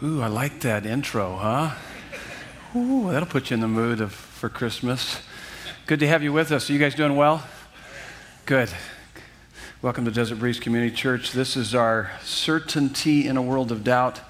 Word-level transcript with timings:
Ooh, 0.00 0.22
I 0.22 0.28
like 0.28 0.60
that 0.60 0.86
intro, 0.86 1.34
huh? 1.34 1.74
Ooh, 2.76 3.10
that'll 3.10 3.26
put 3.26 3.50
you 3.50 3.54
in 3.54 3.60
the 3.60 3.66
mood 3.66 4.00
of, 4.00 4.12
for 4.12 4.48
Christmas. 4.48 5.20
Good 5.86 5.98
to 5.98 6.06
have 6.06 6.22
you 6.22 6.32
with 6.32 6.52
us. 6.52 6.70
Are 6.70 6.72
you 6.72 6.78
guys 6.78 6.94
doing 6.94 7.16
well? 7.16 7.42
Good. 8.46 8.70
Welcome 9.82 10.04
to 10.04 10.12
Desert 10.12 10.38
Breeze 10.38 10.60
Community 10.60 10.94
Church. 10.94 11.32
This 11.32 11.56
is 11.56 11.74
our 11.74 12.12
Certainty 12.22 13.26
in 13.26 13.36
a 13.36 13.42
World 13.42 13.72
of 13.72 13.82
Doubt 13.82 14.20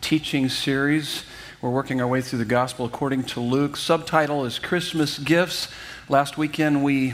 teaching 0.00 0.48
series. 0.48 1.24
We're 1.60 1.72
working 1.72 2.00
our 2.00 2.08
way 2.08 2.22
through 2.22 2.38
the 2.38 2.46
Gospel 2.46 2.86
according 2.86 3.24
to 3.24 3.40
Luke. 3.40 3.76
Subtitle 3.76 4.46
is 4.46 4.58
Christmas 4.58 5.18
Gifts. 5.18 5.68
Last 6.08 6.38
weekend 6.38 6.82
we 6.82 7.12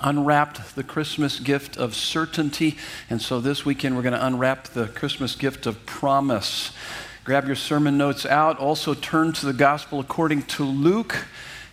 unwrapped 0.00 0.76
the 0.76 0.82
Christmas 0.82 1.40
gift 1.40 1.76
of 1.76 1.94
certainty, 1.94 2.78
and 3.10 3.20
so 3.20 3.38
this 3.38 3.66
weekend 3.66 3.96
we're 3.96 4.02
going 4.02 4.14
to 4.14 4.26
unwrap 4.26 4.68
the 4.68 4.86
Christmas 4.88 5.36
gift 5.36 5.66
of 5.66 5.84
promise. 5.84 6.72
Grab 7.24 7.46
your 7.46 7.56
sermon 7.56 7.96
notes 7.96 8.26
out. 8.26 8.58
Also, 8.58 8.92
turn 8.92 9.32
to 9.32 9.46
the 9.46 9.54
gospel 9.54 9.98
according 9.98 10.42
to 10.42 10.62
Luke. 10.62 11.24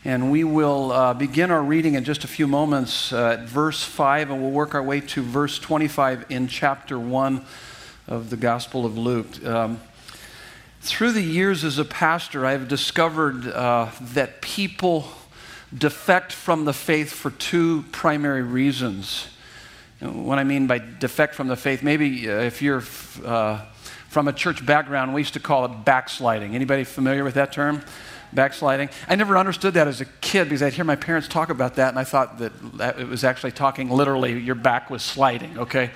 And 0.05 0.31
we 0.31 0.45
will 0.45 0.93
uh, 0.93 1.13
begin 1.13 1.51
our 1.51 1.61
reading 1.61 1.95
in 1.95 2.05
just 2.05 2.23
a 2.23 2.27
few 2.27 2.47
moments 2.47 3.11
uh, 3.11 3.31
at 3.37 3.49
verse 3.49 3.83
5, 3.83 4.31
and 4.31 4.41
we'll 4.41 4.51
work 4.51 4.73
our 4.73 4.81
way 4.81 5.01
to 5.01 5.21
verse 5.21 5.59
25 5.59 6.27
in 6.29 6.47
chapter 6.47 6.97
1 6.97 7.43
of 8.07 8.29
the 8.29 8.37
Gospel 8.37 8.85
of 8.85 8.97
Luke. 8.97 9.45
Um, 9.45 9.81
through 10.79 11.11
the 11.11 11.21
years 11.21 11.65
as 11.65 11.77
a 11.77 11.83
pastor, 11.83 12.45
I've 12.45 12.69
discovered 12.69 13.45
uh, 13.45 13.89
that 13.99 14.41
people 14.41 15.09
defect 15.77 16.31
from 16.31 16.63
the 16.63 16.73
faith 16.73 17.11
for 17.11 17.29
two 17.29 17.83
primary 17.91 18.41
reasons. 18.41 19.27
What 19.99 20.39
I 20.39 20.45
mean 20.45 20.65
by 20.65 20.77
defect 20.77 21.35
from 21.35 21.49
the 21.49 21.57
faith, 21.57 21.83
maybe 21.83 22.31
uh, 22.31 22.39
if 22.39 22.61
you're 22.61 22.83
uh, 23.25 23.65
from 24.11 24.27
a 24.27 24.33
church 24.33 24.65
background, 24.65 25.13
we 25.13 25.21
used 25.21 25.35
to 25.35 25.39
call 25.39 25.63
it 25.63 25.85
backsliding. 25.85 26.53
Anybody 26.53 26.83
familiar 26.83 27.23
with 27.23 27.35
that 27.35 27.53
term? 27.53 27.81
Backsliding. 28.33 28.89
I 29.07 29.15
never 29.15 29.37
understood 29.37 29.75
that 29.75 29.87
as 29.87 30.01
a 30.01 30.05
kid 30.05 30.49
because 30.49 30.61
I'd 30.61 30.73
hear 30.73 30.83
my 30.83 30.97
parents 30.97 31.29
talk 31.29 31.49
about 31.49 31.75
that, 31.75 31.87
and 31.87 31.97
I 31.97 32.03
thought 32.03 32.37
that 32.39 32.51
it 32.99 33.07
was 33.07 33.23
actually 33.23 33.53
talking 33.53 33.89
literally, 33.89 34.37
your 34.37 34.55
back 34.55 34.89
was 34.89 35.01
sliding, 35.01 35.57
okay? 35.57 35.91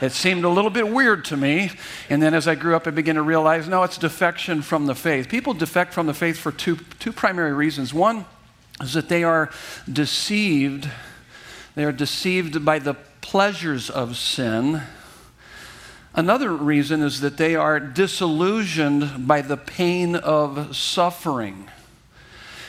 It 0.00 0.12
seemed 0.12 0.44
a 0.44 0.48
little 0.48 0.70
bit 0.70 0.88
weird 0.88 1.24
to 1.24 1.36
me. 1.36 1.72
And 2.08 2.22
then 2.22 2.34
as 2.34 2.46
I 2.46 2.54
grew 2.54 2.76
up, 2.76 2.86
I 2.86 2.90
began 2.90 3.16
to 3.16 3.22
realize 3.22 3.66
no, 3.66 3.82
it's 3.82 3.98
defection 3.98 4.62
from 4.62 4.86
the 4.86 4.94
faith. 4.94 5.28
People 5.28 5.52
defect 5.52 5.92
from 5.92 6.06
the 6.06 6.14
faith 6.14 6.38
for 6.38 6.52
two, 6.52 6.76
two 7.00 7.12
primary 7.12 7.52
reasons. 7.52 7.92
One 7.92 8.26
is 8.80 8.92
that 8.92 9.08
they 9.08 9.24
are 9.24 9.50
deceived, 9.92 10.88
they 11.74 11.82
are 11.82 11.90
deceived 11.90 12.64
by 12.64 12.78
the 12.78 12.94
pleasures 13.22 13.90
of 13.90 14.16
sin 14.16 14.82
Another 16.16 16.50
reason 16.50 17.02
is 17.02 17.20
that 17.20 17.36
they 17.36 17.56
are 17.56 17.78
disillusioned 17.78 19.28
by 19.28 19.42
the 19.42 19.58
pain 19.58 20.16
of 20.16 20.74
suffering. 20.74 21.68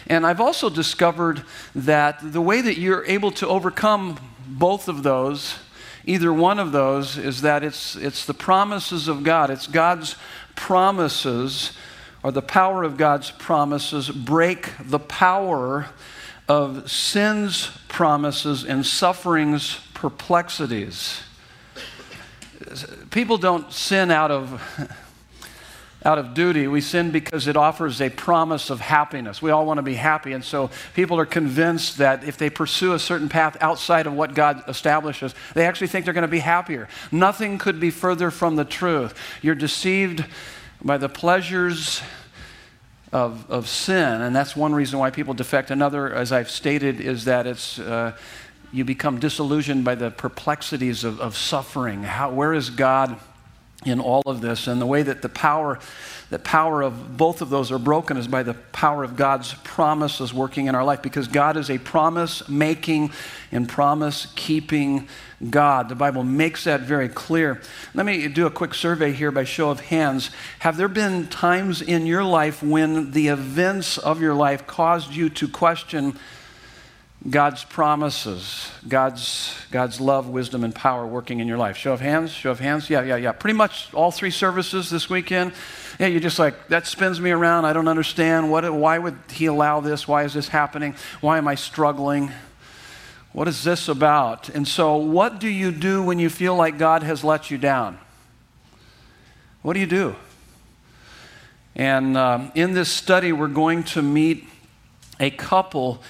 And 0.05 0.27
I've 0.27 0.41
also 0.41 0.69
discovered 0.69 1.43
that 1.73 2.19
the 2.21 2.41
way 2.41 2.59
that 2.59 2.77
you're 2.77 3.05
able 3.05 3.31
to 3.31 3.47
overcome 3.47 4.19
both 4.45 4.89
of 4.89 5.03
those, 5.03 5.59
either 6.03 6.33
one 6.33 6.59
of 6.59 6.73
those, 6.73 7.17
is 7.17 7.41
that 7.41 7.63
it's, 7.63 7.95
it's 7.95 8.25
the 8.25 8.33
promises 8.33 9.07
of 9.07 9.23
God. 9.23 9.49
It's 9.49 9.67
God's 9.67 10.17
promises, 10.57 11.71
or 12.23 12.33
the 12.33 12.41
power 12.41 12.83
of 12.83 12.97
God's 12.97 13.31
promises, 13.31 14.09
break 14.09 14.71
the 14.77 14.99
power 14.99 15.87
of 16.49 16.91
sin's 16.91 17.71
promises 17.87 18.65
and 18.65 18.85
suffering's 18.85 19.79
perplexities 19.93 21.21
people 23.11 23.37
don't 23.37 23.71
sin 23.71 24.11
out 24.11 24.31
of 24.31 24.61
out 26.05 26.17
of 26.17 26.33
duty. 26.33 26.67
We 26.67 26.79
sin 26.79 27.11
because 27.11 27.47
it 27.47 27.57
offers 27.57 28.01
a 28.01 28.09
promise 28.09 28.69
of 28.69 28.79
happiness. 28.79 29.41
We 29.41 29.51
all 29.51 29.65
want 29.65 29.79
to 29.79 29.83
be 29.83 29.95
happy. 29.95 30.31
And 30.31 30.43
so 30.43 30.69
people 30.93 31.19
are 31.19 31.25
convinced 31.25 31.97
that 31.97 32.23
if 32.23 32.37
they 32.37 32.49
pursue 32.49 32.93
a 32.93 32.99
certain 32.99 33.29
path 33.29 33.57
outside 33.59 34.07
of 34.07 34.13
what 34.13 34.33
God 34.33 34.63
establishes, 34.67 35.33
they 35.53 35.65
actually 35.65 35.87
think 35.87 36.05
they're 36.05 36.13
going 36.13 36.21
to 36.21 36.27
be 36.27 36.39
happier. 36.39 36.87
Nothing 37.11 37.57
could 37.57 37.79
be 37.79 37.89
further 37.89 38.31
from 38.31 38.55
the 38.55 38.65
truth. 38.65 39.15
You're 39.41 39.55
deceived 39.55 40.23
by 40.81 40.97
the 40.97 41.09
pleasures 41.09 42.01
of, 43.11 43.49
of 43.49 43.67
sin. 43.67 44.21
And 44.21 44.35
that's 44.35 44.55
one 44.55 44.73
reason 44.75 44.99
why 44.99 45.09
people 45.09 45.33
defect. 45.33 45.71
Another, 45.71 46.13
as 46.13 46.31
I've 46.31 46.49
stated, 46.49 47.01
is 47.01 47.25
that 47.25 47.47
it's. 47.47 47.79
Uh, 47.79 48.15
you 48.71 48.83
become 48.83 49.19
disillusioned 49.19 49.83
by 49.83 49.95
the 49.95 50.11
perplexities 50.11 51.03
of, 51.03 51.19
of 51.19 51.35
suffering. 51.35 52.03
How, 52.03 52.31
where 52.31 52.53
is 52.53 52.69
God 52.69 53.17
in 53.85 53.99
all 53.99 54.23
of 54.25 54.41
this? 54.41 54.67
And 54.67 54.81
the 54.81 54.85
way 54.85 55.03
that 55.03 55.21
the 55.21 55.29
power, 55.29 55.79
the 56.29 56.39
power 56.39 56.81
of 56.81 57.15
both 57.15 57.41
of 57.41 57.49
those 57.49 57.71
are 57.71 57.79
broken 57.79 58.17
is 58.17 58.27
by 58.27 58.43
the 58.43 58.53
power 58.53 59.03
of 59.03 59.15
God's 59.15 59.53
promises 59.63 60.33
working 60.33 60.67
in 60.67 60.75
our 60.75 60.83
life 60.83 61.01
because 61.01 61.27
God 61.27 61.55
is 61.55 61.69
a 61.69 61.77
promise 61.77 62.47
making 62.49 63.11
and 63.51 63.69
promise 63.69 64.27
keeping 64.35 65.07
God. 65.49 65.87
The 65.87 65.95
Bible 65.95 66.23
makes 66.23 66.65
that 66.65 66.81
very 66.81 67.07
clear. 67.07 67.61
Let 67.93 68.05
me 68.05 68.27
do 68.27 68.45
a 68.47 68.51
quick 68.51 68.73
survey 68.73 69.13
here 69.13 69.31
by 69.31 69.45
show 69.45 69.69
of 69.69 69.79
hands. 69.79 70.31
Have 70.59 70.77
there 70.77 70.89
been 70.89 71.27
times 71.27 71.81
in 71.81 72.05
your 72.05 72.23
life 72.23 72.61
when 72.61 73.11
the 73.11 73.29
events 73.29 73.97
of 73.97 74.19
your 74.19 74.33
life 74.33 74.67
caused 74.67 75.13
you 75.13 75.29
to 75.29 75.47
question? 75.47 76.17
God's 77.29 77.63
promises, 77.65 78.69
God's, 78.87 79.53
God's 79.71 79.99
love, 79.99 80.29
wisdom, 80.29 80.63
and 80.63 80.73
power 80.73 81.05
working 81.05 81.39
in 81.39 81.47
your 81.47 81.57
life. 81.57 81.75
Show 81.75 81.91
of 81.91 81.99
hands, 81.99 82.31
show 82.31 82.51
of 82.51 82.59
hands. 82.59 82.89
Yeah, 82.89 83.01
yeah, 83.01 83.15
yeah. 83.17 83.31
Pretty 83.31 83.57
much 83.57 83.93
all 83.93 84.11
three 84.11 84.29
services 84.29 84.89
this 84.89 85.09
weekend. 85.09 85.51
Yeah, 85.99 86.07
you're 86.07 86.21
just 86.21 86.39
like, 86.39 86.67
that 86.67 86.85
spins 86.85 87.19
me 87.19 87.31
around. 87.31 87.65
I 87.65 87.73
don't 87.73 87.87
understand. 87.87 88.51
What, 88.51 88.71
why 88.71 88.99
would 88.99 89.17
He 89.31 89.47
allow 89.47 89.81
this? 89.81 90.07
Why 90.07 90.23
is 90.23 90.33
this 90.33 90.47
happening? 90.49 90.95
Why 91.19 91.37
am 91.37 91.47
I 91.47 91.55
struggling? 91.55 92.31
What 93.33 93.47
is 93.47 93.63
this 93.63 93.89
about? 93.89 94.49
And 94.49 94.67
so, 94.67 94.95
what 94.95 95.39
do 95.39 95.49
you 95.49 95.71
do 95.71 96.03
when 96.03 96.19
you 96.19 96.29
feel 96.29 96.55
like 96.55 96.77
God 96.77 97.03
has 97.03 97.23
let 97.23 97.51
you 97.51 97.57
down? 97.57 97.97
What 99.63 99.73
do 99.73 99.79
you 99.79 99.87
do? 99.87 100.15
And 101.75 102.15
um, 102.15 102.51
in 102.55 102.73
this 102.73 102.89
study, 102.89 103.33
we're 103.33 103.47
going 103.47 103.83
to 103.83 104.01
meet 104.01 104.47
a 105.19 105.29
couple 105.29 106.01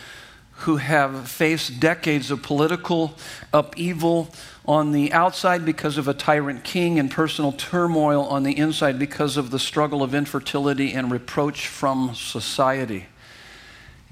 who 0.60 0.78
have 0.78 1.30
faced 1.30 1.80
decades 1.80 2.32
of 2.32 2.42
political 2.42 3.16
upheaval 3.54 4.34
on 4.66 4.92
the 4.92 5.14
outside 5.14 5.64
because 5.64 5.98
of 5.98 6.08
a 6.08 6.14
tyrant 6.14 6.64
king 6.64 7.00
and 7.00 7.12
personal 7.12 7.52
turmoil 7.52 8.24
on 8.26 8.44
the 8.44 8.58
inside 8.58 9.00
because 9.00 9.38
of 9.38 9.52
the 9.52 9.60
struggle 9.60 10.04
of 10.04 10.14
infertility 10.16 10.92
and 10.94 11.12
reproach 11.12 11.68
from 11.68 12.14
society. 12.16 13.06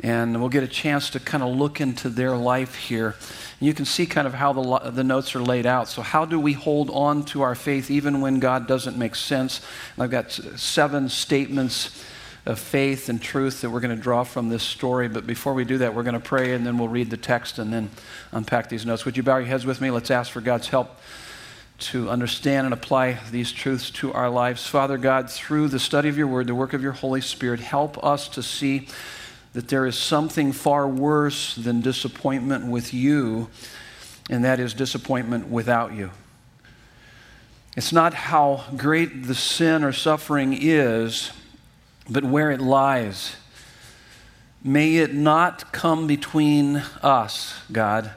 And 0.01 0.39
we'll 0.39 0.50
get 0.50 0.63
a 0.63 0.67
chance 0.67 1.09
to 1.11 1.19
kind 1.19 1.41
of 1.41 1.56
look 1.56 1.81
into 1.81 2.09
their 2.09 2.35
life 2.35 2.75
here. 2.75 3.16
You 3.59 3.73
can 3.73 3.85
see 3.85 4.06
kind 4.06 4.27
of 4.27 4.33
how 4.33 4.53
the, 4.53 4.91
the 4.91 5.03
notes 5.03 5.35
are 5.35 5.41
laid 5.41 5.66
out. 5.66 5.88
So, 5.88 6.01
how 6.01 6.25
do 6.25 6.38
we 6.39 6.53
hold 6.53 6.89
on 6.89 7.23
to 7.25 7.41
our 7.41 7.56
faith 7.56 7.89
even 7.89 8.19
when 8.19 8.39
God 8.39 8.67
doesn't 8.67 8.97
make 8.97 9.16
sense? 9.16 9.62
I've 9.97 10.12
got 10.12 10.31
seven 10.31 11.07
statements 11.07 12.03
of 12.45 12.59
faith 12.59 13.09
and 13.09 13.22
truth 13.22 13.61
that 13.61 13.72
we're 13.72 13.79
going 13.79 13.95
to 13.95 14.01
draw 14.01 14.23
from 14.23 14.50
this 14.50 14.63
story. 14.63 15.07
But 15.07 15.25
before 15.25 15.53
we 15.53 15.66
do 15.66 15.79
that, 15.79 15.95
we're 15.95 16.03
going 16.03 16.13
to 16.13 16.19
pray 16.19 16.53
and 16.53 16.66
then 16.66 16.78
we'll 16.78 16.88
read 16.88 17.09
the 17.09 17.17
text 17.17 17.57
and 17.57 17.73
then 17.73 17.89
unpack 18.31 18.69
these 18.69 18.85
notes. 18.85 19.06
Would 19.06 19.17
you 19.17 19.23
bow 19.23 19.38
your 19.38 19.47
heads 19.47 19.66
with 19.66 19.81
me? 19.81 19.89
Let's 19.89 20.11
ask 20.11 20.31
for 20.31 20.41
God's 20.41 20.67
help 20.67 21.00
to 21.78 22.09
understand 22.09 22.66
and 22.66 22.73
apply 22.73 23.19
these 23.31 23.51
truths 23.51 23.89
to 23.89 24.13
our 24.13 24.29
lives. 24.29 24.66
Father 24.66 24.97
God, 24.97 25.29
through 25.29 25.69
the 25.69 25.79
study 25.79 26.07
of 26.07 26.18
your 26.18 26.27
word, 26.27 26.47
the 26.47 26.56
work 26.56 26.74
of 26.74 26.81
your 26.81 26.94
Holy 26.94 27.21
Spirit, 27.21 27.59
help 27.59 28.01
us 28.03 28.30
to 28.30 28.44
see 28.44 28.88
that 29.53 29.68
there 29.68 29.86
is 29.86 29.97
something 29.97 30.51
far 30.51 30.88
worse 30.88 31.56
than 31.56 31.81
disappointment 31.81 32.68
with 32.68 32.94
you, 32.94 33.50
and 34.30 34.44
that 34.45 34.59
is 34.59 34.74
disappointment 34.74 35.47
without 35.47 35.94
you. 35.94 36.12
It's 37.75 37.92
not 37.92 38.13
how 38.13 38.65
great 38.77 39.24
the 39.24 39.36
sin 39.36 39.83
or 39.83 39.92
suffering 39.92 40.57
is 40.57 41.31
but 42.10 42.24
where 42.24 42.52
it 42.52 42.62
lies. 42.62 43.36
May 44.63 44.98
it 44.98 45.13
not 45.13 45.72
come 45.72 46.07
between 46.07 46.78
us, 47.02 47.60
God. 47.72 48.12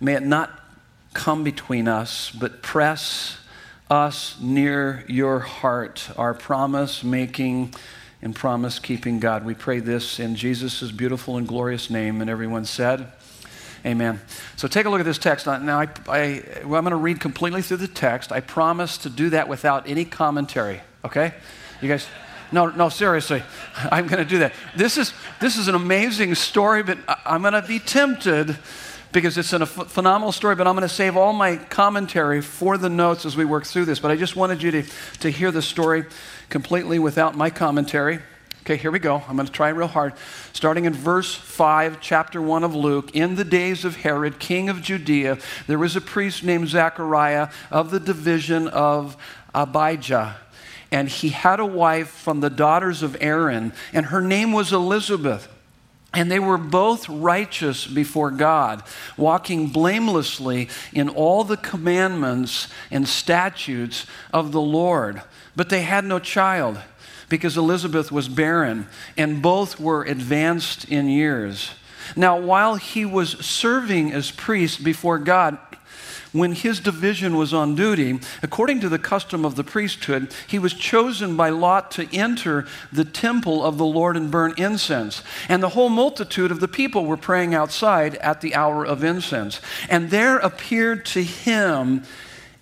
May 0.00 0.14
it 0.14 0.22
not 0.22 0.60
come 1.12 1.42
between 1.42 1.88
us, 1.88 2.30
but 2.30 2.62
press 2.62 3.38
us 3.90 4.36
near 4.40 5.04
your 5.08 5.40
heart, 5.40 6.10
our 6.16 6.34
promise 6.34 7.02
making 7.02 7.74
and 8.20 8.34
promise 8.34 8.78
keeping 8.78 9.18
God. 9.18 9.44
We 9.44 9.54
pray 9.54 9.80
this 9.80 10.20
in 10.20 10.34
Jesus' 10.34 10.90
beautiful 10.90 11.36
and 11.36 11.46
glorious 11.46 11.88
name. 11.88 12.20
And 12.20 12.28
everyone 12.28 12.64
said, 12.64 13.12
Amen. 13.86 14.20
So 14.56 14.66
take 14.66 14.86
a 14.86 14.90
look 14.90 15.00
at 15.00 15.06
this 15.06 15.18
text. 15.18 15.46
Now, 15.46 15.80
I, 15.80 15.88
I, 16.08 16.42
well, 16.64 16.78
I'm 16.78 16.84
going 16.84 16.90
to 16.90 16.96
read 16.96 17.20
completely 17.20 17.62
through 17.62 17.76
the 17.76 17.88
text. 17.88 18.32
I 18.32 18.40
promise 18.40 18.98
to 18.98 19.10
do 19.10 19.30
that 19.30 19.48
without 19.48 19.88
any 19.88 20.04
commentary, 20.04 20.80
okay? 21.04 21.32
You 21.80 21.88
guys. 21.88 22.06
No, 22.50 22.66
no, 22.70 22.88
seriously, 22.88 23.42
I'm 23.90 24.06
going 24.06 24.22
to 24.22 24.28
do 24.28 24.38
that. 24.38 24.52
This 24.76 24.96
is, 24.96 25.12
this 25.40 25.56
is 25.56 25.68
an 25.68 25.74
amazing 25.74 26.34
story, 26.34 26.82
but 26.82 26.98
I'm 27.24 27.42
going 27.42 27.54
to 27.54 27.62
be 27.62 27.78
tempted 27.78 28.56
because 29.12 29.38
it's 29.38 29.52
a 29.52 29.66
phenomenal 29.66 30.32
story, 30.32 30.54
but 30.54 30.66
I'm 30.66 30.74
going 30.74 30.88
to 30.88 30.94
save 30.94 31.16
all 31.16 31.32
my 31.32 31.56
commentary 31.56 32.42
for 32.42 32.76
the 32.76 32.90
notes 32.90 33.24
as 33.24 33.36
we 33.36 33.44
work 33.44 33.64
through 33.64 33.86
this. 33.86 33.98
But 34.00 34.10
I 34.10 34.16
just 34.16 34.36
wanted 34.36 34.62
you 34.62 34.70
to, 34.70 34.82
to 35.20 35.30
hear 35.30 35.50
the 35.50 35.62
story 35.62 36.04
completely 36.50 36.98
without 36.98 37.34
my 37.34 37.50
commentary. 37.50 38.20
Okay, 38.62 38.76
here 38.76 38.90
we 38.90 38.98
go. 38.98 39.22
I'm 39.26 39.36
going 39.36 39.46
to 39.46 39.52
try 39.52 39.70
real 39.70 39.86
hard. 39.86 40.12
Starting 40.52 40.84
in 40.84 40.92
verse 40.92 41.34
5, 41.34 42.02
chapter 42.02 42.42
1 42.42 42.64
of 42.64 42.74
Luke. 42.74 43.16
In 43.16 43.36
the 43.36 43.44
days 43.44 43.86
of 43.86 43.96
Herod, 43.96 44.38
king 44.38 44.68
of 44.68 44.82
Judea, 44.82 45.38
there 45.66 45.78
was 45.78 45.96
a 45.96 46.02
priest 46.02 46.44
named 46.44 46.68
Zechariah 46.68 47.48
of 47.70 47.90
the 47.90 47.98
division 47.98 48.68
of 48.68 49.16
Abijah. 49.54 50.36
And 50.90 51.08
he 51.08 51.28
had 51.30 51.60
a 51.60 51.66
wife 51.66 52.08
from 52.08 52.40
the 52.40 52.50
daughters 52.50 53.02
of 53.02 53.16
Aaron, 53.20 53.72
and 53.92 54.06
her 54.06 54.22
name 54.22 54.52
was 54.52 54.72
Elizabeth. 54.72 55.48
And 56.14 56.30
they 56.32 56.38
were 56.38 56.56
both 56.56 57.06
righteous 57.08 57.86
before 57.86 58.30
God, 58.30 58.82
walking 59.18 59.68
blamelessly 59.68 60.70
in 60.92 61.10
all 61.10 61.44
the 61.44 61.58
commandments 61.58 62.68
and 62.90 63.06
statutes 63.06 64.06
of 64.32 64.52
the 64.52 64.60
Lord. 64.60 65.20
But 65.54 65.68
they 65.68 65.82
had 65.82 66.06
no 66.06 66.18
child 66.18 66.80
because 67.28 67.58
Elizabeth 67.58 68.10
was 68.10 68.26
barren, 68.26 68.88
and 69.18 69.42
both 69.42 69.78
were 69.78 70.02
advanced 70.04 70.86
in 70.86 71.08
years. 71.08 71.72
Now, 72.16 72.40
while 72.40 72.76
he 72.76 73.04
was 73.04 73.44
serving 73.44 74.12
as 74.12 74.30
priest 74.30 74.82
before 74.82 75.18
God, 75.18 75.58
when 76.32 76.52
his 76.52 76.80
division 76.80 77.36
was 77.36 77.54
on 77.54 77.74
duty, 77.74 78.20
according 78.42 78.80
to 78.80 78.88
the 78.88 78.98
custom 78.98 79.44
of 79.44 79.56
the 79.56 79.64
priesthood, 79.64 80.32
he 80.46 80.58
was 80.58 80.74
chosen 80.74 81.36
by 81.36 81.48
lot 81.48 81.90
to 81.92 82.14
enter 82.14 82.66
the 82.92 83.04
temple 83.04 83.64
of 83.64 83.78
the 83.78 83.86
Lord 83.86 84.16
and 84.16 84.30
burn 84.30 84.54
incense. 84.56 85.22
And 85.48 85.62
the 85.62 85.70
whole 85.70 85.88
multitude 85.88 86.50
of 86.50 86.60
the 86.60 86.68
people 86.68 87.06
were 87.06 87.16
praying 87.16 87.54
outside 87.54 88.16
at 88.16 88.40
the 88.40 88.54
hour 88.54 88.84
of 88.84 89.04
incense. 89.04 89.60
And 89.88 90.10
there 90.10 90.38
appeared 90.38 91.04
to 91.06 91.22
him 91.22 92.04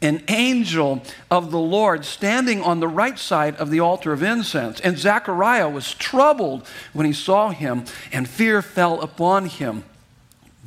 an 0.02 0.22
angel 0.28 1.02
of 1.30 1.50
the 1.50 1.58
Lord 1.58 2.04
standing 2.04 2.62
on 2.62 2.80
the 2.80 2.88
right 2.88 3.18
side 3.18 3.56
of 3.56 3.70
the 3.70 3.80
altar 3.80 4.12
of 4.12 4.22
incense. 4.22 4.78
And 4.80 4.98
Zechariah 4.98 5.70
was 5.70 5.94
troubled 5.94 6.66
when 6.92 7.06
he 7.06 7.12
saw 7.12 7.50
him, 7.50 7.84
and 8.12 8.28
fear 8.28 8.60
fell 8.62 9.00
upon 9.00 9.46
him. 9.46 9.84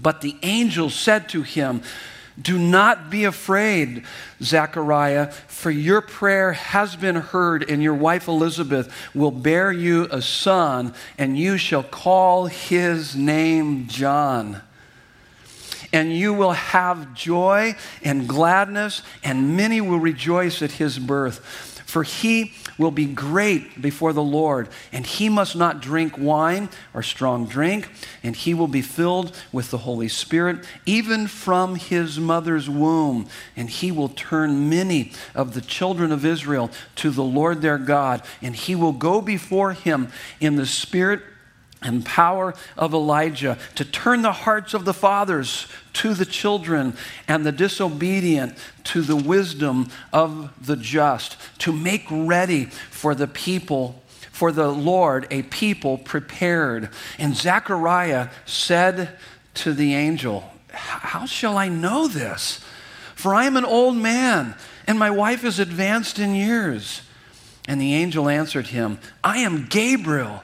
But 0.01 0.21
the 0.21 0.37
angel 0.41 0.89
said 0.89 1.29
to 1.29 1.43
him, 1.43 1.83
Do 2.41 2.57
not 2.57 3.09
be 3.09 3.25
afraid, 3.25 4.05
Zechariah, 4.41 5.31
for 5.31 5.71
your 5.71 6.01
prayer 6.01 6.53
has 6.53 6.95
been 6.95 7.15
heard, 7.15 7.69
and 7.69 7.83
your 7.83 7.95
wife 7.95 8.27
Elizabeth 8.27 8.93
will 9.13 9.31
bear 9.31 9.71
you 9.71 10.07
a 10.11 10.21
son, 10.21 10.93
and 11.17 11.37
you 11.37 11.57
shall 11.57 11.83
call 11.83 12.45
his 12.45 13.15
name 13.15 13.87
John 13.87 14.61
and 15.91 16.15
you 16.15 16.33
will 16.33 16.51
have 16.51 17.13
joy 17.13 17.75
and 18.03 18.27
gladness, 18.27 19.01
and 19.23 19.55
many 19.57 19.81
will 19.81 19.99
rejoice 19.99 20.61
at 20.61 20.73
his 20.73 20.99
birth. 20.99 21.39
For 21.85 22.03
he 22.03 22.53
will 22.79 22.89
be 22.89 23.05
great 23.05 23.79
before 23.79 24.13
the 24.13 24.23
Lord, 24.23 24.69
and 24.91 25.05
he 25.05 25.29
must 25.29 25.55
not 25.55 25.81
drink 25.81 26.17
wine 26.17 26.69
or 26.93 27.03
strong 27.03 27.45
drink, 27.45 27.89
and 28.23 28.35
he 28.35 28.55
will 28.55 28.67
be 28.67 28.81
filled 28.81 29.35
with 29.51 29.69
the 29.69 29.79
Holy 29.79 30.07
Spirit, 30.07 30.65
even 30.85 31.27
from 31.27 31.75
his 31.75 32.19
mother's 32.19 32.69
womb. 32.69 33.27
And 33.55 33.69
he 33.69 33.91
will 33.91 34.09
turn 34.09 34.69
many 34.69 35.11
of 35.35 35.53
the 35.53 35.61
children 35.61 36.11
of 36.11 36.25
Israel 36.25 36.71
to 36.95 37.11
the 37.11 37.23
Lord 37.23 37.61
their 37.61 37.77
God, 37.77 38.23
and 38.41 38.55
he 38.55 38.73
will 38.73 38.93
go 38.93 39.21
before 39.21 39.73
him 39.73 40.09
in 40.39 40.55
the 40.55 40.65
Spirit 40.65 41.21
and 41.81 42.05
power 42.05 42.53
of 42.77 42.93
Elijah 42.93 43.57
to 43.75 43.85
turn 43.85 44.21
the 44.21 44.31
hearts 44.31 44.73
of 44.73 44.85
the 44.85 44.93
fathers 44.93 45.67
to 45.93 46.13
the 46.13 46.25
children 46.25 46.95
and 47.27 47.45
the 47.45 47.51
disobedient 47.51 48.55
to 48.85 49.01
the 49.01 49.15
wisdom 49.15 49.89
of 50.13 50.51
the 50.65 50.75
just, 50.75 51.37
to 51.59 51.71
make 51.71 52.05
ready 52.09 52.65
for 52.65 53.15
the 53.15 53.27
people, 53.27 54.01
for 54.31 54.51
the 54.51 54.69
Lord, 54.69 55.27
a 55.31 55.43
people 55.43 55.97
prepared. 55.97 56.89
And 57.17 57.35
Zechariah 57.35 58.29
said 58.45 59.17
to 59.55 59.73
the 59.73 59.93
angel, 59.95 60.51
How 60.71 61.25
shall 61.25 61.57
I 61.57 61.67
know 61.67 62.07
this? 62.07 62.63
For 63.15 63.35
I 63.35 63.45
am 63.45 63.57
an 63.57 63.65
old 63.65 63.97
man, 63.97 64.55
and 64.87 64.97
my 64.97 65.11
wife 65.11 65.43
is 65.43 65.59
advanced 65.59 66.19
in 66.19 66.35
years. 66.35 67.01
And 67.67 67.79
the 67.79 67.93
angel 67.93 68.29
answered 68.29 68.67
him, 68.67 68.99
I 69.23 69.39
am 69.39 69.67
Gabriel 69.67 70.43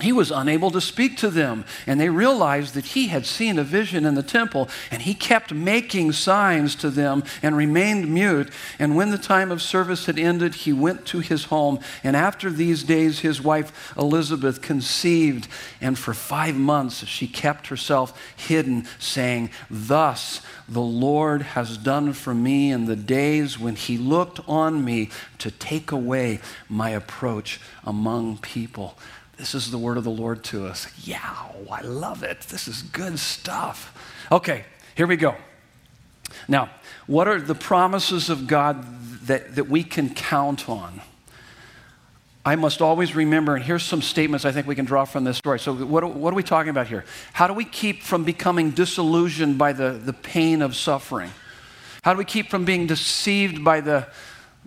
he 0.00 0.12
was 0.12 0.30
unable 0.30 0.70
to 0.72 0.80
speak 0.80 1.16
to 1.18 1.30
them. 1.30 1.64
And 1.86 2.00
they 2.00 2.08
realized 2.08 2.74
that 2.74 2.86
he 2.86 3.08
had 3.08 3.24
seen 3.24 3.58
a 3.58 3.64
vision 3.64 4.04
in 4.04 4.14
the 4.14 4.22
temple, 4.22 4.68
and 4.90 5.02
he 5.02 5.14
kept 5.14 5.54
making 5.54 6.12
signs 6.12 6.74
to 6.76 6.90
them 6.90 7.22
and 7.42 7.56
remained 7.56 8.12
mute. 8.12 8.50
And 8.78 8.96
when 8.96 9.10
the 9.10 9.18
time 9.18 9.50
of 9.50 9.62
service 9.62 10.06
had 10.06 10.18
ended, 10.18 10.54
he 10.54 10.72
went 10.72 11.06
to 11.06 11.20
his 11.20 11.44
home. 11.44 11.78
And 12.02 12.16
after 12.16 12.50
these 12.50 12.82
days, 12.82 13.20
his 13.20 13.40
wife 13.40 13.94
Elizabeth 13.96 14.60
conceived, 14.60 15.48
and 15.80 15.98
for 15.98 16.14
five 16.14 16.56
months 16.56 17.06
she 17.06 17.28
kept 17.28 17.68
herself 17.68 18.20
hidden, 18.36 18.86
saying, 18.98 19.50
Thus 19.70 20.42
the 20.68 20.80
Lord 20.80 21.42
has 21.42 21.76
done 21.76 22.12
for 22.12 22.34
me 22.34 22.72
in 22.72 22.86
the 22.86 22.96
days 22.96 23.58
when 23.58 23.76
he 23.76 23.98
looked 23.98 24.40
on 24.48 24.84
me 24.84 25.10
to 25.38 25.50
take 25.50 25.92
away 25.92 26.40
my 26.68 26.90
approach 26.90 27.60
among 27.84 28.38
people. 28.38 28.96
This 29.42 29.56
is 29.56 29.72
the 29.72 29.78
word 29.78 29.96
of 29.96 30.04
the 30.04 30.10
Lord 30.10 30.44
to 30.44 30.66
us. 30.66 30.86
Yeah, 31.04 31.18
I 31.68 31.80
love 31.80 32.22
it. 32.22 32.42
This 32.42 32.68
is 32.68 32.80
good 32.80 33.18
stuff. 33.18 33.92
Okay, 34.30 34.64
here 34.94 35.08
we 35.08 35.16
go. 35.16 35.34
Now, 36.46 36.70
what 37.08 37.26
are 37.26 37.40
the 37.40 37.56
promises 37.56 38.30
of 38.30 38.46
God 38.46 38.86
that, 39.26 39.56
that 39.56 39.68
we 39.68 39.82
can 39.82 40.14
count 40.14 40.68
on? 40.68 41.00
I 42.46 42.54
must 42.54 42.80
always 42.80 43.16
remember, 43.16 43.56
and 43.56 43.64
here's 43.64 43.82
some 43.82 44.00
statements 44.00 44.44
I 44.44 44.52
think 44.52 44.68
we 44.68 44.76
can 44.76 44.84
draw 44.84 45.04
from 45.04 45.24
this 45.24 45.38
story. 45.38 45.58
So, 45.58 45.74
what, 45.74 46.04
what 46.14 46.32
are 46.32 46.36
we 46.36 46.44
talking 46.44 46.70
about 46.70 46.86
here? 46.86 47.04
How 47.32 47.48
do 47.48 47.52
we 47.52 47.64
keep 47.64 48.04
from 48.04 48.22
becoming 48.22 48.70
disillusioned 48.70 49.58
by 49.58 49.72
the, 49.72 49.90
the 49.90 50.12
pain 50.12 50.62
of 50.62 50.76
suffering? 50.76 51.32
How 52.04 52.12
do 52.12 52.18
we 52.18 52.24
keep 52.24 52.48
from 52.48 52.64
being 52.64 52.86
deceived 52.86 53.64
by 53.64 53.80
the, 53.80 54.06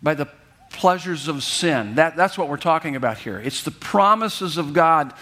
by 0.03 0.15
the 0.15 0.27
pleasures 0.75 1.27
of 1.27 1.43
sin. 1.43 1.95
That, 1.95 2.15
that's 2.15 2.37
what 2.37 2.49
we're 2.49 2.57
talking 2.57 2.95
about 2.95 3.17
here. 3.17 3.39
It's 3.39 3.63
the 3.63 3.71
promises 3.71 4.57
of 4.57 4.73
God 4.73 5.13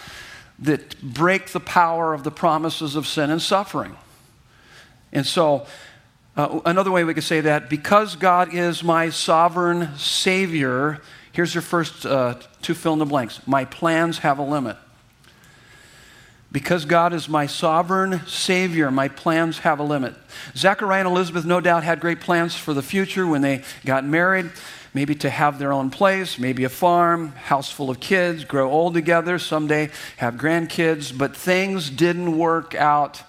that 0.60 1.00
break 1.02 1.50
the 1.50 1.60
power 1.60 2.14
of 2.14 2.24
the 2.24 2.30
promises 2.30 2.96
of 2.96 3.06
sin 3.06 3.30
and 3.30 3.40
suffering. 3.40 3.96
And 5.12 5.26
so, 5.26 5.66
uh, 6.36 6.60
another 6.64 6.90
way 6.90 7.04
we 7.04 7.14
could 7.14 7.24
say 7.24 7.40
that 7.42 7.70
because 7.70 8.16
God 8.16 8.52
is 8.52 8.82
my 8.82 9.10
sovereign 9.10 9.96
Savior, 9.96 11.00
here's 11.32 11.54
your 11.54 11.62
first 11.62 12.04
uh, 12.04 12.34
two 12.60 12.74
fill 12.74 12.92
in 12.92 12.98
the 12.98 13.06
blanks. 13.06 13.40
My 13.46 13.64
plans 13.64 14.18
have 14.18 14.38
a 14.38 14.42
limit. 14.42 14.76
Because 16.50 16.84
God 16.84 17.12
is 17.12 17.28
my 17.28 17.46
sovereign 17.46 18.24
Savior, 18.28 18.92
my 18.92 19.08
plans 19.08 19.58
have 19.60 19.80
a 19.80 19.82
limit. 19.82 20.14
Zechariah 20.56 21.00
and 21.00 21.08
Elizabeth, 21.08 21.44
no 21.44 21.60
doubt, 21.60 21.82
had 21.82 21.98
great 21.98 22.20
plans 22.20 22.54
for 22.54 22.72
the 22.72 22.82
future 22.82 23.26
when 23.26 23.42
they 23.42 23.64
got 23.84 24.04
married 24.04 24.50
maybe 24.94 25.14
to 25.16 25.28
have 25.28 25.58
their 25.58 25.72
own 25.72 25.90
place, 25.90 26.38
maybe 26.38 26.64
a 26.64 26.68
farm, 26.68 27.30
house 27.32 27.70
full 27.70 27.90
of 27.90 28.00
kids, 28.00 28.44
grow 28.44 28.70
old 28.70 28.94
together, 28.94 29.38
someday 29.38 29.90
have 30.16 30.34
grandkids, 30.36 31.16
but 31.16 31.36
things 31.36 31.90
didn't 31.90 32.38
work 32.38 32.74
out 32.76 33.22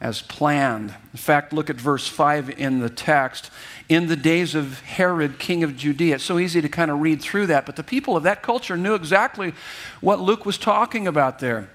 as 0.00 0.22
planned. 0.22 0.94
In 1.12 1.18
fact, 1.18 1.52
look 1.52 1.70
at 1.70 1.76
verse 1.76 2.08
5 2.08 2.50
in 2.58 2.80
the 2.80 2.90
text. 2.90 3.50
In 3.88 4.06
the 4.06 4.16
days 4.16 4.54
of 4.54 4.80
Herod, 4.80 5.38
king 5.38 5.62
of 5.62 5.76
Judea. 5.76 6.16
It's 6.16 6.24
so 6.24 6.38
easy 6.38 6.60
to 6.60 6.68
kind 6.68 6.90
of 6.90 7.00
read 7.00 7.20
through 7.20 7.46
that, 7.46 7.66
but 7.66 7.76
the 7.76 7.84
people 7.84 8.16
of 8.16 8.22
that 8.22 8.42
culture 8.42 8.76
knew 8.76 8.94
exactly 8.94 9.54
what 10.00 10.18
Luke 10.18 10.46
was 10.46 10.58
talking 10.58 11.06
about 11.06 11.38
there. 11.38 11.68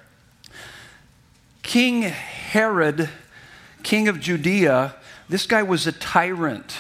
King 1.64 2.02
Herod, 2.02 3.10
king 3.84 4.08
of 4.08 4.20
Judea, 4.20 4.96
this 5.30 5.46
guy 5.46 5.64
was 5.64 5.86
a 5.86 5.92
tyrant 5.92 6.78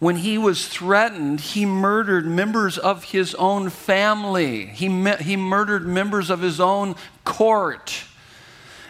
when 0.00 0.16
he 0.16 0.38
was 0.38 0.66
threatened, 0.66 1.40
he 1.40 1.66
murdered 1.66 2.26
members 2.26 2.78
of 2.78 3.04
his 3.04 3.34
own 3.34 3.68
family. 3.68 4.64
He, 4.64 4.88
he 5.20 5.36
murdered 5.36 5.86
members 5.86 6.30
of 6.30 6.40
his 6.40 6.58
own 6.58 6.96
court. 7.24 8.04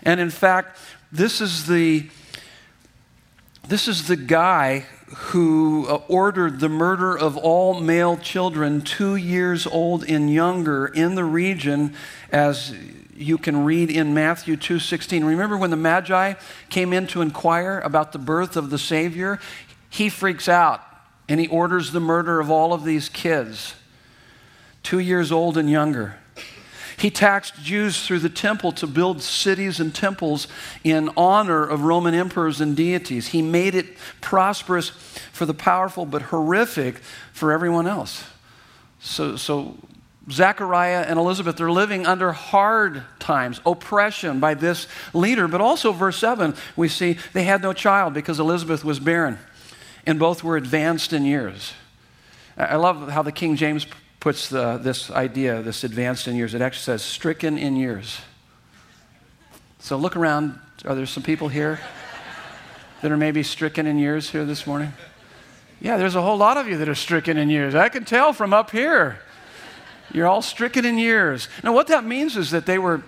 And 0.05 0.21
in 0.21 0.31
fact, 0.31 0.79
this 1.11 1.41
is 1.41 1.67
the, 1.67 2.09
this 3.67 3.89
is 3.89 4.07
the 4.07 4.15
guy 4.15 4.87
who 5.17 5.85
uh, 5.89 5.97
ordered 6.07 6.61
the 6.61 6.69
murder 6.69 7.19
of 7.19 7.37
all 7.37 7.81
male 7.81 8.17
children 8.17 8.81
two 8.81 9.17
years 9.17 9.67
old 9.67 10.05
and 10.09 10.33
younger 10.33 10.87
in 10.87 11.17
the 11.17 11.25
region 11.25 11.93
as 12.31 12.73
you 13.17 13.37
can 13.37 13.65
read 13.65 13.91
in 13.91 14.15
Matthew 14.15 14.57
2:16. 14.57 15.27
Remember 15.27 15.57
when 15.57 15.71
the 15.71 15.77
Magi 15.77 16.35
came 16.69 16.93
in 16.93 17.09
to 17.09 17.21
inquire 17.21 17.81
about 17.81 18.13
the 18.13 18.19
birth 18.19 18.57
of 18.57 18.71
the 18.71 18.79
Savior? 18.79 19.41
He 19.91 20.09
freaks 20.09 20.49
out 20.49 20.81
and 21.31 21.41
he 21.41 21.47
orders 21.47 21.93
the 21.93 22.01
murder 22.01 22.41
of 22.41 22.51
all 22.51 22.75
of 22.75 22.85
these 22.85 23.09
kids, 23.09 23.75
2 24.83 24.99
years 24.99 25.33
old 25.33 25.57
and 25.57 25.71
younger. 25.71 26.17
He 26.99 27.09
taxed 27.09 27.55
Jews 27.63 28.05
through 28.07 28.19
the 28.19 28.29
temple 28.29 28.73
to 28.73 28.87
build 28.87 29.23
cities 29.23 29.81
and 29.81 29.95
temples 29.95 30.49
in 30.85 31.09
honor 31.17 31.65
of 31.65 31.83
Roman 31.83 32.13
emperors 32.13 32.61
and 32.61 32.77
deities. 32.77 33.29
He 33.29 33.41
made 33.41 33.75
it 33.75 33.97
prosperous 34.21 34.91
for 35.33 35.47
the 35.47 35.55
powerful, 35.55 36.05
but 36.05 36.21
horrific 36.21 36.97
for 37.33 37.53
everyone 37.53 37.87
else. 37.87 38.25
So, 38.99 39.37
so 39.37 39.79
Zechariah 40.31 41.07
and 41.09 41.19
Elizabeth, 41.19 41.57
they're 41.57 41.71
living 41.71 42.05
under 42.07 42.33
hard 42.33 43.03
times, 43.19 43.63
oppression 43.65 44.39
by 44.39 44.53
this 44.53 44.87
leader. 45.15 45.49
But 45.49 45.63
also, 45.63 45.93
verse 45.93 46.19
7, 46.19 46.55
we 46.77 46.89
see 46.89 47.17
they 47.33 47.45
had 47.45 47.63
no 47.63 47.73
child 47.73 48.13
because 48.13 48.39
Elizabeth 48.39 48.85
was 48.85 49.01
barren, 49.01 49.39
and 50.07 50.19
both 50.19 50.43
were 50.43 50.57
advanced 50.57 51.13
in 51.13 51.25
years. 51.25 51.73
I 52.57 52.77
love 52.77 53.09
how 53.09 53.23
the 53.23 53.33
King 53.33 53.57
James 53.57 53.87
puts 54.19 54.49
the, 54.49 54.77
this 54.77 55.11
idea, 55.11 55.63
this 55.63 55.83
advanced 55.83 56.29
in 56.29 56.37
years. 56.37 56.55
It 56.55 56.61
actually 56.61 56.83
says 56.83 57.03
stricken 57.03 57.57
in 57.57 57.77
years. 57.77 58.21
So 59.79 59.97
look 59.97 60.17
around. 60.17 60.59
Are 60.85 60.95
there 60.95 61.07
some 61.07 61.23
people 61.23 61.49
here 61.49 61.81
that 63.01 63.11
are 63.11 63.17
maybe 63.17 63.43
stricken 63.43 63.87
in 63.87 63.99
years 63.99 64.31
here 64.31 64.45
this 64.45 64.67
morning? 64.67 64.93
Yeah, 65.81 65.97
there's 65.97 66.15
a 66.15 66.23
whole 66.23 66.37
lot 66.37 66.59
of 66.59 66.69
you 66.69 66.77
that 66.79 66.89
are 66.89 66.95
stricken 66.95 67.39
in 67.39 67.49
years. 67.49 67.75
I 67.75 67.89
can 67.89 68.05
tell 68.05 68.35
from 68.35 68.53
up 68.53 68.71
here. 68.71 69.19
You're 70.13 70.27
all 70.27 70.43
stricken 70.43 70.85
in 70.85 70.99
years. 70.99 71.49
Now, 71.65 71.73
what 71.73 71.87
that 71.87 72.05
means 72.05 72.37
is 72.37 72.51
that 72.51 72.67
they 72.67 72.79
were, 72.79 73.03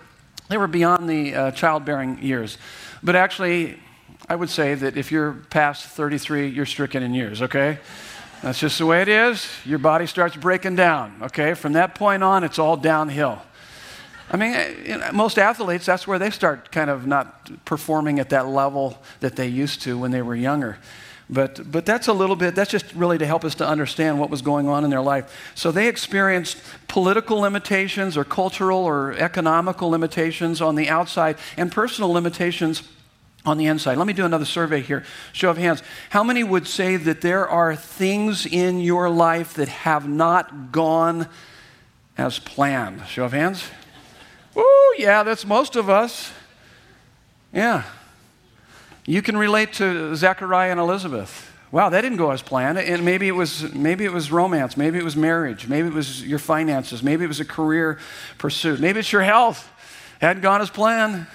they 0.49 0.57
were 0.57 0.69
beyond 0.69 1.11
the 1.11 1.35
uh, 1.35 1.51
childbearing 1.51 2.23
years. 2.23 2.57
But 3.03 3.17
actually, 3.17 3.79
I 4.33 4.35
would 4.35 4.49
say 4.49 4.75
that 4.75 4.97
if 4.97 5.13
you're 5.13 5.35
past 5.51 5.85
33, 5.85 6.49
you're 6.49 6.65
stricken 6.65 7.03
in 7.03 7.13
years, 7.13 7.43
okay? 7.43 7.79
That's 8.41 8.59
just 8.59 8.79
the 8.79 8.87
way 8.87 9.03
it 9.03 9.09
is. 9.09 9.47
Your 9.67 9.79
body 9.79 10.07
starts 10.07 10.37
breaking 10.37 10.75
down, 10.75 11.21
okay? 11.21 11.53
From 11.53 11.75
that 11.75 11.95
point 11.95 12.23
on, 12.23 12.43
it's 12.43 12.59
all 12.59 12.79
downhill. 12.79 13.43
I 14.31 14.39
mean, 14.39 15.03
most 15.13 15.39
athletes, 15.39 15.85
that's 15.85 16.07
where 16.07 16.19
they 16.19 16.31
start 16.31 16.73
kind 16.73 16.89
of 16.89 17.07
not 17.07 17.51
performing 17.67 18.21
at 18.21 18.31
that 18.31 18.47
level 18.47 19.03
that 19.21 19.37
they 19.37 19.49
used 19.49 19.83
to 19.83 19.99
when 19.99 20.13
they 20.13 20.23
were 20.23 20.35
younger. 20.35 20.79
But, 21.29 21.71
but 21.71 21.85
that's 21.85 22.09
a 22.09 22.15
little 22.15 22.35
bit, 22.35 22.55
that's 22.55 22.71
just 22.71 22.91
really 22.95 23.19
to 23.19 23.27
help 23.27 23.45
us 23.45 23.55
to 23.57 23.69
understand 23.69 24.19
what 24.19 24.31
was 24.31 24.41
going 24.41 24.67
on 24.67 24.83
in 24.83 24.89
their 24.89 25.03
life. 25.03 25.53
So 25.55 25.71
they 25.71 25.89
experienced 25.89 26.57
political 26.89 27.39
limitations 27.39 28.17
or 28.17 28.25
cultural 28.25 28.79
or 28.79 29.13
economical 29.13 29.91
limitations 29.91 30.63
on 30.63 30.75
the 30.75 30.89
outside 30.89 31.37
and 31.59 31.71
personal 31.71 32.11
limitations 32.11 32.83
on 33.45 33.59
the 33.59 33.67
inside. 33.67 33.99
Let 33.99 34.07
me 34.07 34.13
do 34.13 34.25
another 34.25 34.45
survey 34.45 34.81
here. 34.81 35.05
Show 35.33 35.51
of 35.51 35.57
hands. 35.57 35.83
How 36.11 36.23
many 36.23 36.45
would 36.45 36.67
say 36.67 36.97
that 36.97 37.21
there 37.21 37.49
are 37.49 37.75
things 37.75 38.47
in 38.47 38.81
your 38.81 39.11
life 39.11 39.55
that 39.55 39.69
have 39.69 40.09
not 40.09 40.73
gone 40.73 41.29
as 42.17 42.39
planned? 42.39 43.07
Show 43.07 43.25
of 43.25 43.33
hands. 43.33 43.65
Oh, 44.55 44.95
yeah, 44.99 45.23
that's 45.23 45.45
most 45.45 45.77
of 45.77 45.89
us. 45.89 46.33
Yeah. 47.53 47.85
You 49.05 49.23
can 49.23 49.37
relate 49.37 49.73
to 49.75 50.15
Zechariah 50.15 50.71
and 50.71 50.79
Elizabeth. 50.79 51.51
Wow, 51.73 51.89
that 51.89 52.03
didn't 52.03 52.19
go 52.19 52.31
as 52.31 52.43
planned. 52.43 52.79
And 52.79 53.05
maybe 53.05 53.27
it 53.27 53.33
was 53.33 53.73
maybe 53.73 54.05
it 54.05 54.13
was 54.13 54.31
romance, 54.31 54.77
maybe 54.77 54.99
it 54.99 55.05
was 55.05 55.17
marriage, 55.17 55.67
maybe 55.67 55.89
it 55.89 55.95
was 55.95 56.23
your 56.23 56.39
finances, 56.39 57.03
maybe 57.03 57.25
it 57.25 57.29
was 57.29 57.41
a 57.41 57.47
career 57.47 57.99
pursuit, 58.37 58.79
maybe 58.79 59.01
it's 59.01 59.11
your 59.11 59.23
health. 59.23 59.69
Hadn't 60.21 60.43
gone 60.43 60.61
as 60.61 60.71
planned. 60.71 61.27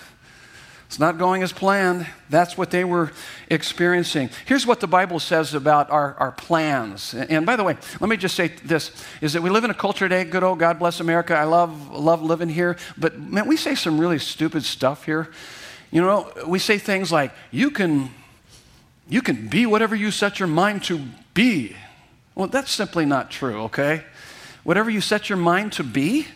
It's 0.87 0.99
not 0.99 1.17
going 1.17 1.43
as 1.43 1.51
planned. 1.51 2.07
That's 2.29 2.57
what 2.57 2.71
they 2.71 2.85
were 2.85 3.11
experiencing. 3.49 4.29
Here's 4.45 4.65
what 4.65 4.79
the 4.79 4.87
Bible 4.87 5.19
says 5.19 5.53
about 5.53 5.91
our, 5.91 6.15
our 6.15 6.31
plans. 6.31 7.13
And 7.13 7.45
by 7.45 7.57
the 7.57 7.63
way, 7.65 7.77
let 7.99 8.09
me 8.09 8.15
just 8.15 8.35
say 8.35 8.47
this 8.47 8.91
is 9.19 9.33
that 9.33 9.41
we 9.41 9.49
live 9.49 9.65
in 9.65 9.69
a 9.69 9.73
culture 9.75 10.07
today, 10.07 10.23
good 10.23 10.43
old 10.43 10.59
God 10.59 10.79
bless 10.79 11.01
America. 11.01 11.35
I 11.35 11.43
love, 11.43 11.91
love 11.91 12.21
living 12.21 12.47
here. 12.47 12.77
But 12.97 13.19
man, 13.19 13.47
we 13.47 13.57
say 13.57 13.75
some 13.75 13.99
really 13.99 14.17
stupid 14.17 14.63
stuff 14.63 15.03
here. 15.03 15.29
You 15.91 16.01
know, 16.01 16.31
we 16.47 16.57
say 16.57 16.77
things 16.77 17.11
like, 17.11 17.33
you 17.51 17.69
can, 17.69 18.09
you 19.09 19.21
can 19.21 19.49
be 19.49 19.65
whatever 19.65 19.95
you 19.95 20.09
set 20.09 20.39
your 20.39 20.47
mind 20.47 20.85
to 20.85 21.01
be. 21.33 21.75
Well, 22.33 22.47
that's 22.47 22.71
simply 22.71 23.05
not 23.05 23.29
true, 23.29 23.63
okay? 23.63 24.03
Whatever 24.63 24.89
you 24.89 25.01
set 25.01 25.29
your 25.29 25.37
mind 25.37 25.73
to 25.73 25.83
be, 25.83 26.27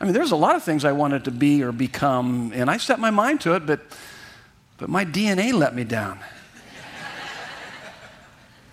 I 0.00 0.04
mean, 0.04 0.12
there's 0.12 0.32
a 0.32 0.36
lot 0.36 0.56
of 0.56 0.62
things 0.62 0.84
I 0.84 0.92
wanted 0.92 1.24
to 1.24 1.30
be 1.30 1.62
or 1.62 1.72
become, 1.72 2.52
and 2.54 2.70
I 2.70 2.76
set 2.76 2.98
my 2.98 3.10
mind 3.10 3.40
to 3.42 3.54
it, 3.54 3.64
but, 3.66 3.80
but 4.76 4.90
my 4.90 5.04
DNA 5.04 5.52
let 5.52 5.74
me 5.74 5.84
down. 5.84 6.18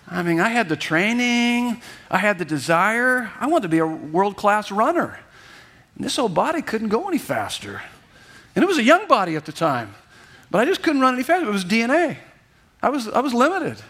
I 0.06 0.22
mean, 0.22 0.38
I 0.38 0.50
had 0.50 0.68
the 0.68 0.76
training, 0.76 1.80
I 2.10 2.18
had 2.18 2.38
the 2.38 2.44
desire. 2.44 3.32
I 3.40 3.46
wanted 3.46 3.62
to 3.62 3.68
be 3.68 3.78
a 3.78 3.86
world 3.86 4.36
class 4.36 4.70
runner. 4.70 5.18
And 5.96 6.04
this 6.04 6.18
old 6.18 6.34
body 6.34 6.60
couldn't 6.60 6.88
go 6.88 7.08
any 7.08 7.18
faster. 7.18 7.82
And 8.54 8.62
it 8.62 8.66
was 8.66 8.78
a 8.78 8.82
young 8.82 9.08
body 9.08 9.34
at 9.34 9.46
the 9.46 9.52
time, 9.52 9.94
but 10.50 10.60
I 10.60 10.66
just 10.66 10.82
couldn't 10.82 11.00
run 11.00 11.14
any 11.14 11.22
faster. 11.22 11.48
It 11.48 11.52
was 11.52 11.64
DNA. 11.64 12.18
I 12.82 12.90
was, 12.90 13.08
I 13.08 13.20
was 13.20 13.32
limited. 13.32 13.82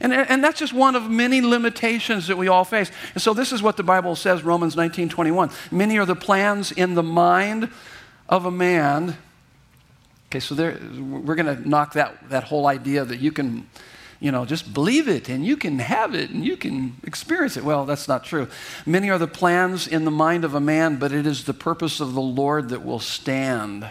And, 0.00 0.12
and 0.12 0.42
that's 0.42 0.58
just 0.58 0.72
one 0.72 0.96
of 0.96 1.10
many 1.10 1.42
limitations 1.42 2.26
that 2.28 2.38
we 2.38 2.48
all 2.48 2.64
face. 2.64 2.90
And 3.14 3.22
so 3.22 3.34
this 3.34 3.52
is 3.52 3.62
what 3.62 3.76
the 3.76 3.82
Bible 3.82 4.16
says, 4.16 4.42
Romans 4.42 4.74
19 4.74 5.10
21. 5.10 5.50
Many 5.70 5.98
are 5.98 6.06
the 6.06 6.16
plans 6.16 6.72
in 6.72 6.94
the 6.94 7.02
mind 7.02 7.70
of 8.28 8.46
a 8.46 8.50
man. 8.50 9.18
Okay, 10.28 10.40
so 10.40 10.54
there, 10.54 10.78
we're 10.98 11.34
going 11.34 11.54
to 11.54 11.68
knock 11.68 11.94
that, 11.94 12.30
that 12.30 12.44
whole 12.44 12.66
idea 12.66 13.04
that 13.04 13.18
you 13.18 13.30
can, 13.30 13.68
you 14.20 14.32
know, 14.32 14.46
just 14.46 14.72
believe 14.72 15.08
it 15.08 15.28
and 15.28 15.44
you 15.44 15.56
can 15.56 15.80
have 15.80 16.14
it 16.14 16.30
and 16.30 16.44
you 16.44 16.56
can 16.56 16.96
experience 17.04 17.58
it. 17.58 17.64
Well, 17.64 17.84
that's 17.84 18.08
not 18.08 18.24
true. 18.24 18.48
Many 18.86 19.10
are 19.10 19.18
the 19.18 19.26
plans 19.26 19.86
in 19.86 20.04
the 20.04 20.10
mind 20.10 20.44
of 20.44 20.54
a 20.54 20.60
man, 20.60 20.96
but 20.96 21.12
it 21.12 21.26
is 21.26 21.44
the 21.44 21.52
purpose 21.52 22.00
of 22.00 22.14
the 22.14 22.22
Lord 22.22 22.70
that 22.70 22.84
will 22.84 23.00
stand. 23.00 23.86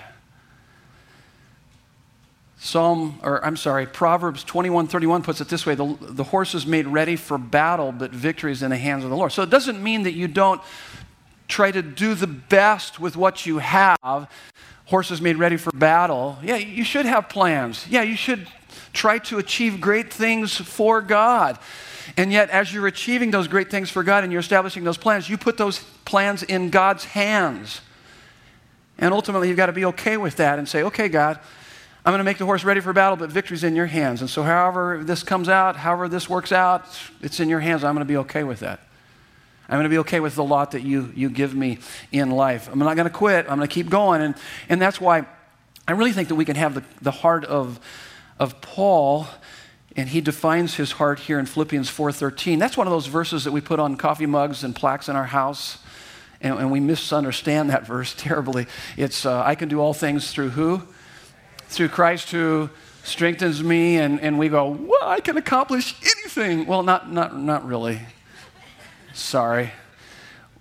Psalm, 2.62 3.18
or 3.24 3.44
I'm 3.44 3.56
sorry, 3.56 3.86
Proverbs 3.86 4.44
21 4.44 4.88
31 4.88 5.24
puts 5.24 5.39
it 5.39 5.48
this 5.48 5.66
way 5.66 5.75
the, 5.75 5.98
the 6.01 6.25
horse 6.25 6.54
is 6.54 6.66
made 6.66 6.88
ready 6.88 7.16
for 7.16 7.38
battle, 7.38 7.94
but 7.94 8.12
victory 8.12 8.51
is 8.51 8.62
in 8.62 8.70
the 8.70 8.78
hands 8.78 9.06
of 9.06 9.10
the 9.10 9.16
Lord. 9.16 9.32
So 9.32 9.44
it 9.44 9.50
doesn't 9.50 9.82
mean 9.82 10.04
that 10.04 10.12
you 10.12 10.28
don't 10.28 10.62
try 11.48 11.72
to 11.72 11.82
do 11.82 12.13
the 12.16 12.28
best 12.28 13.00
with 13.00 13.16
what 13.16 13.46
you 13.46 13.60
have. 13.60 14.30
Horses 14.86 15.22
made 15.22 15.38
ready 15.38 15.56
for 15.56 15.72
battle. 15.72 16.38
Yeah, 16.44 16.58
you 16.58 16.84
should 16.84 17.06
have 17.06 17.30
plans. 17.30 17.86
Yeah, 17.89 18.01
you 18.01 18.18
should 18.18 18.46
try 18.92 19.20
to 19.20 19.38
achieve 19.38 19.80
great 19.80 20.12
things 20.12 20.58
for 20.58 21.01
God. 21.01 21.58
And 22.18 22.32
yet, 22.32 22.50
as 22.50 22.74
you're 22.74 22.88
achieving 22.88 23.32
those 23.32 23.48
great 23.48 23.72
things 23.72 23.89
for 23.89 24.04
God 24.04 24.24
and 24.24 24.34
you're 24.34 24.42
establishing 24.42 24.84
those 24.84 24.98
plans, 24.98 25.30
you 25.30 25.38
put 25.38 25.58
those 25.58 25.80
plans 26.04 26.44
in 26.44 26.72
God's 26.72 27.06
hands. 27.06 27.80
And 28.98 29.13
ultimately, 29.13 29.48
you've 29.48 29.58
got 29.58 29.68
to 29.68 29.74
be 29.74 29.86
okay 29.86 30.18
with 30.18 30.36
that 30.38 30.60
and 30.60 30.68
say, 30.68 30.84
okay, 30.84 31.08
God, 31.08 31.39
I'm 32.06 32.12
going 32.12 32.20
to 32.20 32.24
make 32.24 32.38
the 32.38 32.46
horse 32.46 32.63
ready 32.63 32.79
for 32.79 32.94
battle, 32.94 33.18
but 33.18 33.29
victory's 33.29 33.63
in 33.63 33.75
your 33.75 33.86
hands. 33.86 34.22
And 34.22 34.29
so, 34.29 34.44
however 34.44 35.03
this 35.03 35.22
comes 35.22 35.50
out, 35.50 35.75
however 35.75 36.08
this 36.08 36.29
works 36.29 36.51
out, 36.51 36.86
it's 37.22 37.39
in 37.39 37.50
your 37.50 37.60
hands. 37.60 37.84
I'm 37.84 37.94
going 37.94 38.06
to 38.06 38.12
be 38.12 38.18
okay 38.18 38.44
with 38.44 38.62
that. 38.62 38.79
I'm 39.68 39.75
going 39.75 39.84
to 39.84 39.89
be 39.89 40.00
okay 40.00 40.20
with 40.20 40.36
the 40.36 40.44
lot 40.44 40.72
that 40.72 40.82
you, 40.82 41.12
you 41.15 41.29
give 41.29 41.53
me 41.53 41.77
in 42.12 42.32
life. 42.32 42.70
I'm 42.72 42.79
not 42.79 42.96
going 42.96 43.08
to 43.08 43.13
quit. 43.13 43.46
I'm 43.48 43.58
going 43.58 43.68
to 43.68 43.74
keep 43.74 43.89
going. 43.89 44.22
And, 44.22 44.36
and 44.68 44.82
that's 44.82 45.00
why 45.00 45.27
I 45.88 45.91
really 45.91 46.12
think 46.12 46.29
that 46.29 46.36
we 46.36 46.46
can 46.46 46.56
have 46.56 46.74
the, 46.74 46.84
the 47.01 47.12
heart 47.12 47.46
of, 47.46 47.79
of 48.39 48.62
Paul 48.62 49.27
and 49.96 50.10
he 50.10 50.22
defines 50.22 50.75
his 50.75 50.94
heart 50.94 51.20
here 51.20 51.39
in 51.39 51.46
Philippians 51.46 51.89
4.13. 51.89 52.58
That's 52.58 52.77
one 52.77 52.88
of 52.88 52.91
those 52.91 53.08
verses 53.08 53.44
that 53.44 53.51
we 53.51 53.60
put 53.60 53.79
on 53.79 53.98
coffee 53.98 54.25
mugs 54.25 54.63
and 54.63 54.75
plaques 54.75 55.10
in 55.10 55.15
our 55.15 55.25
house. 55.25 55.79
And, 56.41 56.58
and 56.58 56.72
we 56.72 56.79
misunderstand 56.79 57.70
that 57.70 57.86
verse 57.86 58.13
terribly. 58.18 58.68
It's, 58.98 59.25
uh, 59.25 59.44
I 59.44 59.56
can 59.56 59.68
do 59.68 59.79
all 59.82 59.94
things 59.94 60.32
through 60.32 60.50
who? 60.51 60.84
Through 61.70 61.90
Christ 61.90 62.32
who 62.32 62.70
strengthens 63.04 63.64
me, 63.64 63.98
and, 63.98 64.20
and 64.20 64.38
we 64.38 64.50
go, 64.50 64.70
well, 64.70 65.04
I 65.04 65.20
can 65.20 65.38
accomplish 65.38 65.96
anything. 66.02 66.66
Well, 66.66 66.84
not, 66.84 67.12
not, 67.12 67.38
not 67.38 67.66
really. 67.66 68.02
Sorry. 69.14 69.72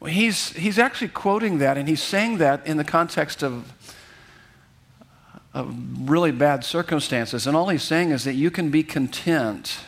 He's, 0.07 0.51
he's 0.51 0.79
actually 0.79 1.09
quoting 1.09 1.59
that, 1.59 1.77
and 1.77 1.89
he's 1.89 2.03
saying 2.03 2.39
that 2.39 2.67
in 2.67 2.77
the 2.77 2.85
context 2.85 3.43
of, 3.43 3.73
of 5.53 5.75
really 6.09 6.31
bad 6.31 6.65
circumstances. 6.65 7.47
And 7.47 7.57
all 7.57 7.69
he's 7.69 7.83
saying 7.83 8.11
is 8.11 8.25
that 8.25 8.35
you 8.35 8.51
can 8.51 8.71
be 8.71 8.83
content. 8.83 9.81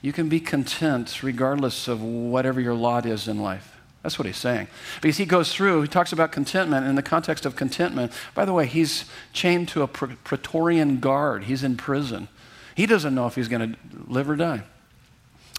You 0.00 0.12
can 0.12 0.28
be 0.28 0.38
content 0.38 1.22
regardless 1.22 1.88
of 1.88 2.02
whatever 2.02 2.60
your 2.60 2.74
lot 2.74 3.06
is 3.06 3.26
in 3.26 3.40
life. 3.40 3.71
That's 4.02 4.18
what 4.18 4.26
he's 4.26 4.36
saying. 4.36 4.66
Because 5.00 5.16
he 5.16 5.26
goes 5.26 5.54
through, 5.54 5.82
he 5.82 5.88
talks 5.88 6.12
about 6.12 6.32
contentment. 6.32 6.86
In 6.86 6.96
the 6.96 7.02
context 7.02 7.46
of 7.46 7.54
contentment, 7.54 8.12
by 8.34 8.44
the 8.44 8.52
way, 8.52 8.66
he's 8.66 9.04
chained 9.32 9.68
to 9.68 9.82
a 9.82 9.86
praetorian 9.86 10.98
guard, 10.98 11.44
he's 11.44 11.62
in 11.62 11.76
prison. 11.76 12.28
He 12.74 12.86
doesn't 12.86 13.14
know 13.14 13.26
if 13.26 13.34
he's 13.34 13.48
going 13.48 13.72
to 13.72 13.78
live 14.06 14.28
or 14.28 14.36
die. 14.36 14.62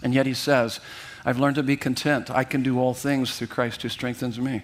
And 0.01 0.13
yet 0.13 0.25
he 0.25 0.33
says, 0.33 0.79
I've 1.23 1.39
learned 1.39 1.55
to 1.55 1.63
be 1.63 1.77
content. 1.77 2.29
I 2.29 2.43
can 2.43 2.63
do 2.63 2.79
all 2.79 2.93
things 2.93 3.37
through 3.37 3.47
Christ 3.47 3.81
who 3.81 3.89
strengthens 3.89 4.39
me. 4.39 4.63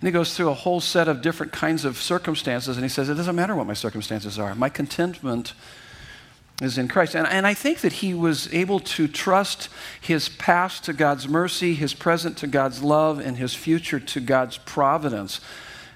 And 0.00 0.08
he 0.08 0.10
goes 0.10 0.36
through 0.36 0.50
a 0.50 0.54
whole 0.54 0.80
set 0.80 1.08
of 1.08 1.22
different 1.22 1.52
kinds 1.52 1.84
of 1.84 1.96
circumstances, 1.96 2.76
and 2.76 2.84
he 2.84 2.90
says, 2.90 3.08
It 3.08 3.14
doesn't 3.14 3.36
matter 3.36 3.54
what 3.54 3.66
my 3.66 3.74
circumstances 3.74 4.38
are. 4.38 4.54
My 4.54 4.68
contentment 4.68 5.54
is 6.62 6.78
in 6.78 6.88
Christ. 6.88 7.14
And, 7.14 7.26
and 7.26 7.46
I 7.46 7.54
think 7.54 7.80
that 7.80 7.94
he 7.94 8.14
was 8.14 8.52
able 8.52 8.80
to 8.80 9.08
trust 9.08 9.68
his 10.00 10.28
past 10.28 10.84
to 10.84 10.92
God's 10.92 11.28
mercy, 11.28 11.74
his 11.74 11.94
present 11.94 12.36
to 12.38 12.46
God's 12.46 12.82
love, 12.82 13.18
and 13.18 13.36
his 13.36 13.54
future 13.54 13.98
to 13.98 14.20
God's 14.20 14.58
providence. 14.58 15.40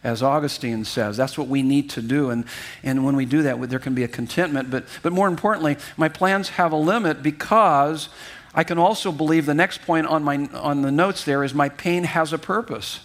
As 0.04 0.22
Augustine 0.22 0.84
says, 0.84 1.16
that's 1.16 1.36
what 1.36 1.48
we 1.48 1.62
need 1.62 1.90
to 1.90 2.02
do. 2.02 2.30
And, 2.30 2.44
and 2.82 3.04
when 3.04 3.16
we 3.16 3.24
do 3.24 3.42
that, 3.42 3.60
there 3.68 3.78
can 3.78 3.94
be 3.94 4.04
a 4.04 4.08
contentment. 4.08 4.70
But, 4.70 4.84
but 5.02 5.12
more 5.12 5.28
importantly, 5.28 5.76
my 5.96 6.08
plans 6.08 6.50
have 6.50 6.72
a 6.72 6.76
limit 6.76 7.22
because 7.22 8.08
I 8.54 8.64
can 8.64 8.78
also 8.78 9.12
believe 9.12 9.46
the 9.46 9.54
next 9.54 9.82
point 9.82 10.06
on, 10.06 10.22
my, 10.22 10.48
on 10.54 10.82
the 10.82 10.92
notes 10.92 11.24
there 11.24 11.44
is 11.44 11.52
my 11.52 11.68
pain 11.68 12.04
has 12.04 12.32
a 12.32 12.38
purpose. 12.38 13.00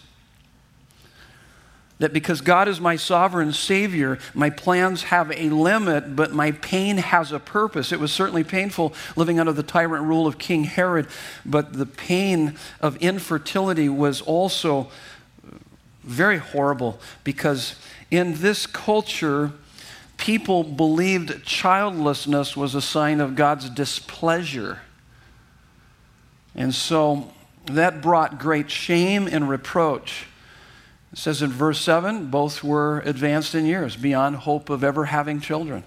That 2.00 2.12
because 2.12 2.42
God 2.42 2.68
is 2.68 2.82
my 2.82 2.96
sovereign 2.96 3.54
Savior, 3.54 4.18
my 4.34 4.50
plans 4.50 5.04
have 5.04 5.32
a 5.32 5.50
limit, 5.50 6.16
but 6.16 6.34
my 6.34 6.52
pain 6.52 6.98
has 6.98 7.32
a 7.32 7.40
purpose. 7.40 7.92
It 7.92 8.00
was 8.00 8.12
certainly 8.12 8.44
painful 8.44 8.94
living 9.16 9.40
under 9.40 9.54
the 9.54 9.64
tyrant 9.64 10.04
rule 10.06 10.28
of 10.28 10.38
King 10.38 10.64
Herod, 10.64 11.08
but 11.46 11.74
the 11.74 11.86
pain 11.86 12.58
of 12.82 12.98
infertility 12.98 13.90
was 13.90 14.22
also 14.22 14.90
very 16.04 16.38
horrible 16.38 17.00
because 17.24 17.76
in 18.12 18.42
this 18.42 18.68
culture, 18.68 19.54
people 20.18 20.64
believed 20.64 21.46
childlessness 21.46 22.56
was 22.56 22.76
a 22.76 22.82
sign 22.82 23.22
of 23.22 23.36
God's 23.36 23.70
displeasure. 23.70 24.82
And 26.56 26.74
so 26.74 27.34
that 27.66 28.02
brought 28.02 28.40
great 28.40 28.70
shame 28.70 29.28
and 29.28 29.50
reproach. 29.50 30.28
It 31.14 31.20
says 31.20 31.44
in 31.44 31.52
verse 31.52 31.80
7 31.80 32.28
both 32.28 32.64
were 32.64 33.00
advanced 33.02 33.54
in 33.54 33.68
years, 33.68 33.96
beyond 33.96 34.38
hope 34.38 34.72
of 34.72 34.84
ever 34.84 35.06
having 35.06 35.40
children. 35.40 35.84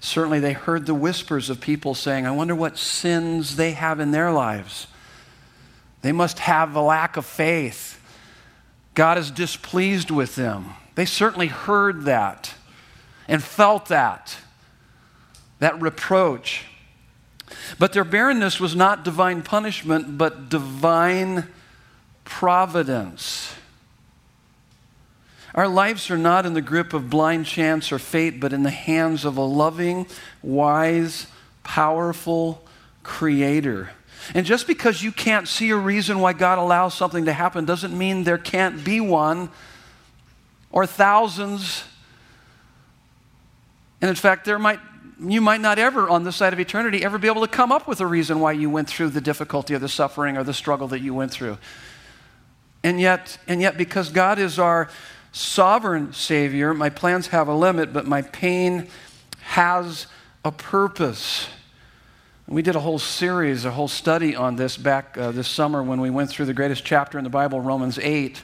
Certainly, 0.00 0.40
they 0.40 0.52
heard 0.52 0.86
the 0.86 0.94
whispers 0.94 1.50
of 1.50 1.60
people 1.60 1.94
saying, 1.94 2.24
I 2.26 2.30
wonder 2.30 2.54
what 2.54 2.78
sins 2.78 3.56
they 3.56 3.72
have 3.72 3.98
in 3.98 4.12
their 4.12 4.30
lives. 4.30 4.86
They 6.02 6.12
must 6.12 6.38
have 6.40 6.76
a 6.76 6.80
lack 6.80 7.16
of 7.16 7.26
faith. 7.26 8.00
God 8.94 9.18
is 9.18 9.30
displeased 9.30 10.10
with 10.10 10.36
them. 10.36 10.74
They 10.94 11.04
certainly 11.06 11.48
heard 11.48 12.02
that 12.04 12.54
and 13.26 13.42
felt 13.42 13.86
that, 13.86 14.36
that 15.58 15.80
reproach. 15.80 16.66
But 17.78 17.92
their 17.92 18.04
barrenness 18.04 18.60
was 18.60 18.76
not 18.76 19.02
divine 19.02 19.42
punishment, 19.42 20.18
but 20.18 20.48
divine 20.48 21.48
providence. 22.24 23.54
Our 25.58 25.66
lives 25.66 26.08
are 26.08 26.16
not 26.16 26.46
in 26.46 26.54
the 26.54 26.62
grip 26.62 26.92
of 26.92 27.10
blind 27.10 27.44
chance 27.44 27.90
or 27.90 27.98
fate, 27.98 28.38
but 28.38 28.52
in 28.52 28.62
the 28.62 28.70
hands 28.70 29.24
of 29.24 29.36
a 29.36 29.42
loving, 29.42 30.06
wise, 30.40 31.26
powerful 31.64 32.62
creator. 33.02 33.90
And 34.36 34.46
just 34.46 34.68
because 34.68 35.02
you 35.02 35.10
can't 35.10 35.48
see 35.48 35.70
a 35.70 35.76
reason 35.76 36.20
why 36.20 36.32
God 36.32 36.58
allows 36.58 36.94
something 36.94 37.24
to 37.24 37.32
happen 37.32 37.64
doesn't 37.64 37.98
mean 37.98 38.22
there 38.22 38.38
can't 38.38 38.84
be 38.84 39.00
one 39.00 39.50
or 40.70 40.86
thousands. 40.86 41.82
And 44.00 44.08
in 44.08 44.14
fact, 44.14 44.44
there 44.44 44.60
might 44.60 44.78
you 45.20 45.40
might 45.40 45.60
not 45.60 45.80
ever, 45.80 46.08
on 46.08 46.22
this 46.22 46.36
side 46.36 46.52
of 46.52 46.60
eternity, 46.60 47.04
ever 47.04 47.18
be 47.18 47.26
able 47.26 47.40
to 47.40 47.48
come 47.48 47.72
up 47.72 47.88
with 47.88 48.00
a 48.00 48.06
reason 48.06 48.38
why 48.38 48.52
you 48.52 48.70
went 48.70 48.88
through 48.88 49.08
the 49.08 49.20
difficulty 49.20 49.74
or 49.74 49.80
the 49.80 49.88
suffering 49.88 50.36
or 50.36 50.44
the 50.44 50.54
struggle 50.54 50.86
that 50.86 51.00
you 51.00 51.14
went 51.14 51.32
through. 51.32 51.58
And 52.84 53.00
yet, 53.00 53.38
and 53.48 53.60
yet, 53.60 53.76
because 53.76 54.10
God 54.10 54.38
is 54.38 54.60
our 54.60 54.88
sovereign 55.32 56.12
Savior, 56.12 56.74
my 56.74 56.90
plans 56.90 57.28
have 57.28 57.48
a 57.48 57.54
limit, 57.54 57.92
but 57.92 58.06
my 58.06 58.22
pain 58.22 58.88
has 59.40 60.06
a 60.44 60.52
purpose. 60.52 61.48
We 62.46 62.62
did 62.62 62.76
a 62.76 62.80
whole 62.80 62.98
series, 62.98 63.64
a 63.64 63.70
whole 63.70 63.88
study 63.88 64.34
on 64.34 64.56
this 64.56 64.76
back 64.76 65.18
uh, 65.18 65.32
this 65.32 65.48
summer 65.48 65.82
when 65.82 66.00
we 66.00 66.10
went 66.10 66.30
through 66.30 66.46
the 66.46 66.54
greatest 66.54 66.84
chapter 66.84 67.18
in 67.18 67.24
the 67.24 67.30
Bible, 67.30 67.60
Romans 67.60 67.98
8. 67.98 68.42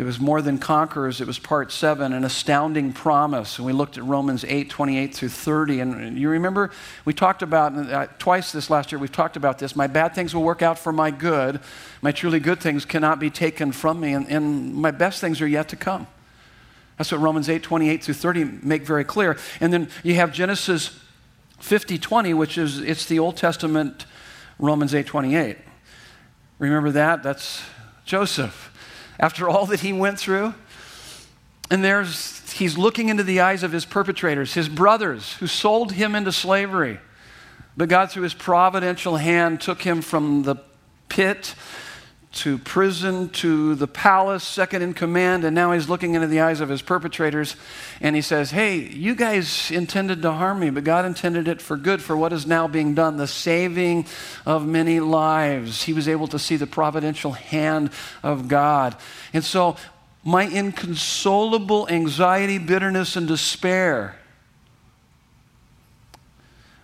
It 0.00 0.04
was 0.04 0.18
more 0.18 0.40
than 0.40 0.56
conquerors. 0.56 1.20
It 1.20 1.26
was 1.26 1.38
part 1.38 1.70
seven, 1.70 2.14
an 2.14 2.24
astounding 2.24 2.94
promise. 2.94 3.58
And 3.58 3.66
we 3.66 3.74
looked 3.74 3.98
at 3.98 4.04
Romans 4.04 4.46
8, 4.48 4.70
28 4.70 5.14
through 5.14 5.28
30. 5.28 5.80
And 5.80 6.18
you 6.18 6.30
remember, 6.30 6.70
we 7.04 7.12
talked 7.12 7.42
about, 7.42 7.76
uh, 7.76 8.06
twice 8.18 8.50
this 8.50 8.70
last 8.70 8.92
year, 8.92 8.98
we've 8.98 9.12
talked 9.12 9.36
about 9.36 9.58
this. 9.58 9.76
My 9.76 9.86
bad 9.86 10.14
things 10.14 10.34
will 10.34 10.42
work 10.42 10.62
out 10.62 10.78
for 10.78 10.90
my 10.90 11.10
good. 11.10 11.60
My 12.00 12.12
truly 12.12 12.40
good 12.40 12.60
things 12.60 12.86
cannot 12.86 13.20
be 13.20 13.28
taken 13.28 13.72
from 13.72 14.00
me. 14.00 14.14
And, 14.14 14.26
and 14.30 14.74
my 14.74 14.90
best 14.90 15.20
things 15.20 15.42
are 15.42 15.46
yet 15.46 15.68
to 15.68 15.76
come. 15.76 16.06
That's 16.96 17.12
what 17.12 17.20
Romans 17.20 17.50
8, 17.50 17.62
28 17.62 18.02
through 18.02 18.14
30 18.14 18.44
make 18.62 18.86
very 18.86 19.04
clear. 19.04 19.36
And 19.60 19.70
then 19.70 19.90
you 20.02 20.14
have 20.14 20.32
Genesis 20.32 20.98
50, 21.58 21.98
20, 21.98 22.32
which 22.32 22.56
is, 22.56 22.78
it's 22.78 23.04
the 23.04 23.18
Old 23.18 23.36
Testament 23.36 24.06
Romans 24.58 24.94
8, 24.94 25.04
28. 25.04 25.58
Remember 26.58 26.90
that? 26.90 27.22
That's 27.22 27.60
Joseph 28.06 28.69
after 29.20 29.48
all 29.48 29.66
that 29.66 29.80
he 29.80 29.92
went 29.92 30.18
through. 30.18 30.54
And 31.70 31.84
there's, 31.84 32.50
he's 32.50 32.76
looking 32.76 33.08
into 33.08 33.22
the 33.22 33.40
eyes 33.40 33.62
of 33.62 33.70
his 33.70 33.84
perpetrators, 33.84 34.54
his 34.54 34.68
brothers 34.68 35.34
who 35.34 35.46
sold 35.46 35.92
him 35.92 36.16
into 36.16 36.32
slavery. 36.32 36.98
But 37.76 37.88
God, 37.88 38.10
through 38.10 38.24
his 38.24 38.34
providential 38.34 39.16
hand, 39.16 39.60
took 39.60 39.82
him 39.82 40.02
from 40.02 40.42
the 40.42 40.56
pit 41.08 41.54
to 42.32 42.58
prison 42.58 43.28
to 43.28 43.74
the 43.74 43.88
palace, 43.88 44.44
second 44.44 44.82
in 44.82 44.94
command, 44.94 45.44
and 45.44 45.52
now 45.52 45.72
he's 45.72 45.88
looking 45.88 46.14
into 46.14 46.28
the 46.28 46.40
eyes 46.40 46.60
of 46.60 46.68
his 46.68 46.80
perpetrators 46.80 47.56
and 48.00 48.14
he 48.14 48.22
says, 48.22 48.52
Hey, 48.52 48.76
you 48.76 49.16
guys 49.16 49.70
intended 49.72 50.22
to 50.22 50.30
harm 50.30 50.60
me, 50.60 50.70
but 50.70 50.84
God 50.84 51.04
intended 51.04 51.48
it 51.48 51.60
for 51.60 51.76
good, 51.76 52.00
for 52.00 52.16
what 52.16 52.32
is 52.32 52.46
now 52.46 52.68
being 52.68 52.94
done, 52.94 53.16
the 53.16 53.26
saving 53.26 54.06
of 54.46 54.64
many 54.64 55.00
lives. 55.00 55.82
He 55.82 55.92
was 55.92 56.06
able 56.06 56.28
to 56.28 56.38
see 56.38 56.54
the 56.54 56.68
providential 56.68 57.32
hand 57.32 57.90
of 58.22 58.46
God. 58.46 58.96
And 59.32 59.44
so, 59.44 59.76
my 60.22 60.44
inconsolable 60.44 61.88
anxiety, 61.88 62.58
bitterness, 62.58 63.16
and 63.16 63.26
despair 63.26 64.16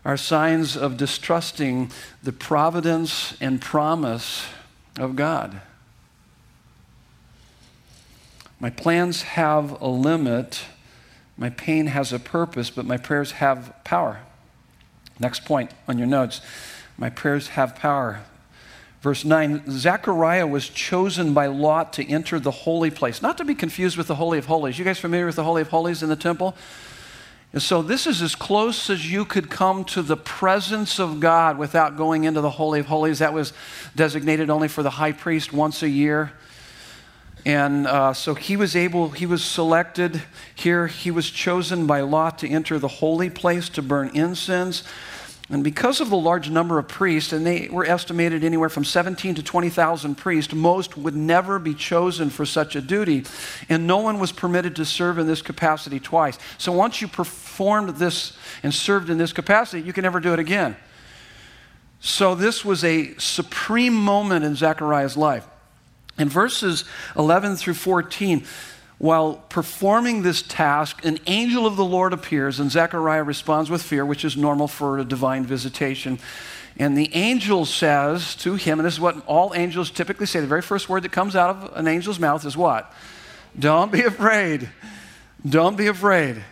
are 0.05 0.17
signs 0.17 0.77
of 0.77 0.97
distrusting 0.97 1.91
the 2.23 2.33
providence 2.33 3.37
and 3.41 3.61
promise 3.61 4.47
of 4.99 5.17
God. 5.17 5.61
My 8.59 8.71
plans 8.71 9.23
have 9.23 9.81
a 9.81 9.89
limit, 9.89 10.65
my 11.37 11.51
pain 11.51 11.89
has 11.89 12.13
a 12.13 12.19
purpose, 12.19 12.71
but 12.71 12.87
my 12.87 12.97
prayers 12.97 13.33
have 13.33 13.75
power. 13.85 14.21
Next 15.19 15.45
point 15.45 15.71
on 15.87 15.99
your 15.99 16.07
notes 16.07 16.41
my 16.99 17.11
prayers 17.11 17.49
have 17.49 17.77
power. 17.77 18.21
Verse 19.03 19.25
9 19.25 19.65
Zechariah 19.71 20.47
was 20.47 20.69
chosen 20.69 21.35
by 21.35 21.47
Lot 21.47 21.93
to 21.95 22.09
enter 22.09 22.41
the 22.41 22.51
holy 22.51 22.91
place, 22.91 23.23
not 23.23 23.39
to 23.39 23.45
be 23.45 23.55
confused 23.55 23.97
with 23.97 24.07
the 24.07 24.15
Holy 24.15 24.39
of 24.39 24.47
Holies. 24.47 24.79
You 24.79 24.85
guys 24.85 24.99
familiar 24.99 25.27
with 25.27 25.37
the 25.37 25.45
Holy 25.45 25.63
of 25.63 25.69
Holies 25.69 26.03
in 26.03 26.09
the 26.09 26.17
temple? 26.17 26.55
And 27.57 27.63
so 27.63 27.81
this 27.81 28.07
is 28.07 28.21
as 28.21 28.35
close 28.35 28.91
as 28.91 29.11
you 29.11 29.25
could 29.25 29.49
come 29.49 29.87
to 29.87 30.03
the 30.03 30.15
presence 30.19 31.01
of 31.01 31.21
God 31.21 31.57
without 31.57 31.97
going 31.97 32.25
into 32.25 32.43
the 32.43 32.51
Holy 32.51 32.81
of 32.81 32.87
Holies. 32.87 33.21
That 33.21 33.33
was 33.33 33.55
designated 33.95 34.51
only 34.51 34.69
for 34.69 34.83
the 34.83 34.91
high 34.91 35.13
priest 35.13 35.55
once 35.55 35.83
a 35.83 35.89
year. 35.89 36.33
And 37.47 37.87
uh, 37.87 38.13
so 38.13 38.35
he 38.35 38.59
was 38.59 38.77
able, 38.77 39.09
he 39.09 39.25
was 39.25 39.43
selected 39.43 40.21
here. 40.55 40.87
He 40.87 41.11
was 41.11 41.31
chosen 41.31 41.87
by 41.87 42.03
Lot 42.03 42.41
to 42.41 42.47
enter 42.51 42.79
the 42.79 42.89
holy 42.89 43.31
place 43.31 43.71
to 43.71 43.81
burn 43.81 44.11
incense. 44.13 44.83
And 45.49 45.63
because 45.63 46.01
of 46.01 46.11
the 46.11 46.17
large 46.17 46.51
number 46.51 46.77
of 46.77 46.89
priests, 46.89 47.33
and 47.33 47.47
they 47.47 47.69
were 47.71 47.87
estimated 47.87 48.43
anywhere 48.43 48.69
from 48.69 48.85
17 48.85 49.37
to 49.37 49.43
20,000 49.45 50.17
priests, 50.17 50.53
most 50.53 50.97
would 50.97 51.15
never 51.15 51.61
be 51.61 51.73
chosen 51.73 52.31
for 52.31 52.45
such 52.45 52.75
a 52.75 52.81
duty. 52.81 53.25
And 53.69 53.87
no 53.87 53.99
one 53.99 54.19
was 54.19 54.33
permitted 54.33 54.75
to 54.77 54.85
serve 54.85 55.19
in 55.19 55.29
this 55.29 55.43
capacity 55.43 56.01
twice. 56.01 56.37
So 56.59 56.73
once 56.73 57.01
you 57.01 57.07
performed 57.07 57.91
this 57.91 58.37
and 58.65 58.75
served 58.75 59.09
in 59.09 59.19
this 59.19 59.33
capacity, 59.33 59.83
you 59.83 59.93
can 59.93 60.03
never 60.03 60.19
do 60.19 60.33
it 60.33 60.41
again. 60.41 60.77
So 62.01 62.35
this 62.35 62.65
was 62.65 62.83
a 62.83 63.15
supreme 63.19 63.95
moment 63.95 64.45
in 64.45 64.57
Zechariah's 64.57 65.17
life. 65.17 65.47
In 66.19 66.29
verses 66.29 66.85
11 67.17 67.57
through 67.57 67.75
14, 67.75 68.45
while 68.99 69.35
performing 69.51 70.23
this 70.23 70.41
task, 70.43 71.05
an 71.05 71.19
angel 71.27 71.67
of 71.67 71.77
the 71.77 71.85
Lord 71.85 72.13
appears, 72.13 72.59
and 72.59 72.71
Zechariah 72.71 73.25
responds 73.25 73.69
with 73.69 73.83
fear, 73.83 74.07
which 74.07 74.25
is 74.25 74.37
normal 74.37 74.69
for 74.69 74.99
a 74.99 75.05
divine 75.05 75.45
visitation. 75.45 76.19
And 76.79 76.97
the 76.97 77.15
angel 77.15 77.65
says 77.67 78.35
to 78.37 78.55
him, 78.55 78.79
and 78.79 78.87
this 78.87 78.95
is 78.95 79.01
what 79.01 79.25
all 79.27 79.55
angels 79.55 79.91
typically 79.91 80.27
say 80.27 80.41
the 80.41 80.47
very 80.47 80.63
first 80.63 80.89
word 80.89 81.03
that 81.03 81.13
comes 81.13 81.37
out 81.37 81.51
of 81.51 81.77
an 81.77 81.87
angel's 81.87 82.19
mouth 82.19 82.45
is 82.47 82.57
what? 82.57 82.93
Don't 83.59 83.93
be 83.93 84.03
afraid. 84.03 84.69
Don't 85.47 85.77
be 85.77 85.87
afraid. 85.87 86.43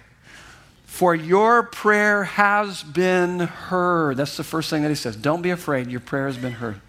For 0.86 1.14
your 1.14 1.64
prayer 1.64 2.24
has 2.24 2.82
been 2.82 3.40
heard. 3.40 4.16
That's 4.16 4.36
the 4.36 4.44
first 4.44 4.70
thing 4.70 4.82
that 4.82 4.90
he 4.90 4.94
says. 4.94 5.16
Don't 5.16 5.42
be 5.42 5.50
afraid, 5.50 5.90
your 5.90 6.00
prayer 6.00 6.26
has 6.26 6.36
been 6.36 6.52
heard. 6.52 6.80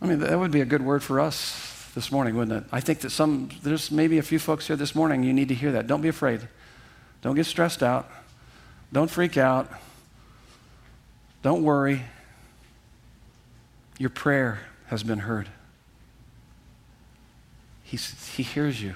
I 0.00 0.06
mean, 0.06 0.20
that 0.20 0.38
would 0.38 0.50
be 0.50 0.60
a 0.60 0.66
good 0.66 0.82
word 0.82 1.02
for 1.02 1.20
us 1.20 1.69
this 1.94 2.12
morning, 2.12 2.36
wouldn't 2.36 2.64
it? 2.64 2.68
I 2.72 2.80
think 2.80 3.00
that 3.00 3.10
some, 3.10 3.50
there's 3.62 3.90
maybe 3.90 4.18
a 4.18 4.22
few 4.22 4.38
folks 4.38 4.66
here 4.66 4.76
this 4.76 4.94
morning, 4.94 5.22
you 5.22 5.32
need 5.32 5.48
to 5.48 5.54
hear 5.54 5.72
that. 5.72 5.86
Don't 5.86 6.00
be 6.00 6.08
afraid. 6.08 6.46
Don't 7.22 7.34
get 7.34 7.46
stressed 7.46 7.82
out. 7.82 8.08
Don't 8.92 9.10
freak 9.10 9.36
out. 9.36 9.70
Don't 11.42 11.62
worry. 11.62 12.02
Your 13.98 14.10
prayer 14.10 14.60
has 14.86 15.02
been 15.02 15.20
heard. 15.20 15.48
He's, 17.82 18.34
he 18.36 18.42
hears 18.42 18.82
you. 18.82 18.94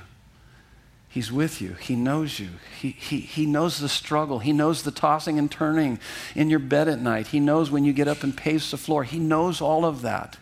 He's 1.08 1.30
with 1.30 1.60
you. 1.60 1.74
He 1.74 1.94
knows 1.94 2.40
you. 2.40 2.48
He, 2.80 2.90
he, 2.90 3.20
he 3.20 3.46
knows 3.46 3.78
the 3.78 3.88
struggle. 3.88 4.40
He 4.40 4.52
knows 4.52 4.82
the 4.82 4.90
tossing 4.90 5.38
and 5.38 5.50
turning 5.50 6.00
in 6.34 6.50
your 6.50 6.58
bed 6.58 6.88
at 6.88 7.00
night. 7.00 7.28
He 7.28 7.38
knows 7.38 7.70
when 7.70 7.84
you 7.84 7.92
get 7.92 8.08
up 8.08 8.24
and 8.24 8.36
pace 8.36 8.70
the 8.70 8.76
floor. 8.76 9.04
He 9.04 9.18
knows 9.18 9.60
all 9.60 9.84
of 9.84 10.02
that. 10.02 10.38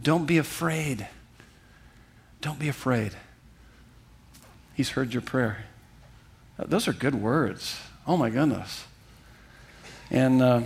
Don't 0.00 0.26
be 0.26 0.38
afraid. 0.38 1.06
Don't 2.42 2.58
be 2.58 2.68
afraid. 2.68 3.12
He's 4.74 4.90
heard 4.90 5.14
your 5.14 5.22
prayer. 5.22 5.64
Those 6.58 6.88
are 6.88 6.92
good 6.92 7.14
words. 7.14 7.80
Oh 8.06 8.16
my 8.16 8.30
goodness. 8.30 8.84
And, 10.10 10.42
uh, 10.42 10.62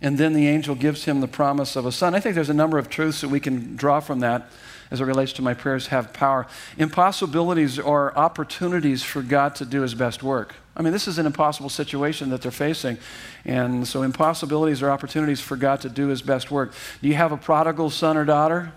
and 0.00 0.16
then 0.16 0.32
the 0.32 0.48
angel 0.48 0.74
gives 0.74 1.04
him 1.04 1.20
the 1.20 1.28
promise 1.28 1.76
of 1.76 1.84
a 1.84 1.92
son. 1.92 2.14
I 2.14 2.20
think 2.20 2.34
there's 2.34 2.50
a 2.50 2.54
number 2.54 2.78
of 2.78 2.88
truths 2.88 3.20
that 3.20 3.28
we 3.28 3.38
can 3.38 3.76
draw 3.76 4.00
from 4.00 4.20
that 4.20 4.50
as 4.90 5.00
it 5.00 5.04
relates 5.04 5.32
to 5.34 5.42
my 5.42 5.52
prayers 5.52 5.88
have 5.88 6.12
power. 6.12 6.46
Impossibilities 6.78 7.78
are 7.78 8.16
opportunities 8.16 9.02
for 9.02 9.22
God 9.22 9.54
to 9.56 9.66
do 9.66 9.82
his 9.82 9.94
best 9.94 10.22
work. 10.22 10.54
I 10.74 10.82
mean, 10.82 10.92
this 10.92 11.06
is 11.06 11.18
an 11.18 11.26
impossible 11.26 11.68
situation 11.68 12.30
that 12.30 12.40
they're 12.40 12.50
facing. 12.50 12.96
And 13.44 13.86
so, 13.86 14.02
impossibilities 14.02 14.82
are 14.82 14.90
opportunities 14.90 15.40
for 15.40 15.56
God 15.56 15.82
to 15.82 15.88
do 15.88 16.08
his 16.08 16.22
best 16.22 16.50
work. 16.50 16.72
Do 17.02 17.08
you 17.08 17.14
have 17.14 17.30
a 17.30 17.36
prodigal 17.36 17.90
son 17.90 18.16
or 18.16 18.24
daughter? 18.24 18.72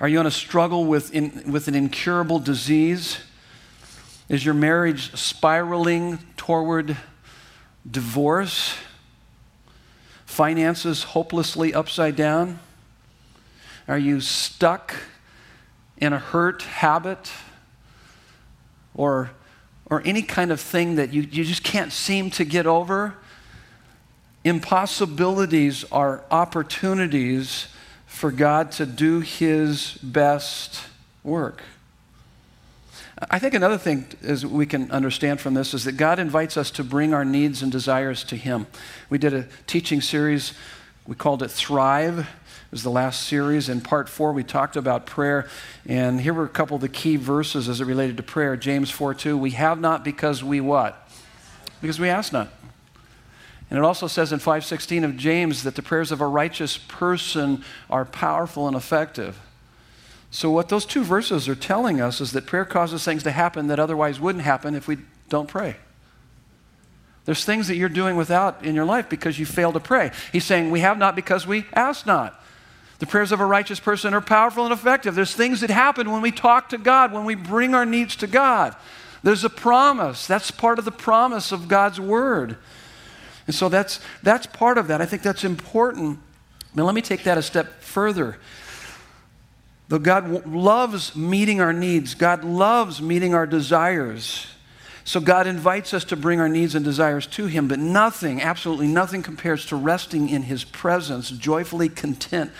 Are 0.00 0.06
you 0.06 0.20
in 0.20 0.26
a 0.26 0.30
struggle 0.30 0.84
with, 0.84 1.12
in, 1.12 1.50
with 1.50 1.66
an 1.66 1.74
incurable 1.74 2.38
disease? 2.38 3.18
Is 4.28 4.44
your 4.44 4.54
marriage 4.54 5.16
spiraling 5.16 6.20
toward 6.36 6.96
divorce? 7.90 8.76
Finances 10.24 11.02
hopelessly 11.02 11.74
upside 11.74 12.14
down? 12.14 12.60
Are 13.88 13.98
you 13.98 14.20
stuck 14.20 14.94
in 15.96 16.12
a 16.12 16.18
hurt 16.18 16.62
habit 16.62 17.32
or, 18.94 19.30
or 19.86 20.00
any 20.04 20.22
kind 20.22 20.52
of 20.52 20.60
thing 20.60 20.94
that 20.94 21.12
you, 21.12 21.22
you 21.22 21.42
just 21.42 21.64
can't 21.64 21.90
seem 21.90 22.30
to 22.32 22.44
get 22.44 22.68
over? 22.68 23.14
Impossibilities 24.44 25.84
are 25.90 26.22
opportunities 26.30 27.66
for 28.18 28.32
God 28.32 28.72
to 28.72 28.84
do 28.84 29.20
His 29.20 29.92
best 30.02 30.82
work. 31.22 31.62
I 33.30 33.38
think 33.38 33.54
another 33.54 33.78
thing 33.78 34.06
is 34.22 34.44
we 34.44 34.66
can 34.66 34.90
understand 34.90 35.40
from 35.40 35.54
this 35.54 35.72
is 35.72 35.84
that 35.84 35.92
God 35.92 36.18
invites 36.18 36.56
us 36.56 36.72
to 36.72 36.82
bring 36.82 37.14
our 37.14 37.24
needs 37.24 37.62
and 37.62 37.70
desires 37.70 38.24
to 38.24 38.36
Him. 38.36 38.66
We 39.08 39.18
did 39.18 39.34
a 39.34 39.46
teaching 39.68 40.00
series, 40.00 40.52
we 41.06 41.14
called 41.14 41.44
it 41.44 41.50
Thrive. 41.52 42.18
It 42.18 42.72
was 42.72 42.82
the 42.82 42.90
last 42.90 43.22
series. 43.22 43.68
In 43.68 43.80
part 43.80 44.08
four, 44.08 44.32
we 44.32 44.42
talked 44.42 44.74
about 44.74 45.06
prayer. 45.06 45.48
And 45.86 46.20
here 46.20 46.34
were 46.34 46.44
a 46.44 46.48
couple 46.48 46.74
of 46.74 46.80
the 46.80 46.88
key 46.88 47.14
verses 47.14 47.68
as 47.68 47.80
it 47.80 47.84
related 47.84 48.16
to 48.16 48.24
prayer. 48.24 48.56
James 48.56 48.90
4 48.90 49.14
2, 49.14 49.38
we 49.38 49.52
have 49.52 49.80
not 49.80 50.04
because 50.04 50.42
we 50.42 50.60
what? 50.60 51.08
Because 51.80 52.00
we 52.00 52.08
ask 52.08 52.32
not. 52.32 52.48
And 53.70 53.78
it 53.78 53.84
also 53.84 54.06
says 54.06 54.32
in 54.32 54.38
516 54.38 55.04
of 55.04 55.16
James 55.16 55.62
that 55.62 55.74
the 55.74 55.82
prayers 55.82 56.10
of 56.10 56.20
a 56.20 56.26
righteous 56.26 56.78
person 56.78 57.62
are 57.90 58.04
powerful 58.04 58.66
and 58.66 58.76
effective. 58.76 59.38
So, 60.30 60.50
what 60.50 60.68
those 60.68 60.84
two 60.84 61.04
verses 61.04 61.48
are 61.48 61.54
telling 61.54 62.00
us 62.00 62.20
is 62.20 62.32
that 62.32 62.46
prayer 62.46 62.64
causes 62.64 63.04
things 63.04 63.22
to 63.22 63.30
happen 63.30 63.68
that 63.68 63.78
otherwise 63.78 64.20
wouldn't 64.20 64.44
happen 64.44 64.74
if 64.74 64.86
we 64.88 64.98
don't 65.28 65.48
pray. 65.48 65.76
There's 67.24 67.44
things 67.44 67.68
that 67.68 67.76
you're 67.76 67.90
doing 67.90 68.16
without 68.16 68.64
in 68.64 68.74
your 68.74 68.86
life 68.86 69.08
because 69.10 69.38
you 69.38 69.44
fail 69.44 69.72
to 69.72 69.80
pray. 69.80 70.12
He's 70.32 70.44
saying, 70.44 70.70
We 70.70 70.80
have 70.80 70.96
not 70.96 71.14
because 71.14 71.46
we 71.46 71.66
ask 71.74 72.06
not. 72.06 72.42
The 72.98 73.06
prayers 73.06 73.32
of 73.32 73.40
a 73.40 73.46
righteous 73.46 73.80
person 73.80 74.12
are 74.12 74.20
powerful 74.20 74.64
and 74.64 74.72
effective. 74.72 75.14
There's 75.14 75.34
things 75.34 75.60
that 75.60 75.70
happen 75.70 76.10
when 76.10 76.22
we 76.22 76.32
talk 76.32 76.70
to 76.70 76.78
God, 76.78 77.12
when 77.12 77.24
we 77.24 77.34
bring 77.34 77.74
our 77.74 77.86
needs 77.86 78.16
to 78.16 78.26
God. 78.26 78.74
There's 79.22 79.44
a 79.44 79.50
promise. 79.50 80.26
That's 80.26 80.50
part 80.50 80.78
of 80.78 80.84
the 80.84 80.90
promise 80.90 81.52
of 81.52 81.68
God's 81.68 82.00
word. 82.00 82.56
And 83.48 83.54
so 83.54 83.70
that's, 83.70 83.98
that's 84.22 84.46
part 84.46 84.76
of 84.76 84.88
that. 84.88 85.00
I 85.00 85.06
think 85.06 85.22
that's 85.22 85.42
important. 85.42 86.18
Now, 86.74 86.84
let 86.84 86.94
me 86.94 87.00
take 87.00 87.24
that 87.24 87.38
a 87.38 87.42
step 87.42 87.82
further. 87.82 88.36
Though 89.88 89.98
God 89.98 90.46
loves 90.46 91.16
meeting 91.16 91.62
our 91.62 91.72
needs, 91.72 92.14
God 92.14 92.44
loves 92.44 93.00
meeting 93.00 93.34
our 93.34 93.46
desires. 93.46 94.48
So 95.04 95.18
God 95.18 95.46
invites 95.46 95.94
us 95.94 96.04
to 96.04 96.16
bring 96.16 96.40
our 96.40 96.48
needs 96.50 96.74
and 96.74 96.84
desires 96.84 97.26
to 97.28 97.46
Him, 97.46 97.68
but 97.68 97.78
nothing, 97.78 98.42
absolutely 98.42 98.88
nothing 98.88 99.22
compares 99.22 99.64
to 99.66 99.76
resting 99.76 100.28
in 100.28 100.42
His 100.42 100.62
presence, 100.62 101.30
joyfully 101.30 101.88
content 101.88 102.50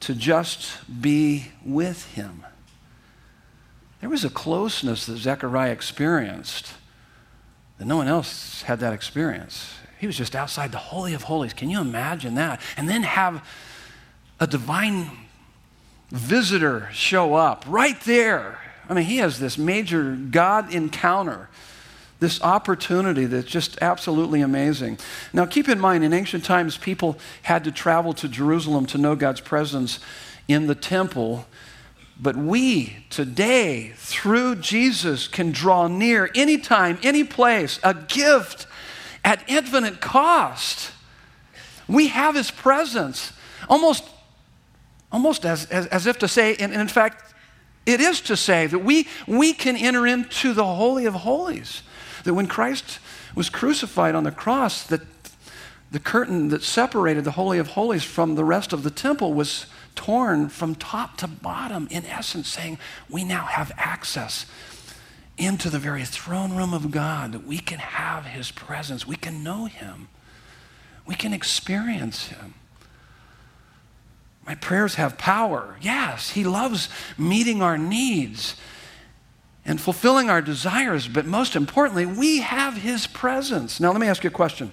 to 0.00 0.14
just 0.14 0.70
be 1.00 1.46
with 1.64 2.12
Him. 2.12 2.44
There 4.02 4.10
was 4.10 4.22
a 4.22 4.28
closeness 4.28 5.06
that 5.06 5.16
Zechariah 5.16 5.72
experienced 5.72 6.74
that 7.78 7.86
no 7.86 7.96
one 7.96 8.06
else 8.08 8.60
had 8.64 8.80
that 8.80 8.92
experience. 8.92 9.72
He 10.04 10.06
was 10.06 10.18
just 10.18 10.36
outside 10.36 10.70
the 10.70 10.76
Holy 10.76 11.14
of 11.14 11.22
Holies. 11.22 11.54
Can 11.54 11.70
you 11.70 11.80
imagine 11.80 12.34
that? 12.34 12.60
And 12.76 12.90
then 12.90 13.04
have 13.04 13.42
a 14.38 14.46
divine 14.46 15.10
visitor 16.10 16.90
show 16.92 17.36
up 17.36 17.64
right 17.66 17.98
there. 18.02 18.58
I 18.86 18.92
mean, 18.92 19.06
he 19.06 19.16
has 19.16 19.40
this 19.40 19.56
major 19.56 20.14
God 20.14 20.74
encounter, 20.74 21.48
this 22.20 22.38
opportunity 22.42 23.24
that's 23.24 23.46
just 23.46 23.78
absolutely 23.80 24.42
amazing. 24.42 24.98
Now, 25.32 25.46
keep 25.46 25.70
in 25.70 25.80
mind, 25.80 26.04
in 26.04 26.12
ancient 26.12 26.44
times, 26.44 26.76
people 26.76 27.18
had 27.40 27.64
to 27.64 27.72
travel 27.72 28.12
to 28.12 28.28
Jerusalem 28.28 28.84
to 28.84 28.98
know 28.98 29.16
God's 29.16 29.40
presence 29.40 30.00
in 30.46 30.66
the 30.66 30.74
temple. 30.74 31.46
But 32.20 32.36
we 32.36 33.06
today, 33.08 33.94
through 33.96 34.56
Jesus, 34.56 35.28
can 35.28 35.50
draw 35.50 35.88
near 35.88 36.30
anytime, 36.34 36.98
any 37.02 37.24
place, 37.24 37.80
a 37.82 37.94
gift 37.94 38.66
at 39.24 39.42
infinite 39.48 40.00
cost. 40.00 40.92
We 41.88 42.08
have 42.08 42.34
his 42.34 42.50
presence 42.50 43.32
almost, 43.68 44.08
almost 45.10 45.44
as, 45.44 45.66
as, 45.66 45.86
as 45.86 46.06
if 46.06 46.18
to 46.18 46.28
say, 46.28 46.54
and, 46.56 46.72
and 46.72 46.80
in 46.80 46.88
fact, 46.88 47.34
it 47.86 48.00
is 48.00 48.20
to 48.22 48.36
say 48.36 48.66
that 48.66 48.78
we, 48.78 49.08
we 49.26 49.52
can 49.52 49.76
enter 49.76 50.06
into 50.06 50.52
the 50.52 50.64
Holy 50.64 51.06
of 51.06 51.14
Holies. 51.14 51.82
That 52.24 52.34
when 52.34 52.46
Christ 52.46 52.98
was 53.34 53.50
crucified 53.50 54.14
on 54.14 54.24
the 54.24 54.30
cross, 54.30 54.84
that 54.84 55.02
the 55.90 56.00
curtain 56.00 56.48
that 56.48 56.62
separated 56.62 57.24
the 57.24 57.32
Holy 57.32 57.58
of 57.58 57.68
Holies 57.68 58.04
from 58.04 58.34
the 58.34 58.44
rest 58.44 58.72
of 58.72 58.82
the 58.82 58.90
temple 58.90 59.34
was 59.34 59.66
torn 59.94 60.48
from 60.48 60.74
top 60.74 61.18
to 61.18 61.28
bottom, 61.28 61.86
in 61.90 62.04
essence, 62.06 62.48
saying, 62.48 62.78
We 63.08 63.22
now 63.22 63.44
have 63.44 63.70
access 63.76 64.46
into 65.36 65.68
the 65.68 65.78
very 65.78 66.04
throne 66.04 66.54
room 66.54 66.72
of 66.72 66.90
God 66.90 67.32
that 67.32 67.46
we 67.46 67.58
can 67.58 67.78
have 67.78 68.24
His 68.24 68.50
presence, 68.50 69.06
we 69.06 69.16
can 69.16 69.42
know 69.42 69.66
Him, 69.66 70.08
we 71.06 71.14
can 71.14 71.32
experience 71.32 72.28
Him. 72.28 72.54
My 74.46 74.54
prayers 74.54 74.96
have 74.96 75.16
power. 75.16 75.76
Yes, 75.80 76.30
He 76.30 76.44
loves 76.44 76.88
meeting 77.18 77.62
our 77.62 77.78
needs 77.78 78.56
and 79.64 79.80
fulfilling 79.80 80.28
our 80.28 80.42
desires, 80.42 81.08
but 81.08 81.24
most 81.24 81.56
importantly, 81.56 82.04
we 82.04 82.40
have 82.40 82.76
His 82.76 83.06
presence. 83.06 83.80
Now, 83.80 83.90
let 83.90 84.00
me 84.00 84.06
ask 84.06 84.22
you 84.22 84.28
a 84.28 84.32
question. 84.32 84.72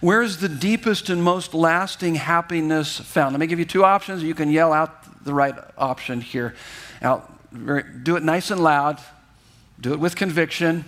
Where 0.00 0.22
is 0.22 0.38
the 0.38 0.48
deepest 0.48 1.10
and 1.10 1.22
most 1.22 1.54
lasting 1.54 2.16
happiness 2.16 2.98
found? 2.98 3.34
Let 3.34 3.40
me 3.40 3.46
give 3.46 3.60
you 3.60 3.64
two 3.64 3.84
options. 3.84 4.24
You 4.24 4.34
can 4.34 4.50
yell 4.50 4.72
out 4.72 5.24
the 5.24 5.32
right 5.32 5.54
option 5.78 6.20
here. 6.20 6.54
Out 7.02 7.32
very, 7.52 7.84
do 8.02 8.16
it 8.16 8.22
nice 8.22 8.50
and 8.50 8.62
loud, 8.62 9.00
do 9.80 9.92
it 9.92 10.00
with 10.00 10.16
conviction. 10.16 10.84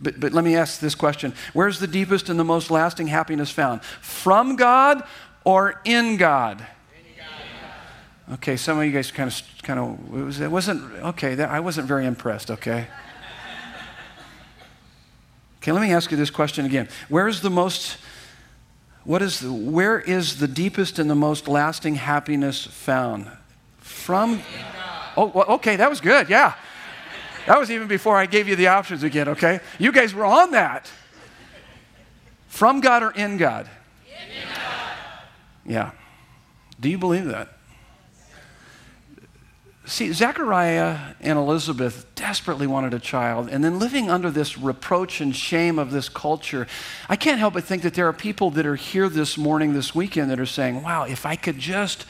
But, 0.00 0.18
but 0.18 0.32
let 0.32 0.44
me 0.44 0.56
ask 0.56 0.80
this 0.80 0.94
question 0.94 1.34
Where's 1.52 1.78
the 1.78 1.86
deepest 1.86 2.28
and 2.28 2.38
the 2.38 2.44
most 2.44 2.70
lasting 2.70 3.08
happiness 3.08 3.50
found? 3.50 3.82
From 3.82 4.56
God 4.56 5.02
or 5.44 5.80
in 5.84 6.16
God? 6.16 6.66
Okay, 8.34 8.56
some 8.56 8.78
of 8.78 8.84
you 8.84 8.92
guys 8.92 9.10
kind 9.10 9.30
of, 9.30 9.42
kind 9.62 9.78
of, 9.78 9.98
it, 10.14 10.24
was, 10.24 10.40
it 10.40 10.50
wasn't, 10.50 10.82
okay, 11.02 11.34
that, 11.34 11.50
I 11.50 11.60
wasn't 11.60 11.86
very 11.86 12.06
impressed, 12.06 12.50
okay? 12.50 12.86
Okay, 15.58 15.72
let 15.72 15.82
me 15.82 15.92
ask 15.92 16.10
you 16.10 16.16
this 16.16 16.30
question 16.30 16.64
again. 16.64 16.88
Where 17.08 17.28
is 17.28 17.40
the 17.40 17.50
most, 17.50 17.98
what 19.04 19.22
is 19.22 19.40
the, 19.40 19.52
where 19.52 20.00
is 20.00 20.38
the 20.38 20.48
deepest 20.48 20.98
and 20.98 21.10
the 21.10 21.14
most 21.14 21.46
lasting 21.46 21.96
happiness 21.96 22.64
found? 22.64 23.30
From, 23.78 24.40
oh, 25.16 25.54
okay, 25.54 25.76
that 25.76 25.90
was 25.90 26.00
good, 26.00 26.28
yeah. 26.28 26.54
That 27.46 27.58
was 27.58 27.70
even 27.70 27.88
before 27.88 28.16
I 28.16 28.26
gave 28.26 28.48
you 28.48 28.56
the 28.56 28.68
options 28.68 29.02
again, 29.02 29.28
okay? 29.30 29.60
You 29.78 29.92
guys 29.92 30.14
were 30.14 30.24
on 30.24 30.52
that. 30.52 30.90
From 32.48 32.80
God 32.80 33.02
or 33.02 33.10
in 33.10 33.36
God? 33.36 33.68
In 34.06 34.48
God. 34.48 34.96
Yeah. 35.64 35.90
Do 36.78 36.88
you 36.88 36.98
believe 36.98 37.24
that? 37.26 37.56
See, 39.84 40.12
Zechariah 40.12 41.14
and 41.20 41.36
Elizabeth 41.36 42.06
desperately 42.14 42.68
wanted 42.68 42.94
a 42.94 43.00
child, 43.00 43.48
and 43.48 43.64
then 43.64 43.80
living 43.80 44.08
under 44.08 44.30
this 44.30 44.56
reproach 44.56 45.20
and 45.20 45.34
shame 45.34 45.78
of 45.78 45.90
this 45.90 46.08
culture, 46.08 46.68
I 47.08 47.16
can't 47.16 47.40
help 47.40 47.54
but 47.54 47.64
think 47.64 47.82
that 47.82 47.94
there 47.94 48.06
are 48.06 48.12
people 48.12 48.50
that 48.52 48.64
are 48.64 48.76
here 48.76 49.08
this 49.08 49.36
morning, 49.36 49.72
this 49.72 49.92
weekend, 49.92 50.30
that 50.30 50.38
are 50.38 50.46
saying, 50.46 50.82
wow, 50.82 51.04
if 51.04 51.26
I 51.26 51.34
could 51.34 51.58
just. 51.58 52.06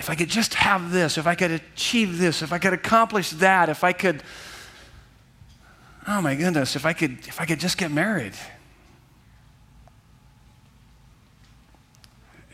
If 0.00 0.10
I 0.10 0.16
could 0.16 0.28
just 0.28 0.54
have 0.54 0.90
this, 0.90 1.16
if 1.16 1.28
I 1.28 1.36
could 1.36 1.52
achieve 1.52 2.18
this, 2.18 2.42
if 2.42 2.52
I 2.52 2.58
could 2.58 2.72
accomplish 2.72 3.30
that, 3.30 3.68
if 3.68 3.84
I 3.84 3.92
could, 3.92 4.24
oh 6.08 6.20
my 6.20 6.34
goodness, 6.34 6.74
if 6.74 6.84
I 6.84 6.92
could, 6.92 7.12
if 7.28 7.40
I 7.40 7.44
could 7.44 7.60
just 7.60 7.78
get 7.78 7.92
married. 7.92 8.32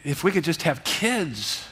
If 0.05 0.23
we 0.23 0.31
could 0.31 0.45
just 0.45 0.63
have 0.63 0.85
kids. 0.85 1.65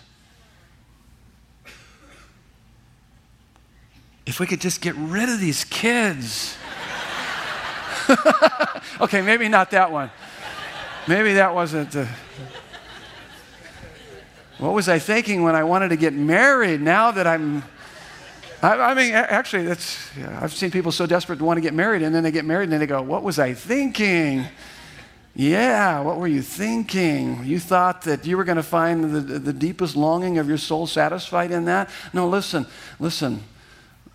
if 4.27 4.41
we 4.41 4.47
could 4.47 4.61
just 4.61 4.81
get 4.81 4.95
rid 4.97 5.29
of 5.29 5.41
these 5.41 5.65
kids. 5.65 6.57
okay, 9.01 9.21
maybe 9.23 9.49
not 9.49 9.71
that 9.71 9.91
one. 9.93 10.11
Maybe 11.07 11.35
that 11.35 11.55
wasn't 11.55 11.91
the. 11.91 12.09
What 14.59 14.73
was 14.73 14.89
I 14.89 14.99
thinking 14.99 15.43
when 15.43 15.55
I 15.55 15.65
wanted 15.65 15.89
to 15.89 15.97
get 15.97 16.13
married? 16.13 16.81
Now 16.81 17.11
that 17.11 17.27
I'm. 17.27 17.63
I, 18.63 18.77
I 18.77 18.95
mean, 18.95 19.13
actually, 19.13 19.65
that's. 19.65 20.11
Yeah, 20.17 20.39
I've 20.41 20.53
seen 20.53 20.71
people 20.71 20.93
so 20.93 21.07
desperate 21.07 21.39
to 21.39 21.45
want 21.45 21.57
to 21.57 21.61
get 21.61 21.75
married, 21.75 22.03
and 22.03 22.15
then 22.15 22.23
they 22.23 22.31
get 22.31 22.45
married 22.45 22.65
and 22.65 22.73
then 22.73 22.81
they 22.81 22.87
go, 22.87 23.03
What 23.03 23.23
was 23.23 23.39
I 23.39 23.55
thinking? 23.55 24.47
Yeah, 25.37 26.01
what 26.01 26.19
were 26.19 26.29
you 26.29 26.43
thinking? 26.43 27.45
You 27.45 27.59
thought 27.59 28.03
that 28.03 28.25
you 28.25 28.37
were 28.37 28.45
going 28.45 28.57
to 28.57 28.63
find 28.63 29.13
the, 29.13 29.21
the 29.21 29.53
deepest 29.53 29.97
longing 29.97 30.39
of 30.39 30.47
your 30.49 30.59
soul 30.59 30.87
satisfied 30.87 31.51
in 31.51 31.65
that? 31.65 31.91
No, 32.13 32.29
listen, 32.29 32.67
listen. 33.01 33.43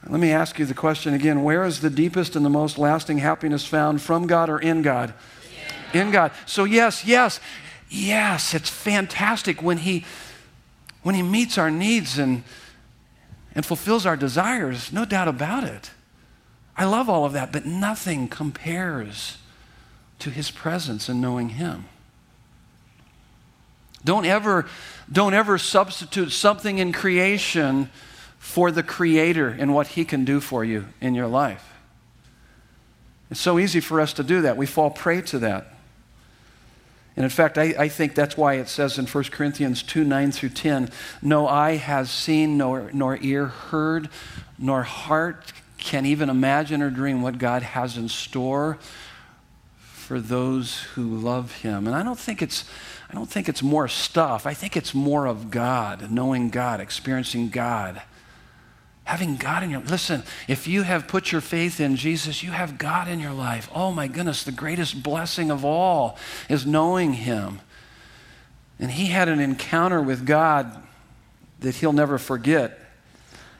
Let 0.07 0.21
me 0.21 0.31
ask 0.31 0.57
you 0.59 0.65
the 0.65 0.73
question 0.73 1.13
again 1.13 1.43
where 1.43 1.65
is 1.65 1.81
the 1.81 1.89
deepest 1.89 2.37
and 2.37 2.45
the 2.45 2.49
most 2.49 2.77
lasting 2.77 3.17
happiness 3.17 3.65
found 3.65 4.01
from 4.01 4.27
God 4.27 4.49
or 4.49 4.59
in 4.59 4.81
God? 4.81 5.13
In 5.93 6.11
God. 6.11 6.31
So, 6.45 6.63
yes, 6.63 7.03
yes, 7.03 7.41
yes, 7.89 8.53
it's 8.53 8.69
fantastic 8.69 9.61
when 9.61 9.79
He, 9.79 10.05
when 11.03 11.15
he 11.15 11.21
meets 11.21 11.57
our 11.57 11.71
needs 11.71 12.17
and, 12.17 12.43
and 13.55 13.65
fulfills 13.65 14.05
our 14.05 14.17
desires, 14.17 14.91
no 14.91 15.05
doubt 15.05 15.27
about 15.27 15.63
it. 15.63 15.91
I 16.79 16.85
love 16.85 17.09
all 17.09 17.25
of 17.25 17.33
that, 17.33 17.51
but 17.51 17.65
nothing 17.65 18.29
compares 18.29 19.37
to 20.19 20.29
His 20.29 20.49
presence 20.49 21.09
and 21.09 21.19
knowing 21.19 21.49
Him. 21.49 21.85
Don't 24.05 24.25
ever, 24.25 24.65
don't 25.11 25.33
ever 25.33 25.57
substitute 25.57 26.31
something 26.31 26.77
in 26.77 26.93
creation 26.93 27.89
for 28.37 28.71
the 28.71 28.83
Creator 28.83 29.49
and 29.49 29.73
what 29.73 29.87
He 29.87 30.05
can 30.05 30.23
do 30.23 30.39
for 30.39 30.63
you 30.63 30.85
in 31.01 31.15
your 31.15 31.27
life. 31.27 31.73
It's 33.29 33.41
so 33.41 33.59
easy 33.59 33.81
for 33.81 33.99
us 33.99 34.13
to 34.13 34.23
do 34.23 34.41
that. 34.43 34.55
We 34.55 34.65
fall 34.65 34.89
prey 34.89 35.21
to 35.23 35.39
that. 35.39 35.73
And 37.15 37.23
in 37.23 37.29
fact, 37.29 37.57
I, 37.57 37.75
I, 37.77 37.89
think 37.89 38.15
that's 38.15 38.37
why 38.37 38.53
it 38.55 38.69
says 38.69 38.97
in 38.97 39.05
1 39.05 39.23
Corinthians 39.25 39.83
2 39.83 40.03
9 40.03 40.31
through 40.31 40.49
10 40.49 40.89
no 41.21 41.47
eye 41.47 41.75
has 41.75 42.09
seen, 42.09 42.57
nor, 42.57 42.89
nor 42.93 43.17
ear 43.21 43.47
heard, 43.47 44.09
nor 44.57 44.83
heart 44.83 45.51
can 45.77 46.05
even 46.05 46.29
imagine 46.29 46.81
or 46.81 46.89
dream 46.89 47.21
what 47.21 47.37
God 47.37 47.61
has 47.61 47.97
in 47.97 48.09
store 48.09 48.77
for 49.81 50.19
those 50.19 50.81
who 50.95 51.03
love 51.03 51.57
Him. 51.57 51.87
And 51.87 51.95
I 51.95 52.03
don't 52.03 52.19
think 52.19 52.41
it's. 52.41 52.65
I 53.11 53.15
don't 53.15 53.29
think 53.29 53.49
it's 53.49 53.63
more 53.63 53.87
stuff. 53.87 54.45
I 54.45 54.53
think 54.53 54.77
it's 54.77 54.93
more 54.93 55.25
of 55.25 55.49
God, 55.49 56.11
knowing 56.11 56.51
God, 56.51 56.79
experiencing 56.79 57.49
God. 57.49 58.03
Having 59.09 59.37
God 59.37 59.63
in 59.63 59.71
your 59.71 59.81
listen, 59.81 60.21
if 60.47 60.67
you 60.67 60.83
have 60.83 61.07
put 61.07 61.31
your 61.31 61.41
faith 61.41 61.79
in 61.79 61.95
Jesus, 61.95 62.43
you 62.43 62.51
have 62.51 62.77
God 62.77 63.07
in 63.07 63.19
your 63.19 63.33
life. 63.33 63.67
Oh 63.73 63.91
my 63.91 64.07
goodness, 64.07 64.43
the 64.43 64.51
greatest 64.51 65.01
blessing 65.01 65.49
of 65.49 65.65
all 65.65 66.15
is 66.47 66.63
knowing 66.63 67.13
him. 67.13 67.59
And 68.77 68.91
he 68.91 69.07
had 69.07 69.27
an 69.27 69.39
encounter 69.39 69.99
with 69.99 70.27
God 70.27 70.83
that 71.61 71.73
he'll 71.73 71.91
never 71.91 72.19
forget. 72.19 72.79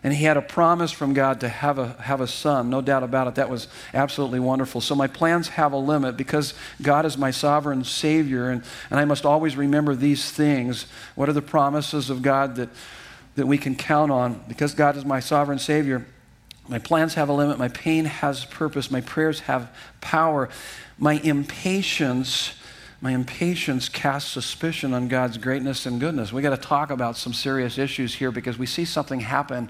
And 0.03 0.13
he 0.13 0.23
had 0.23 0.37
a 0.37 0.41
promise 0.43 0.91
from 0.91 1.15
God 1.15 1.39
to 1.39 1.49
have 1.49 1.79
a, 1.79 1.93
have 1.93 2.21
a 2.21 2.27
son, 2.27 2.69
no 2.69 2.79
doubt 2.79 3.01
about 3.01 3.25
it. 3.25 3.33
That 3.33 3.49
was 3.49 3.67
absolutely 3.91 4.39
wonderful. 4.39 4.81
So 4.81 4.93
my 4.93 5.07
plans 5.07 5.47
have 5.47 5.73
a 5.73 5.77
limit 5.77 6.15
because 6.15 6.53
God 6.79 7.07
is 7.07 7.17
my 7.17 7.31
sovereign 7.31 7.83
Savior, 7.83 8.51
and, 8.51 8.63
and 8.91 8.99
I 8.99 9.05
must 9.05 9.25
always 9.25 9.57
remember 9.57 9.95
these 9.95 10.29
things. 10.31 10.85
What 11.15 11.27
are 11.27 11.33
the 11.33 11.41
promises 11.41 12.11
of 12.11 12.21
God 12.21 12.55
that 12.57 12.69
that 13.35 13.47
we 13.47 13.57
can 13.57 13.75
count 13.75 14.11
on. 14.11 14.43
Because 14.47 14.73
God 14.73 14.97
is 14.97 15.05
my 15.05 15.19
sovereign 15.19 15.59
Savior, 15.59 16.05
my 16.67 16.79
plans 16.79 17.15
have 17.15 17.29
a 17.29 17.33
limit, 17.33 17.57
my 17.57 17.67
pain 17.69 18.05
has 18.05 18.45
purpose, 18.45 18.91
my 18.91 19.01
prayers 19.01 19.41
have 19.41 19.73
power. 20.01 20.49
My 20.99 21.13
impatience, 21.13 22.53
my 23.01 23.11
impatience 23.11 23.89
casts 23.89 24.29
suspicion 24.29 24.93
on 24.93 25.07
God's 25.07 25.37
greatness 25.37 25.85
and 25.85 25.99
goodness. 25.99 26.31
We 26.31 26.41
got 26.41 26.51
to 26.51 26.57
talk 26.57 26.91
about 26.91 27.17
some 27.17 27.33
serious 27.33 27.77
issues 27.77 28.13
here 28.15 28.31
because 28.31 28.59
we 28.59 28.65
see 28.65 28.85
something 28.85 29.21
happen 29.21 29.69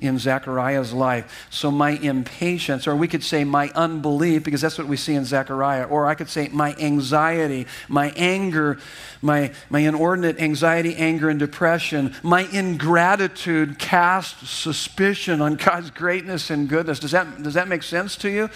in 0.00 0.18
Zechariah's 0.18 0.92
life. 0.92 1.48
So 1.50 1.70
my 1.70 1.90
impatience, 1.90 2.86
or 2.86 2.94
we 2.94 3.08
could 3.08 3.24
say 3.24 3.42
my 3.42 3.70
unbelief, 3.74 4.44
because 4.44 4.60
that's 4.60 4.78
what 4.78 4.86
we 4.86 4.96
see 4.96 5.14
in 5.14 5.24
Zechariah, 5.24 5.84
or 5.84 6.06
I 6.06 6.14
could 6.14 6.28
say 6.28 6.48
my 6.52 6.74
anxiety, 6.76 7.66
my 7.88 8.12
anger, 8.16 8.78
my, 9.22 9.52
my 9.70 9.80
inordinate 9.80 10.40
anxiety, 10.40 10.94
anger, 10.96 11.28
and 11.28 11.38
depression, 11.38 12.14
my 12.22 12.42
ingratitude 12.52 13.78
cast 13.78 14.46
suspicion 14.46 15.42
on 15.42 15.56
God's 15.56 15.90
greatness 15.90 16.50
and 16.50 16.68
goodness. 16.68 17.00
Does 17.00 17.10
that, 17.10 17.42
does 17.42 17.54
that 17.54 17.66
make 17.66 17.82
sense 17.82 18.16
to 18.18 18.30
you? 18.30 18.50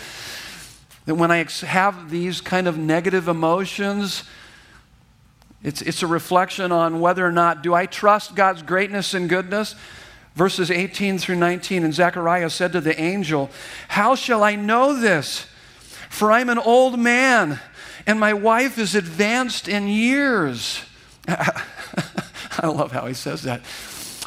That 1.06 1.16
when 1.16 1.32
I 1.32 1.44
have 1.66 2.10
these 2.10 2.40
kind 2.40 2.68
of 2.68 2.78
negative 2.78 3.26
emotions, 3.26 4.22
it's, 5.64 5.82
it's 5.82 6.04
a 6.04 6.06
reflection 6.06 6.70
on 6.70 7.00
whether 7.00 7.26
or 7.26 7.32
not 7.32 7.62
do 7.62 7.74
I 7.74 7.86
trust 7.86 8.36
God's 8.36 8.62
greatness 8.62 9.14
and 9.14 9.28
goodness? 9.28 9.74
Verses 10.34 10.70
18 10.70 11.18
through 11.18 11.36
19. 11.36 11.84
And 11.84 11.94
Zechariah 11.94 12.50
said 12.50 12.72
to 12.72 12.80
the 12.80 13.00
angel, 13.00 13.50
How 13.88 14.14
shall 14.14 14.42
I 14.42 14.56
know 14.56 14.98
this? 14.98 15.46
For 16.08 16.30
I'm 16.30 16.48
an 16.48 16.58
old 16.58 16.98
man, 16.98 17.60
and 18.06 18.20
my 18.20 18.34
wife 18.34 18.78
is 18.78 18.94
advanced 18.94 19.68
in 19.68 19.88
years. 19.88 20.82
I 21.28 22.66
love 22.66 22.92
how 22.92 23.06
he 23.06 23.14
says 23.14 23.42
that. 23.42 23.62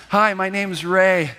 Hi, 0.10 0.34
my 0.34 0.50
name's 0.50 0.84
Ray. 0.84 1.32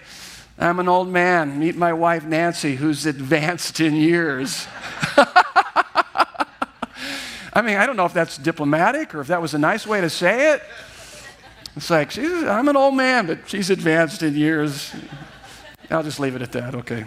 I'm 0.59 0.79
an 0.79 0.89
old 0.89 1.09
man. 1.09 1.59
Meet 1.59 1.77
my 1.77 1.93
wife, 1.93 2.25
Nancy, 2.25 2.77
who's 2.77 3.05
advanced 3.07 3.81
in 3.81 3.95
years. 3.95 4.67
I 7.53 7.63
mean, 7.63 7.77
I 7.77 7.87
don't 7.87 7.97
know 7.97 8.05
if 8.05 8.13
that's 8.13 8.39
diplomatic 8.39 9.15
or 9.15 9.21
if 9.21 9.29
that 9.29 9.41
was 9.41 9.55
a 9.55 9.59
nice 9.59 9.87
way 9.87 10.01
to 10.01 10.11
say 10.11 10.53
it. 10.53 10.63
It's 11.77 11.91
like, 11.91 12.17
I'm 12.19 12.69
an 12.69 12.77
old 12.77 12.95
man, 12.95 13.27
but 13.27 13.49
she's 13.49 13.69
advanced 13.69 14.23
in 14.23 14.35
years. 14.35 14.95
I'll 15.91 16.03
just 16.03 16.19
leave 16.19 16.35
it 16.35 16.41
at 16.41 16.53
that, 16.53 16.75
okay. 16.75 17.05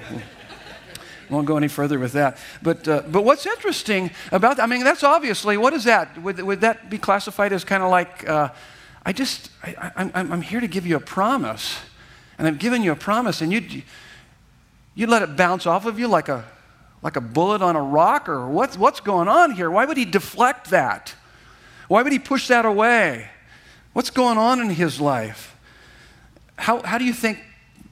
Won't 1.27 1.47
go 1.47 1.57
any 1.57 1.67
further 1.67 1.97
with 1.97 2.13
that. 2.13 2.37
But, 2.61 2.87
uh, 2.87 3.01
but 3.07 3.23
what's 3.23 3.47
interesting 3.47 4.11
about 4.31 4.59
I 4.59 4.67
mean, 4.67 4.83
that's 4.83 5.03
obviously, 5.03 5.57
what 5.57 5.73
is 5.73 5.85
that? 5.85 6.21
Would, 6.21 6.39
would 6.41 6.61
that 6.61 6.89
be 6.89 6.99
classified 6.99 7.51
as 7.51 7.63
kind 7.63 7.81
of 7.81 7.89
like, 7.89 8.29
uh, 8.29 8.49
I 9.03 9.11
just, 9.11 9.49
I, 9.63 9.91
I'm, 9.95 10.11
I'm 10.13 10.41
here 10.41 10.59
to 10.59 10.67
give 10.67 10.85
you 10.85 10.95
a 10.95 11.01
promise. 11.01 11.79
And 12.37 12.47
I've 12.47 12.59
given 12.59 12.83
you 12.83 12.91
a 12.91 12.95
promise, 12.95 13.41
and 13.41 13.51
you'd, 13.51 13.83
you'd 14.93 15.09
let 15.09 15.23
it 15.23 15.35
bounce 15.35 15.65
off 15.65 15.87
of 15.87 15.99
you 15.99 16.07
like 16.07 16.29
a, 16.29 16.45
like 17.01 17.15
a 17.15 17.21
bullet 17.21 17.63
on 17.63 17.75
a 17.75 17.81
rock? 17.81 18.29
Or 18.29 18.47
what's, 18.47 18.77
what's 18.77 18.99
going 18.99 19.27
on 19.27 19.51
here? 19.51 19.71
Why 19.71 19.85
would 19.85 19.97
he 19.97 20.05
deflect 20.05 20.69
that? 20.69 21.15
Why 21.87 22.03
would 22.03 22.11
he 22.11 22.19
push 22.19 22.47
that 22.49 22.65
away? 22.65 23.29
What's 23.93 24.09
going 24.09 24.37
on 24.37 24.61
in 24.61 24.69
his 24.69 25.01
life? 25.01 25.55
How, 26.57 26.81
how 26.81 26.97
do 26.97 27.05
you 27.05 27.13
think 27.13 27.39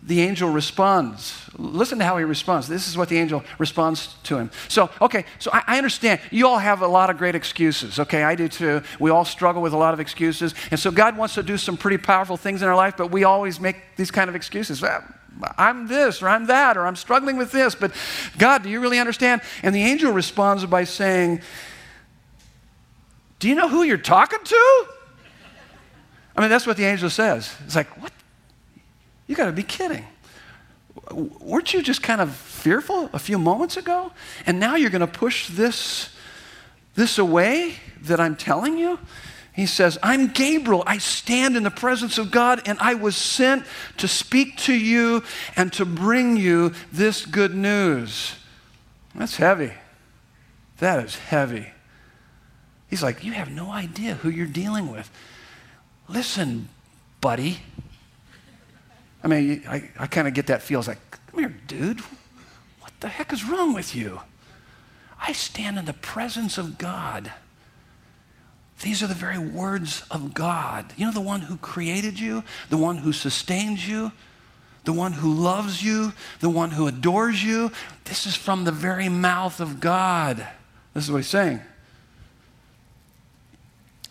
the 0.04 0.22
angel 0.22 0.50
responds? 0.50 1.50
Listen 1.58 2.00
to 2.00 2.06
how 2.06 2.18
he 2.18 2.24
responds. 2.24 2.68
This 2.68 2.88
is 2.88 2.98
what 2.98 3.10
the 3.10 3.18
angel 3.18 3.44
responds 3.58 4.16
to 4.24 4.38
him. 4.38 4.52
So, 4.68 4.90
okay, 5.02 5.26
so 5.40 5.52
I, 5.52 5.64
I, 5.68 5.78
understand. 5.78 6.22
You 6.32 6.48
all 6.48 6.60
have 6.60 6.82
a 6.82 6.88
lot 6.88 7.10
of 7.10 7.18
great 7.18 7.36
excuses, 7.36 8.00
okay? 8.00 8.24
I 8.24 8.36
do 8.36 8.48
too. 8.48 8.82
We 9.00 9.10
all 9.10 9.26
struggle 9.26 9.62
with 9.62 9.74
a 9.74 9.78
lot 9.78 9.94
of 9.94 10.00
excuses. 10.00 10.54
And 10.72 10.80
so 10.80 10.92
God 10.92 11.18
wants 11.18 11.34
to 11.36 11.44
do 11.44 11.58
some 11.58 11.78
pretty 11.78 11.98
powerful 11.98 12.38
things 12.38 12.62
in 12.62 12.68
our 12.68 12.76
life, 12.76 12.96
but 12.98 13.12
we 13.12 13.24
always 13.24 13.60
make 13.60 13.78
these 13.96 14.12
kind 14.12 14.30
of 14.30 14.36
excuses. 14.36 14.84
I'm 15.58 15.88
this, 15.88 16.22
or 16.22 16.30
I'm 16.30 16.46
that, 16.48 16.78
or 16.78 16.86
I'm 16.86 16.96
struggling 16.96 17.38
with 17.38 17.52
this, 17.52 17.76
but 17.76 17.92
God, 18.38 18.64
do 18.64 18.70
you 18.70 18.80
really 18.80 19.00
understand? 19.00 19.42
And 19.64 19.74
the 19.74 19.84
angel 19.84 20.12
responds 20.12 20.66
by 20.66 20.84
saying, 20.84 21.42
Do 23.40 23.50
you 23.50 23.56
know 23.56 23.68
who 23.70 23.84
you're 23.84 23.98
talking 23.98 24.44
to? 24.44 24.88
I 26.38 26.42
mean, 26.42 26.50
that's 26.52 26.68
what 26.68 26.78
the 26.78 26.86
angel 26.86 27.10
says. 27.10 27.56
It's 27.66 27.76
like, 27.76 27.90
what? 28.02 28.12
You 29.26 29.36
got 29.36 29.48
to 29.48 29.52
be 29.52 29.64
kidding. 29.64 30.06
weren't 31.12 31.74
you 31.74 31.82
just 31.82 32.04
kind 32.04 32.22
of 32.22 32.34
fearful 32.34 33.10
a 33.12 33.20
few 33.20 33.40
moments 33.40 33.76
ago? 33.76 34.12
And 34.46 34.60
now 34.60 34.76
you're 34.76 34.92
going 34.92 35.02
to 35.02 35.08
push 35.08 35.48
this, 35.48 36.16
this 36.96 37.18
away 37.18 37.76
that 38.02 38.20
I'm 38.20 38.36
telling 38.36 38.78
you? 38.78 39.00
He 39.52 39.66
says, 39.66 39.98
I'm 40.04 40.28
Gabriel. 40.28 40.84
I 40.86 41.00
stand 41.00 41.58
in 41.58 41.64
the 41.64 41.72
presence 41.72 42.20
of 42.20 42.30
God, 42.30 42.62
and 42.68 42.78
I 42.80 42.94
was 42.94 43.16
sent 43.16 43.66
to 43.98 44.08
speak 44.08 44.58
to 44.58 44.74
you 44.74 45.24
and 45.56 45.74
to 45.74 45.86
bring 45.86 46.38
you 46.38 46.74
this 46.92 47.26
good 47.26 47.56
news. 47.56 48.36
That's 49.16 49.38
heavy. 49.38 49.74
That 50.78 51.04
is 51.04 51.16
heavy. 51.16 51.72
He's 52.88 53.02
like, 53.02 53.24
You 53.24 53.32
have 53.32 53.50
no 53.50 53.72
idea 53.72 54.14
who 54.14 54.30
you're 54.30 54.46
dealing 54.46 54.92
with. 54.92 55.10
Listen, 56.10 56.70
buddy. 57.22 57.60
I 59.24 59.28
mean, 59.28 59.64
I, 59.68 59.90
I 60.00 60.08
kind 60.08 60.28
of 60.28 60.34
get 60.34 60.48
that 60.48 60.62
feel. 60.62 60.80
It's 60.80 60.88
like, 60.88 61.00
Come 61.38 61.52
here, 61.52 61.62
dude. 61.68 62.00
What 62.80 62.92
the 63.00 63.10
heck 63.10 63.32
is 63.32 63.46
wrong 63.46 63.74
with 63.74 63.96
you? 63.96 64.22
I 65.22 65.34
stand 65.34 65.78
in 65.78 65.86
the 65.86 65.94
presence 65.94 66.58
of 66.58 66.80
God. 66.80 67.32
These 68.82 69.04
are 69.04 69.08
the 69.08 69.14
very 69.14 69.38
words 69.38 70.04
of 70.10 70.34
God. 70.34 70.94
You 70.98 71.06
know, 71.06 71.12
the 71.12 71.22
one 71.22 71.42
who 71.42 71.58
created 71.58 72.20
you, 72.20 72.44
the 72.70 72.78
one 72.78 72.98
who 72.98 73.14
sustains 73.14 73.88
you, 73.88 74.12
the 74.84 74.94
one 74.94 75.14
who 75.14 75.32
loves 75.32 75.84
you, 75.84 76.14
the 76.40 76.50
one 76.50 76.72
who 76.72 76.88
adores 76.88 77.44
you. 77.44 77.72
This 78.06 78.26
is 78.26 78.36
from 78.36 78.64
the 78.64 78.72
very 78.72 79.10
mouth 79.10 79.60
of 79.60 79.80
God. 79.80 80.38
This 80.96 81.04
is 81.04 81.12
what 81.12 81.18
he's 81.18 81.28
saying. 81.28 81.62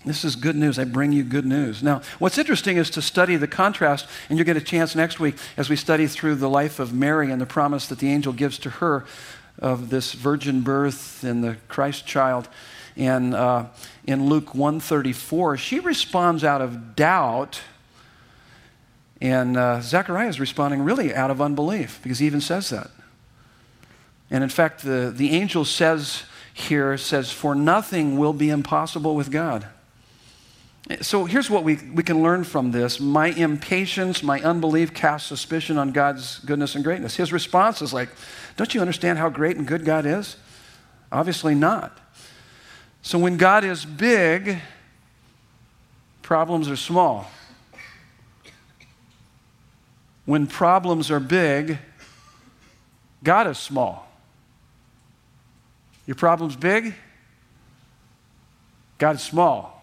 This 0.07 0.25
is 0.25 0.37
good 0.37 0.55
news. 0.55 0.79
I 0.79 0.85
bring 0.85 1.11
you 1.11 1.25
good 1.25 1.45
news. 1.45 1.83
Now, 1.83 2.01
what's 2.21 2.39
interesting 2.39 2.77
is 2.77 2.91
to 2.91 3.03
study 3.03 3.35
the 3.35 3.49
contrast, 3.49 4.07
and 4.29 4.39
you'll 4.39 4.47
get 4.47 4.57
a 4.57 4.61
chance 4.61 4.95
next 4.95 5.19
week 5.19 5.35
as 5.57 5.69
we 5.69 5.75
study 5.75 6.07
through 6.07 6.37
the 6.37 6.49
life 6.49 6.79
of 6.79 6.95
Mary 6.95 7.33
and 7.33 7.41
the 7.41 7.47
promise 7.47 7.89
that 7.89 7.99
the 7.99 8.09
angel 8.09 8.33
gives 8.33 8.57
to 8.59 8.71
her 8.71 9.05
of 9.59 9.91
this 9.91 10.13
virgin 10.13 10.61
birth 10.61 11.25
and 11.25 11.43
the 11.43 11.57
Christ 11.67 12.07
child. 12.07 12.49
And 12.97 13.35
uh, 13.35 13.67
in 14.07 14.29
Luke 14.29 14.55
134, 14.55 15.57
she 15.57 15.81
responds 15.81 16.45
out 16.45 16.63
of 16.63 16.95
doubt. 16.95 17.61
And 19.21 19.57
uh, 19.57 19.81
Zechariah 19.81 20.29
is 20.29 20.39
responding 20.39 20.83
really 20.83 21.13
out 21.13 21.33
of 21.33 21.41
unbelief 21.41 21.99
because 22.05 22.21
he 22.21 22.27
even 22.27 22.41
says 22.41 22.71
that. 22.71 22.93
And 24.31 24.45
in 24.45 24.51
fact, 24.51 24.85
the, 24.85 25.13
the 25.13 25.31
angel 25.31 25.65
says 25.65 26.23
here, 26.55 26.97
says, 26.97 27.33
For 27.33 27.57
nothing 27.57 28.19
will 28.19 28.33
be 28.33 28.51
impossible 28.51 29.17
with 29.17 29.33
God. 29.33 29.67
So 31.01 31.25
here's 31.25 31.51
what 31.51 31.65
we, 31.65 31.77
we 31.93 32.05
can 32.05 32.23
learn 32.23 32.45
from 32.45 32.71
this. 32.71 33.01
My 33.01 33.29
impatience, 33.29 34.23
my 34.23 34.41
unbelief 34.41 34.95
casts 34.95 35.29
suspicion 35.29 35.79
on 35.79 35.91
God's 35.91 36.39
goodness 36.41 36.77
and 36.77 36.85
greatness. 36.85 37.17
His 37.17 37.33
response 37.33 37.83
is 37.83 37.93
like, 37.93 38.09
Don't 38.57 38.73
you 38.73 38.81
understand 38.81 39.19
how 39.19 39.29
great 39.29 39.57
and 39.57 39.67
good 39.67 39.85
God 39.85 40.07
is? 40.07 40.37
Obviously 41.11 41.55
not. 41.55 41.99
So 43.03 43.19
when 43.19 43.37
God 43.37 43.65
is 43.65 43.85
big, 43.85 44.59
problems 46.23 46.69
are 46.69 46.77
small. 46.77 47.31
When 50.25 50.47
problems 50.47 51.11
are 51.11 51.21
big, 51.21 51.79
God 53.25 53.49
is 53.49 53.59
small. 53.59 54.09
Your 56.07 56.17
problem's 56.17 56.55
big, 56.55 56.95
God 58.99 59.17
is 59.17 59.23
small. 59.23 59.76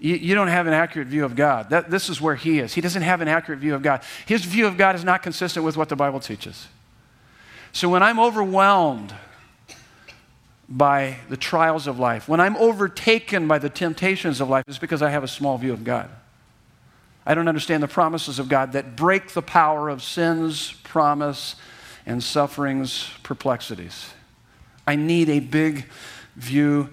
You, 0.00 0.14
you, 0.14 0.34
don't 0.34 0.48
have 0.48 0.66
an 0.66 0.72
accurate 0.72 1.08
view 1.08 1.24
of 1.24 1.34
God. 1.34 1.70
That, 1.70 1.90
this 1.90 2.08
is 2.08 2.20
where 2.20 2.36
He 2.36 2.60
is. 2.60 2.74
He 2.74 2.80
doesn't 2.80 3.02
have 3.02 3.20
an 3.20 3.28
accurate 3.28 3.58
view 3.58 3.74
of 3.74 3.82
God. 3.82 4.02
His 4.26 4.44
view 4.44 4.66
of 4.66 4.76
God 4.76 4.94
is 4.94 5.04
not 5.04 5.22
consistent 5.22 5.64
with 5.64 5.76
what 5.76 5.88
the 5.88 5.96
Bible 5.96 6.20
teaches. 6.20 6.68
So 7.72 7.88
when 7.88 8.02
I'm 8.02 8.20
overwhelmed 8.20 9.12
by 10.68 11.16
the 11.28 11.36
trials 11.36 11.86
of 11.86 11.98
life, 11.98 12.28
when 12.28 12.40
I'm 12.40 12.56
overtaken 12.56 13.48
by 13.48 13.58
the 13.58 13.70
temptations 13.70 14.40
of 14.40 14.48
life, 14.48 14.64
it's 14.68 14.78
because 14.78 15.02
I 15.02 15.10
have 15.10 15.24
a 15.24 15.28
small 15.28 15.58
view 15.58 15.72
of 15.72 15.82
God. 15.82 16.10
I 17.26 17.34
don't 17.34 17.48
understand 17.48 17.82
the 17.82 17.88
promises 17.88 18.38
of 18.38 18.48
God 18.48 18.72
that 18.72 18.96
break 18.96 19.32
the 19.32 19.42
power 19.42 19.88
of 19.88 20.02
sin's 20.02 20.72
promise 20.72 21.56
and 22.06 22.22
suffering's 22.22 23.10
perplexities. 23.22 24.14
I 24.86 24.96
need 24.96 25.28
a 25.28 25.40
big 25.40 25.86
view 26.36 26.88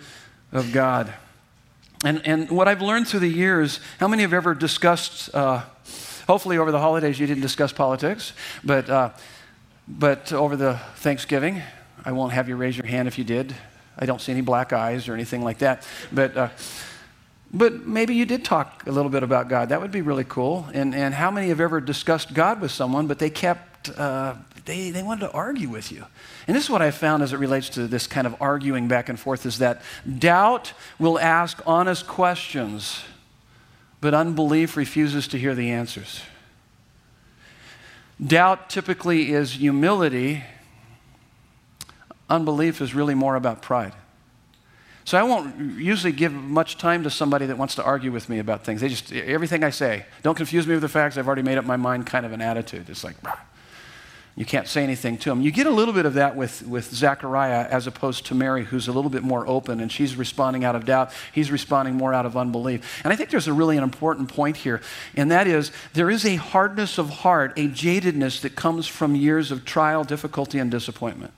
of 0.51 0.73
God. 0.73 1.13
And, 2.05 2.21
and 2.23 2.51
what 2.51 2.67
I've 2.67 2.83
learned 2.83 3.07
through 3.07 3.21
the 3.21 3.27
years, 3.27 3.79
how 3.99 4.07
many 4.07 4.21
have 4.21 4.31
ever 4.31 4.53
discussed, 4.53 5.33
uh, 5.33 5.63
hopefully 6.27 6.59
over 6.59 6.71
the 6.71 6.79
holidays 6.79 7.19
you 7.19 7.25
didn't 7.25 7.41
discuss 7.41 7.73
politics, 7.73 8.33
but, 8.63 8.87
uh, 8.87 9.09
but 9.87 10.31
over 10.31 10.55
the 10.55 10.75
Thanksgiving, 10.97 11.63
I 12.05 12.11
won't 12.11 12.31
have 12.33 12.47
you 12.47 12.57
raise 12.57 12.77
your 12.77 12.85
hand 12.85 13.07
if 13.07 13.17
you 13.17 13.23
did. 13.23 13.55
I 13.97 14.05
don't 14.05 14.21
see 14.21 14.31
any 14.31 14.41
black 14.41 14.71
eyes 14.71 15.07
or 15.07 15.15
anything 15.15 15.43
like 15.43 15.57
that. 15.59 15.87
But, 16.11 16.37
uh, 16.37 16.49
but 17.51 17.87
maybe 17.87 18.13
you 18.13 18.25
did 18.25 18.45
talk 18.45 18.85
a 18.85 18.91
little 18.91 19.09
bit 19.09 19.23
about 19.23 19.49
God. 19.49 19.69
That 19.69 19.81
would 19.81 19.91
be 19.91 20.01
really 20.01 20.25
cool. 20.25 20.67
And, 20.75 20.93
and 20.93 21.11
how 21.11 21.31
many 21.31 21.47
have 21.47 21.59
ever 21.59 21.81
discussed 21.81 22.35
God 22.35 22.61
with 22.61 22.69
someone, 22.69 23.07
but 23.07 23.17
they 23.17 23.31
kept, 23.31 23.74
uh, 23.89 24.35
they, 24.65 24.89
they 24.89 25.03
wanted 25.03 25.21
to 25.21 25.31
argue 25.31 25.69
with 25.69 25.91
you? 25.91 26.05
And 26.47 26.55
this 26.55 26.63
is 26.63 26.69
what 26.69 26.81
I 26.81 26.91
found 26.91 27.23
as 27.23 27.33
it 27.33 27.37
relates 27.37 27.69
to 27.69 27.87
this 27.87 28.07
kind 28.07 28.27
of 28.27 28.35
arguing 28.41 28.87
back 28.87 29.09
and 29.09 29.19
forth 29.19 29.45
is 29.45 29.59
that 29.59 29.81
doubt 30.19 30.73
will 30.99 31.19
ask 31.19 31.61
honest 31.65 32.07
questions, 32.07 33.03
but 34.01 34.13
unbelief 34.13 34.75
refuses 34.77 35.27
to 35.29 35.37
hear 35.37 35.55
the 35.55 35.71
answers. 35.71 36.21
Doubt 38.25 38.69
typically 38.69 39.31
is 39.31 39.53
humility 39.53 40.43
Unbelief 42.29 42.81
is 42.81 42.95
really 42.95 43.13
more 43.13 43.35
about 43.35 43.61
pride. 43.61 43.93
So 45.03 45.17
I 45.19 45.23
won't 45.23 45.79
usually 45.79 46.13
give 46.13 46.33
much 46.33 46.79
time 46.79 47.03
to 47.03 47.11
somebody 47.11 47.45
that 47.45 47.57
wants 47.57 47.75
to 47.75 47.83
argue 47.83 48.11
with 48.11 48.27
me 48.27 48.39
about 48.39 48.63
things. 48.63 48.81
They 48.81 48.89
just, 48.89 49.13
everything 49.13 49.63
I 49.63 49.69
say, 49.69 50.05
don't 50.23 50.35
confuse 50.35 50.65
me 50.65 50.73
with 50.73 50.81
the 50.81 50.89
facts. 50.89 51.17
I've 51.17 51.27
already 51.27 51.43
made 51.43 51.59
up 51.59 51.65
my 51.65 51.75
mind 51.75 52.07
kind 52.07 52.25
of 52.25 52.31
an 52.31 52.41
attitude. 52.41 52.89
It's 52.89 53.03
like, 53.03 53.21
bah. 53.21 53.37
You 54.37 54.43
can't 54.43 54.67
say 54.67 54.83
anything 54.83 55.17
to 55.19 55.31
him. 55.31 55.41
You 55.41 55.49
get 55.49 55.65
a 55.65 55.71
little 55.71 55.93
bit 55.93 56.05
of 56.05 56.15
that 56.15 56.35
with, 56.35 56.67
with 56.67 56.93
Zechariah 56.93 57.67
as 57.69 57.87
opposed 57.87 58.25
to 58.25 58.35
Mary, 58.35 58.65
who's 58.65 58.89
a 58.89 58.91
little 58.91 59.09
bit 59.09 59.23
more 59.23 59.47
open 59.47 59.79
and 59.79 59.89
she's 59.89 60.17
responding 60.17 60.65
out 60.65 60.75
of 60.75 60.83
doubt. 60.83 61.11
He's 61.31 61.51
responding 61.51 61.95
more 61.95 62.13
out 62.13 62.25
of 62.25 62.35
unbelief. 62.35 63.01
And 63.05 63.13
I 63.13 63.15
think 63.15 63.29
there's 63.29 63.47
a 63.47 63.53
really 63.53 63.77
an 63.77 63.83
important 63.83 64.27
point 64.27 64.57
here, 64.57 64.81
and 65.15 65.31
that 65.31 65.47
is 65.47 65.71
there 65.93 66.09
is 66.09 66.25
a 66.25 66.35
hardness 66.35 66.97
of 66.97 67.09
heart, 67.09 67.53
a 67.55 67.69
jadedness 67.69 68.41
that 68.41 68.57
comes 68.57 68.87
from 68.87 69.15
years 69.15 69.51
of 69.51 69.63
trial, 69.63 70.03
difficulty, 70.03 70.59
and 70.59 70.69
disappointment 70.69 71.31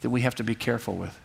that 0.00 0.10
we 0.10 0.22
have 0.22 0.34
to 0.34 0.44
be 0.44 0.54
careful 0.56 0.96
with. 0.96 1.18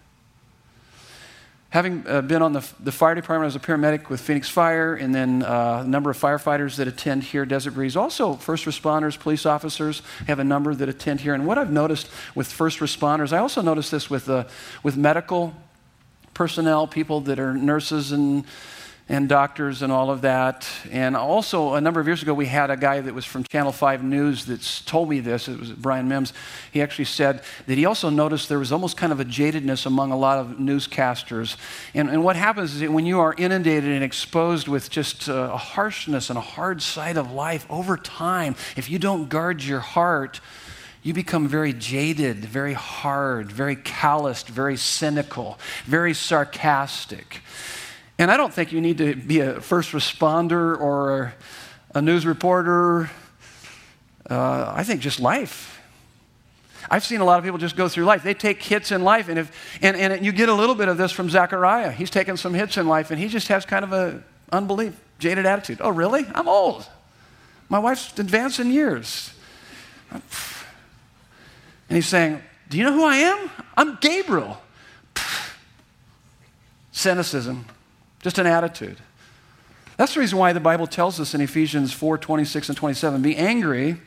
Having 1.71 2.08
uh, 2.08 2.21
been 2.23 2.41
on 2.41 2.53
the, 2.53 2.67
the 2.79 2.91
fire 2.91 3.13
department 3.13 3.47
as 3.47 3.55
a 3.55 3.60
paramedic 3.60 4.10
with 4.10 4.21
Phoenix 4.21 4.49
Fire, 4.49 4.95
and 4.95 5.13
then 5.13 5.43
uh, 5.43 5.84
a 5.86 5.88
number 5.88 6.10
of 6.10 6.17
firefighters 6.17 6.77
that 6.77 6.88
attend 6.88 7.23
here, 7.23 7.45
Desert 7.45 7.71
Breeze, 7.71 7.95
also 7.95 8.34
first 8.34 8.65
responders, 8.65 9.19
police 9.19 9.45
officers 9.45 10.01
have 10.25 10.39
a 10.39 10.43
number 10.43 10.73
that 10.73 10.89
attend 10.89 11.19
here. 11.19 11.36
And 11.36 11.45
what 11.45 11.60
I've 11.60 11.71
noticed 11.71 12.10
with 12.34 12.51
first 12.51 12.79
responders, 12.79 13.32
I 13.32 13.38
also 13.38 13.62
noticed 13.62 13.91
this 13.91 14.10
with, 14.10 14.27
uh, 14.27 14.45
with 14.82 14.97
medical 14.97 15.53
personnel, 16.34 16.88
people 16.88 17.21
that 17.21 17.38
are 17.38 17.53
nurses 17.53 18.12
and 18.12 18.45
and 19.10 19.28
doctors 19.28 19.82
and 19.82 19.91
all 19.91 20.12
of 20.12 20.22
that. 20.22 20.69
And 20.91 21.17
also, 21.17 21.74
a 21.74 21.82
number 21.82 22.00
of 22.00 22.06
years 22.06 22.22
ago, 22.22 22.34
we 22.34 22.45
had 22.45 22.69
a 22.69 22.78
guy 22.78 23.02
that 23.02 23.13
was 23.13 23.26
from 23.26 23.43
Channel 23.43 23.72
5 23.72 24.04
News 24.04 24.45
that 24.45 24.84
told 24.86 25.10
me 25.10 25.19
this. 25.19 25.48
It 25.48 25.60
was 25.60 25.72
Brian 25.72 26.08
Mims. 26.08 26.32
He 26.72 26.82
actually 26.82 27.06
said 27.06 27.41
that 27.65 27.78
he 27.78 27.86
also 27.86 28.12
noticed 28.12 28.50
there 28.50 28.60
was 28.60 28.72
almost 28.72 28.98
kind 28.98 29.12
of 29.12 29.19
a 29.19 29.26
jadedness 29.26 29.88
among 29.88 30.12
a 30.12 30.17
lot 30.17 30.38
of 30.38 30.58
newscasters. 30.58 31.58
And, 31.95 32.08
and 32.08 32.24
what 32.24 32.36
happens 32.36 32.76
is 32.76 32.82
that 32.82 32.91
when 32.91 33.07
you 33.07 33.20
are 33.20 33.34
inundated 33.36 33.89
and 33.89 34.03
exposed 34.03 34.68
with 34.68 34.91
just 34.91 35.28
uh, 35.28 35.49
a 35.53 35.57
harshness 35.57 36.30
and 36.30 36.38
a 36.38 36.41
hard 36.41 36.80
side 36.84 37.18
of 37.18 37.32
life 37.32 37.66
over 37.68 37.97
time, 37.97 38.55
if 38.78 38.91
you 38.91 38.99
don't 38.99 39.28
guard 39.28 39.64
your 39.64 39.80
heart, 39.80 40.39
you 41.01 41.14
become 41.14 41.47
very 41.47 41.74
jaded, 41.74 42.45
very 42.45 42.74
hard, 42.74 43.51
very 43.51 43.76
calloused, 43.76 44.49
very 44.49 44.78
cynical, 44.78 45.57
very 45.86 46.14
sarcastic. 46.14 47.41
And 48.20 48.30
I 48.30 48.36
don't 48.36 48.53
think 48.53 48.74
you 48.74 48.82
need 48.82 48.97
to 48.97 49.15
be 49.15 49.39
a 49.39 49.61
first 49.61 49.93
responder 49.93 50.78
or 50.78 51.34
a 51.95 52.01
news 52.01 52.26
reporter. 52.26 53.09
Uh, 54.30 54.74
I 54.76 54.84
think 54.84 54.99
just 54.99 55.22
life. 55.22 55.80
I've 56.89 57.05
seen 57.05 57.22
a 57.22 57.26
lot 57.26 57.39
of 57.39 57.45
people 57.45 57.59
just 57.59 57.78
go 57.78 57.88
through 57.88 58.03
life. 58.03 58.22
They 58.22 58.34
take 58.34 58.61
hits 58.61 58.91
in 58.91 59.03
life, 59.03 59.30
and, 59.30 59.39
if, 59.39 59.80
and, 59.82 59.95
and 59.95 60.26
you 60.26 60.34
get 60.34 60.49
a 60.49 60.53
little 60.53 60.76
bit 60.76 60.89
of 60.89 60.97
this 60.97 61.13
from 61.13 61.30
Zechariah. 61.30 61.91
He's 61.91 62.09
taken 62.09 62.36
some 62.36 62.53
hits 62.53 62.76
in 62.76 62.89
life, 62.89 63.09
and 63.09 63.17
he 63.17 63.30
just 63.30 63.47
has 63.47 63.65
kind 63.65 63.86
of 63.86 63.93
a 63.93 64.22
unbelief, 64.51 64.99
jaded 65.17 65.45
attitude. 65.45 65.78
Oh, 65.80 65.89
really? 65.89 66.26
I'm 66.36 66.49
old. 66.49 66.86
My 67.70 67.80
wife's 67.80 68.20
advanced 68.20 68.59
in 68.59 68.70
years. 68.74 69.32
And 70.11 70.22
he's 71.88 72.07
saying, 72.07 72.41
Do 72.70 72.78
you 72.78 72.84
know 72.84 72.93
who 72.93 73.05
I 73.05 73.15
am? 73.15 73.49
I'm 73.78 73.97
Gabriel. 74.01 74.61
Cynicism. 76.91 77.65
Just 78.22 78.38
an 78.38 78.47
attitude. 78.47 78.97
That's 79.97 80.13
the 80.13 80.20
reason 80.20 80.38
why 80.38 80.53
the 80.53 80.59
Bible 80.59 80.88
tells 80.88 81.20
us 81.20 81.34
in 81.34 81.41
Ephesians 81.41 81.93
4 81.93 82.17
26 82.17 82.70
and 82.70 82.78
27 82.78 83.22
be 83.22 83.36
angry, 83.36 83.97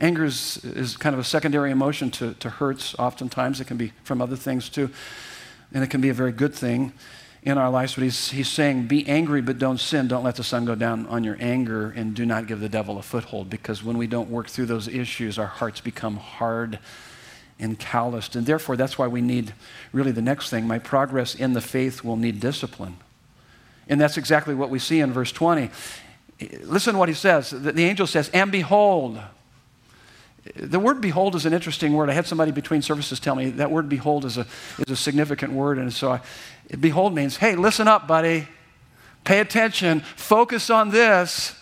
Anger 0.00 0.24
is, 0.24 0.58
is 0.64 0.96
kind 0.96 1.14
of 1.14 1.18
a 1.18 1.24
secondary 1.24 1.72
emotion 1.72 2.10
to, 2.12 2.34
to 2.34 2.50
hurts, 2.50 2.94
oftentimes. 2.98 3.60
It 3.60 3.66
can 3.66 3.76
be 3.76 3.92
from 4.04 4.22
other 4.22 4.36
things 4.36 4.68
too. 4.68 4.90
And 5.72 5.82
it 5.82 5.88
can 5.90 6.00
be 6.00 6.08
a 6.08 6.14
very 6.14 6.30
good 6.30 6.54
thing 6.54 6.92
in 7.42 7.58
our 7.58 7.68
lives. 7.68 7.94
But 7.94 8.04
he's, 8.04 8.30
he's 8.30 8.48
saying, 8.48 8.86
be 8.86 9.06
angry, 9.08 9.42
but 9.42 9.58
don't 9.58 9.78
sin. 9.78 10.06
Don't 10.06 10.22
let 10.22 10.36
the 10.36 10.44
sun 10.44 10.64
go 10.64 10.76
down 10.76 11.06
on 11.06 11.24
your 11.24 11.36
anger, 11.40 11.90
and 11.90 12.14
do 12.14 12.24
not 12.24 12.46
give 12.46 12.60
the 12.60 12.68
devil 12.68 12.96
a 12.98 13.02
foothold. 13.02 13.50
Because 13.50 13.82
when 13.82 13.98
we 13.98 14.06
don't 14.06 14.30
work 14.30 14.48
through 14.48 14.66
those 14.66 14.86
issues, 14.86 15.36
our 15.36 15.46
hearts 15.46 15.80
become 15.80 16.16
hard 16.16 16.78
and 17.58 17.76
calloused. 17.76 18.36
And 18.36 18.46
therefore, 18.46 18.76
that's 18.76 18.98
why 18.98 19.08
we 19.08 19.20
need 19.20 19.52
really 19.92 20.12
the 20.12 20.22
next 20.22 20.48
thing. 20.48 20.68
My 20.68 20.78
progress 20.78 21.34
in 21.34 21.54
the 21.54 21.60
faith 21.60 22.04
will 22.04 22.16
need 22.16 22.38
discipline. 22.38 22.98
And 23.88 24.00
that's 24.00 24.16
exactly 24.16 24.54
what 24.54 24.70
we 24.70 24.78
see 24.78 25.00
in 25.00 25.12
verse 25.12 25.32
20. 25.32 25.70
Listen 26.62 26.92
to 26.94 26.98
what 26.98 27.08
he 27.08 27.14
says. 27.14 27.50
The 27.50 27.84
angel 27.84 28.06
says, 28.06 28.30
And 28.32 28.52
behold, 28.52 29.20
the 30.54 30.78
word 30.78 31.00
behold 31.00 31.34
is 31.34 31.46
an 31.46 31.52
interesting 31.52 31.94
word. 31.94 32.10
I 32.10 32.12
had 32.12 32.26
somebody 32.26 32.52
between 32.52 32.82
services 32.82 33.18
tell 33.20 33.34
me 33.34 33.50
that 33.50 33.70
word 33.70 33.88
behold 33.88 34.24
is 34.24 34.38
a, 34.38 34.46
is 34.78 34.90
a 34.90 34.96
significant 34.96 35.52
word. 35.52 35.78
And 35.78 35.92
so 35.92 36.12
I, 36.12 36.20
behold 36.78 37.14
means, 37.14 37.36
hey, 37.38 37.56
listen 37.56 37.88
up, 37.88 38.06
buddy. 38.06 38.48
Pay 39.24 39.40
attention. 39.40 40.00
Focus 40.00 40.70
on 40.70 40.90
this. 40.90 41.54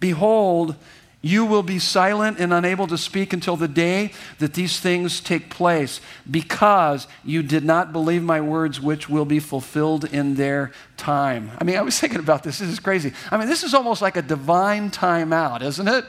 Behold, 0.00 0.76
you 1.20 1.44
will 1.44 1.64
be 1.64 1.78
silent 1.80 2.38
and 2.38 2.52
unable 2.52 2.86
to 2.86 2.96
speak 2.96 3.32
until 3.32 3.56
the 3.56 3.66
day 3.66 4.12
that 4.38 4.54
these 4.54 4.78
things 4.78 5.20
take 5.20 5.50
place, 5.50 6.00
because 6.30 7.08
you 7.24 7.42
did 7.42 7.64
not 7.64 7.92
believe 7.92 8.22
my 8.22 8.40
words, 8.40 8.80
which 8.80 9.08
will 9.08 9.24
be 9.24 9.40
fulfilled 9.40 10.04
in 10.04 10.36
their 10.36 10.70
time. 10.96 11.50
I 11.58 11.64
mean, 11.64 11.76
I 11.76 11.82
was 11.82 11.98
thinking 11.98 12.20
about 12.20 12.44
this. 12.44 12.60
This 12.60 12.68
is 12.68 12.78
crazy. 12.78 13.12
I 13.32 13.36
mean, 13.36 13.48
this 13.48 13.64
is 13.64 13.74
almost 13.74 14.00
like 14.00 14.16
a 14.16 14.22
divine 14.22 14.90
timeout, 14.90 15.62
isn't 15.62 15.88
it? 15.88 16.04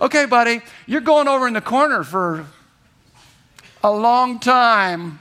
Okay, 0.00 0.26
buddy, 0.26 0.62
you're 0.86 1.00
going 1.00 1.28
over 1.28 1.46
in 1.46 1.54
the 1.54 1.60
corner 1.60 2.02
for 2.02 2.44
a 3.84 3.90
long 3.90 4.40
time 4.40 5.20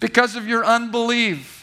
because 0.00 0.36
of 0.36 0.48
your 0.48 0.64
unbelief. 0.64 1.57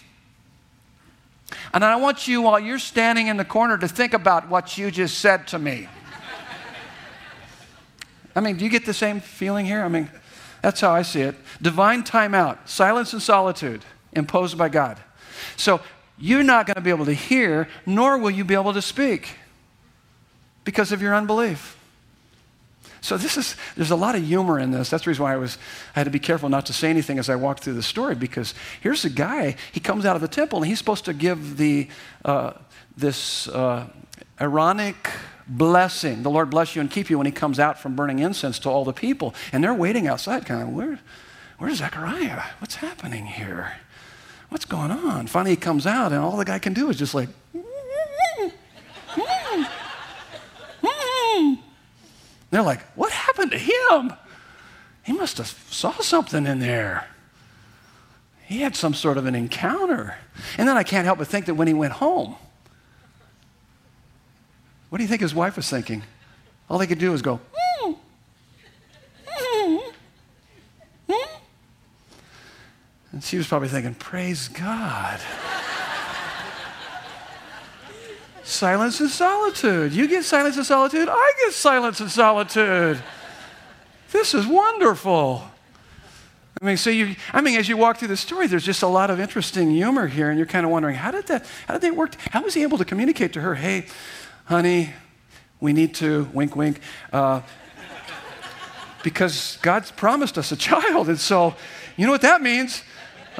And 1.76 1.84
I 1.84 1.98
want 1.98 2.26
you, 2.26 2.42
while 2.42 2.58
you're 2.58 2.80
standing 2.80 3.28
in 3.28 3.36
the 3.36 3.44
corner, 3.44 3.78
to 3.78 3.88
think 3.90 4.14
about 4.14 4.48
what 4.48 4.78
you 4.78 4.90
just 4.90 5.20
said 5.20 5.46
to 5.48 5.60
me. 5.60 5.90
I 8.34 8.40
mean, 8.40 8.56
do 8.56 8.64
you 8.64 8.72
get 8.72 8.86
the 8.86 8.94
same 8.94 9.20
feeling 9.20 9.66
here? 9.66 9.84
I 9.84 9.90
mean, 9.90 10.10
that's 10.62 10.80
how 10.80 10.92
I 10.92 11.02
see 11.02 11.20
it. 11.20 11.36
Divine 11.62 12.04
timeout, 12.04 12.60
silence 12.66 13.12
and 13.12 13.22
solitude 13.22 13.84
imposed 14.14 14.58
by 14.58 14.70
God. 14.70 14.98
So 15.58 15.82
you're 16.18 16.44
not 16.44 16.66
going 16.66 16.76
to 16.76 16.82
be 16.82 16.92
able 16.92 17.06
to 17.06 17.14
hear, 17.14 17.68
nor 17.86 18.18
will 18.18 18.32
you 18.32 18.46
be 18.46 18.54
able 18.54 18.74
to 18.74 18.82
speak 18.82 19.38
because 20.64 20.94
of 20.94 21.02
your 21.02 21.14
unbelief. 21.14 21.78
So 23.06 23.18
this 23.18 23.38
is 23.38 23.56
there's 23.76 23.92
a 23.92 23.96
lot 23.96 24.16
of 24.16 24.24
humor 24.24 24.60
in 24.60 24.72
this. 24.72 24.90
That's 24.90 25.04
the 25.04 25.12
reason 25.12 25.24
why 25.24 25.34
I 25.34 25.38
was 25.38 25.60
I 25.96 26.00
had 26.00 26.06
to 26.06 26.10
be 26.10 26.18
careful 26.18 26.50
not 26.50 26.66
to 26.66 26.74
say 26.74 26.90
anything 26.90 27.20
as 27.20 27.30
I 27.30 27.36
walked 27.36 27.64
through 27.64 27.76
the 27.76 27.84
story 27.84 28.16
because 28.16 28.56
here's 28.82 29.06
a 29.06 29.12
guy 29.12 29.58
he 29.72 29.80
comes 29.80 30.08
out 30.08 30.16
of 30.16 30.24
the 30.24 30.28
temple 30.28 30.58
and 30.58 30.68
he's 30.68 30.80
supposed 30.80 31.06
to 31.06 31.14
give 31.14 31.58
the 31.58 31.88
uh, 32.26 32.54
this 32.98 33.48
uh, 33.50 33.88
blessing. 35.48 36.24
The 36.24 36.32
Lord 36.32 36.50
bless 36.50 36.76
you 36.76 36.82
and 36.82 36.90
keep 36.90 37.12
you 37.12 37.20
when 37.20 37.28
he 37.28 37.32
comes 37.32 37.60
out 37.60 37.80
from 37.80 37.96
burning 37.96 38.18
incense 38.18 38.58
to 38.60 38.70
all 38.70 38.84
the 38.84 38.94
people, 38.94 39.36
and 39.54 39.64
they're 39.64 39.72
waiting 39.72 40.08
outside, 40.08 40.48
kind 40.48 40.64
of 40.64 40.70
where 40.70 41.00
where's 41.60 41.78
Zechariah? 41.78 42.42
What's 42.58 42.76
happening 42.76 43.28
here? 43.28 43.74
What's 44.50 44.66
going 44.66 44.90
on? 44.90 45.28
Finally, 45.28 45.52
he 45.52 45.58
comes 45.58 45.86
out, 45.86 46.12
and 46.12 46.22
all 46.22 46.38
the 46.38 46.46
guy 46.46 46.58
can 46.58 46.74
do 46.74 46.90
is 46.90 46.98
just 46.98 47.14
like. 47.14 47.30
They're 52.56 52.64
like, 52.64 52.84
what 52.96 53.12
happened 53.12 53.52
to 53.52 53.58
him? 53.58 54.14
He 55.04 55.12
must 55.12 55.40
have 55.40 55.48
saw 55.48 55.92
something 56.00 56.48
in 56.48 56.60
there. 56.60 57.06
He 58.46 58.62
had 58.62 58.78
some 58.78 58.94
sort 58.94 59.18
of 59.18 59.26
an 59.26 59.36
encounter. 59.36 60.16
And 60.58 60.66
then 60.66 60.78
I 60.78 60.84
can't 60.84 61.04
help 61.04 61.18
but 61.18 61.28
think 61.28 61.48
that 61.48 61.56
when 61.56 61.68
he 61.68 61.74
went 61.74 61.92
home, 61.92 62.38
what 64.88 65.00
do 65.00 65.04
you 65.04 65.10
think 65.10 65.20
his 65.20 65.36
wife 65.36 65.58
was 65.58 65.70
thinking? 65.70 66.04
All 66.70 66.78
they 66.78 66.88
could 66.88 66.98
do 66.98 67.12
was 67.12 67.22
go, 67.22 67.42
mm, 67.84 67.98
mm, 69.28 69.82
and 73.12 73.22
she 73.22 73.36
was 73.36 73.48
probably 73.48 73.68
thinking, 73.68 73.96
praise 73.96 74.48
God. 74.48 75.20
Silence 78.46 79.00
and 79.00 79.10
solitude. 79.10 79.92
You 79.92 80.08
get 80.08 80.24
silence 80.24 80.56
and 80.56 80.66
solitude, 80.66 81.10
I 81.12 81.34
get 81.44 81.54
silence 81.54 82.00
and 82.00 82.12
solitude. 82.12 83.02
This 84.12 84.36
is 84.36 84.46
wonderful. 84.46 85.44
I 86.62 86.66
mean, 86.66 86.78
so 86.78 86.92
you, 86.92 87.16
I 87.34 87.42
mean, 87.42 87.58
as 87.58 87.68
you 87.68 87.76
walk 87.76 87.98
through 87.98 88.10
the 88.10 88.18
story, 88.18 88.46
there's 88.46 88.64
just 88.64 88.84
a 88.84 88.88
lot 88.88 89.10
of 89.10 89.20
interesting 89.20 89.72
humor 89.72 90.06
here, 90.06 90.30
and 90.30 90.38
you're 90.38 90.46
kind 90.46 90.64
of 90.64 90.72
wondering, 90.72 90.96
how 90.96 91.10
did 91.10 91.26
that, 91.26 91.44
how 91.68 91.74
did 91.74 91.82
they 91.82 91.90
work? 91.90 92.14
How 92.32 92.44
was 92.44 92.54
he 92.54 92.62
able 92.62 92.78
to 92.78 92.86
communicate 92.86 93.34
to 93.34 93.42
her, 93.42 93.56
hey, 93.56 93.88
honey, 94.46 94.94
we 95.60 95.74
need 95.74 95.96
to, 95.96 96.30
wink, 96.32 96.56
wink, 96.56 96.82
uh, 97.12 97.42
because 99.02 99.58
God's 99.64 99.92
promised 99.92 100.38
us 100.38 100.52
a 100.52 100.56
child, 100.56 101.10
and 101.10 101.20
so, 101.20 101.56
you 101.98 102.06
know 102.06 102.12
what 102.12 102.22
that 102.22 102.44
means? 102.44 102.84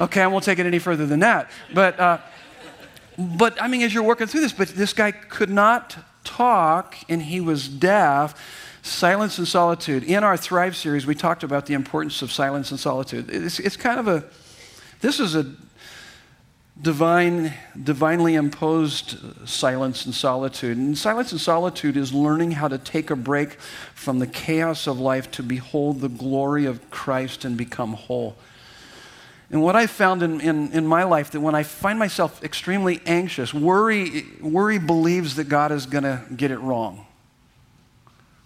Okay, 0.00 0.20
I 0.20 0.26
won't 0.26 0.44
take 0.44 0.58
it 0.58 0.66
any 0.66 0.80
further 0.80 1.06
than 1.06 1.20
that. 1.20 1.48
But, 1.72 2.00
uh, 2.00 2.18
but 3.18 3.60
I 3.60 3.68
mean, 3.68 3.82
as 3.82 3.94
you're 3.94 4.02
working 4.02 4.26
through 4.26 4.42
this, 4.42 4.52
but 4.52 4.68
this 4.68 4.92
guy 4.92 5.12
could 5.12 5.50
not 5.50 5.96
talk 6.24 6.96
and 7.08 7.22
he 7.22 7.40
was 7.40 7.68
deaf. 7.68 8.34
Silence 8.82 9.38
and 9.38 9.48
solitude. 9.48 10.04
In 10.04 10.22
our 10.22 10.36
Thrive 10.36 10.76
series, 10.76 11.06
we 11.06 11.14
talked 11.14 11.42
about 11.42 11.66
the 11.66 11.74
importance 11.74 12.22
of 12.22 12.30
silence 12.30 12.70
and 12.70 12.78
solitude. 12.78 13.28
It's, 13.28 13.58
it's 13.58 13.76
kind 13.76 13.98
of 13.98 14.06
a, 14.06 14.24
this 15.00 15.18
is 15.18 15.34
a 15.34 15.52
divine, 16.80 17.52
divinely 17.82 18.34
imposed 18.34 19.48
silence 19.48 20.04
and 20.04 20.14
solitude. 20.14 20.76
And 20.76 20.96
silence 20.96 21.32
and 21.32 21.40
solitude 21.40 21.96
is 21.96 22.12
learning 22.12 22.52
how 22.52 22.68
to 22.68 22.78
take 22.78 23.10
a 23.10 23.16
break 23.16 23.54
from 23.94 24.18
the 24.18 24.26
chaos 24.26 24.86
of 24.86 25.00
life 25.00 25.30
to 25.32 25.42
behold 25.42 26.00
the 26.00 26.08
glory 26.08 26.66
of 26.66 26.90
Christ 26.90 27.44
and 27.44 27.56
become 27.56 27.94
whole. 27.94 28.36
And 29.50 29.62
what 29.62 29.76
I 29.76 29.86
found 29.86 30.22
in, 30.22 30.40
in, 30.40 30.72
in, 30.72 30.86
my 30.86 31.04
life 31.04 31.30
that 31.30 31.40
when 31.40 31.54
I 31.54 31.62
find 31.62 31.98
myself 31.98 32.42
extremely 32.42 33.00
anxious, 33.06 33.54
worry, 33.54 34.24
worry 34.40 34.78
believes 34.78 35.36
that 35.36 35.48
God 35.48 35.70
is 35.70 35.86
going 35.86 36.02
to 36.02 36.22
get 36.34 36.50
it 36.50 36.58
wrong. 36.58 37.06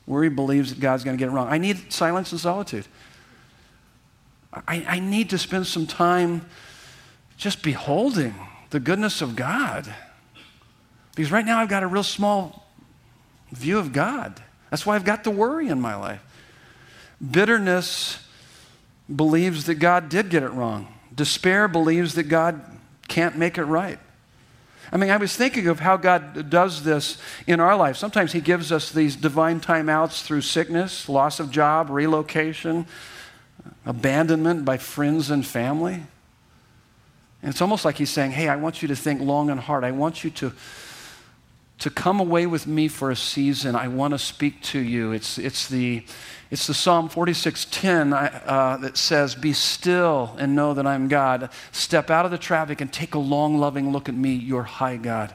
Worry 0.06 0.28
believes 0.28 0.74
that 0.74 0.80
God's 0.80 1.04
going 1.04 1.16
to 1.16 1.18
get 1.18 1.30
it 1.30 1.32
wrong. 1.32 1.48
I 1.48 1.56
need 1.56 1.90
silence 1.92 2.32
and 2.32 2.40
solitude. 2.40 2.86
I, 4.52 4.84
I 4.86 4.98
need 4.98 5.30
to 5.30 5.38
spend 5.38 5.66
some 5.66 5.86
time 5.86 6.44
just 7.36 7.62
beholding 7.62 8.34
the 8.68 8.80
goodness 8.80 9.22
of 9.22 9.36
God. 9.36 9.92
Because 11.14 11.32
right 11.32 11.46
now 11.46 11.60
I've 11.60 11.68
got 11.68 11.82
a 11.82 11.86
real 11.86 12.02
small 12.02 12.66
view 13.52 13.78
of 13.78 13.92
God. 13.92 14.42
That's 14.70 14.84
why 14.84 14.96
I've 14.96 15.04
got 15.04 15.24
the 15.24 15.30
worry 15.30 15.68
in 15.68 15.80
my 15.80 15.94
life. 15.94 16.20
Bitterness 17.30 18.18
believes 19.14 19.64
that 19.64 19.76
God 19.76 20.08
did 20.08 20.28
get 20.30 20.42
it 20.42 20.50
wrong. 20.50 20.88
Despair 21.14 21.68
believes 21.68 22.14
that 22.14 22.24
God 22.24 22.60
can't 23.08 23.36
make 23.36 23.58
it 23.58 23.64
right. 23.64 23.98
I 24.92 24.96
mean, 24.96 25.10
I 25.10 25.16
was 25.16 25.36
thinking 25.36 25.68
of 25.68 25.80
how 25.80 25.96
God 25.96 26.50
does 26.50 26.82
this 26.82 27.18
in 27.46 27.60
our 27.60 27.76
life. 27.76 27.96
Sometimes 27.96 28.32
He 28.32 28.40
gives 28.40 28.72
us 28.72 28.90
these 28.90 29.14
divine 29.14 29.60
timeouts 29.60 30.22
through 30.22 30.40
sickness, 30.40 31.08
loss 31.08 31.38
of 31.38 31.50
job, 31.50 31.90
relocation, 31.90 32.86
abandonment 33.86 34.64
by 34.64 34.78
friends 34.78 35.30
and 35.30 35.46
family. 35.46 36.02
And 37.42 37.50
it's 37.50 37.62
almost 37.62 37.84
like 37.84 37.98
He's 37.98 38.10
saying, 38.10 38.32
Hey, 38.32 38.48
I 38.48 38.56
want 38.56 38.82
you 38.82 38.88
to 38.88 38.96
think 38.96 39.20
long 39.20 39.48
and 39.48 39.60
hard. 39.60 39.84
I 39.84 39.92
want 39.92 40.24
you 40.24 40.30
to, 40.30 40.52
to 41.80 41.90
come 41.90 42.20
away 42.20 42.46
with 42.46 42.66
me 42.66 42.88
for 42.88 43.10
a 43.10 43.16
season. 43.16 43.74
I 43.74 43.88
want 43.88 44.12
to 44.12 44.18
speak 44.18 44.62
to 44.64 44.78
you. 44.78 45.12
It's, 45.12 45.38
it's 45.38 45.68
the 45.68 46.04
it's 46.50 46.66
the 46.66 46.74
Psalm 46.74 47.08
46:10 47.08 48.12
uh, 48.44 48.76
that 48.78 48.96
says, 48.96 49.36
"Be 49.36 49.52
still 49.52 50.34
and 50.38 50.56
know 50.56 50.74
that 50.74 50.86
I'm 50.86 51.06
God. 51.06 51.50
Step 51.70 52.10
out 52.10 52.24
of 52.24 52.32
the 52.32 52.38
traffic 52.38 52.80
and 52.80 52.92
take 52.92 53.14
a 53.14 53.20
long, 53.20 53.58
loving 53.58 53.92
look 53.92 54.08
at 54.08 54.14
me, 54.16 54.34
your 54.34 54.64
high 54.64 54.96
God." 54.96 55.32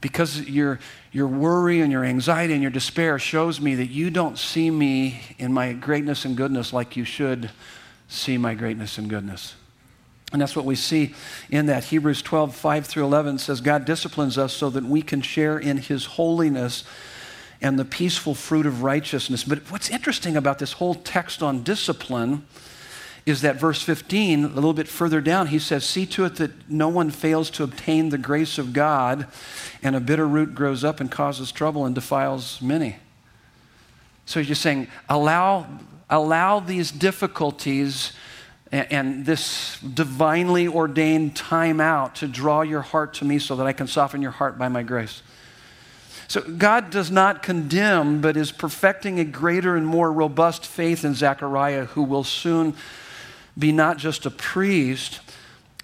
Because 0.00 0.42
your, 0.42 0.78
your 1.10 1.26
worry 1.26 1.80
and 1.80 1.90
your 1.90 2.04
anxiety 2.04 2.52
and 2.52 2.62
your 2.62 2.70
despair 2.70 3.18
shows 3.18 3.60
me 3.60 3.74
that 3.74 3.86
you 3.86 4.10
don't 4.10 4.38
see 4.38 4.70
me 4.70 5.20
in 5.38 5.52
my 5.52 5.72
greatness 5.72 6.24
and 6.24 6.36
goodness 6.36 6.72
like 6.72 6.96
you 6.96 7.04
should 7.04 7.50
see 8.06 8.38
my 8.38 8.54
greatness 8.54 8.98
and 8.98 9.10
goodness. 9.10 9.56
And 10.36 10.42
that's 10.42 10.54
what 10.54 10.66
we 10.66 10.76
see 10.76 11.14
in 11.48 11.64
that. 11.64 11.84
Hebrews 11.84 12.20
12, 12.20 12.54
5 12.54 12.84
through 12.84 13.04
11 13.04 13.38
says, 13.38 13.62
God 13.62 13.86
disciplines 13.86 14.36
us 14.36 14.52
so 14.52 14.68
that 14.68 14.84
we 14.84 15.00
can 15.00 15.22
share 15.22 15.58
in 15.58 15.78
his 15.78 16.04
holiness 16.04 16.84
and 17.62 17.78
the 17.78 17.86
peaceful 17.86 18.34
fruit 18.34 18.66
of 18.66 18.82
righteousness. 18.82 19.44
But 19.44 19.60
what's 19.70 19.88
interesting 19.88 20.36
about 20.36 20.58
this 20.58 20.72
whole 20.72 20.94
text 20.94 21.42
on 21.42 21.62
discipline 21.62 22.46
is 23.24 23.40
that 23.40 23.56
verse 23.56 23.80
15, 23.80 24.44
a 24.44 24.48
little 24.48 24.74
bit 24.74 24.88
further 24.88 25.22
down, 25.22 25.46
he 25.46 25.58
says, 25.58 25.86
See 25.86 26.04
to 26.04 26.26
it 26.26 26.36
that 26.36 26.68
no 26.68 26.90
one 26.90 27.10
fails 27.10 27.48
to 27.52 27.64
obtain 27.64 28.10
the 28.10 28.18
grace 28.18 28.58
of 28.58 28.74
God, 28.74 29.28
and 29.82 29.96
a 29.96 30.00
bitter 30.00 30.28
root 30.28 30.54
grows 30.54 30.84
up 30.84 31.00
and 31.00 31.10
causes 31.10 31.50
trouble 31.50 31.86
and 31.86 31.94
defiles 31.94 32.60
many. 32.60 32.96
So 34.26 34.40
he's 34.40 34.48
just 34.48 34.60
saying, 34.60 34.88
allow, 35.08 35.66
allow 36.10 36.60
these 36.60 36.90
difficulties 36.90 38.12
and, 38.72 38.92
and 38.92 39.26
this 39.26 39.80
divinely 39.80 40.66
ordained 40.68 41.36
time 41.36 41.80
out 41.80 42.16
to 42.16 42.28
draw 42.28 42.62
your 42.62 42.82
heart 42.82 43.14
to 43.14 43.24
me 43.24 43.38
so 43.38 43.56
that 43.56 43.66
I 43.66 43.72
can 43.72 43.86
soften 43.86 44.22
your 44.22 44.32
heart 44.32 44.58
by 44.58 44.68
my 44.68 44.82
grace. 44.82 45.22
So 46.28 46.40
God 46.40 46.90
does 46.90 47.10
not 47.10 47.42
condemn, 47.42 48.20
but 48.20 48.36
is 48.36 48.50
perfecting 48.50 49.20
a 49.20 49.24
greater 49.24 49.76
and 49.76 49.86
more 49.86 50.10
robust 50.10 50.66
faith 50.66 51.04
in 51.04 51.14
Zechariah, 51.14 51.86
who 51.86 52.02
will 52.02 52.24
soon 52.24 52.74
be 53.56 53.70
not 53.70 53.96
just 53.96 54.26
a 54.26 54.30
priest, 54.30 55.20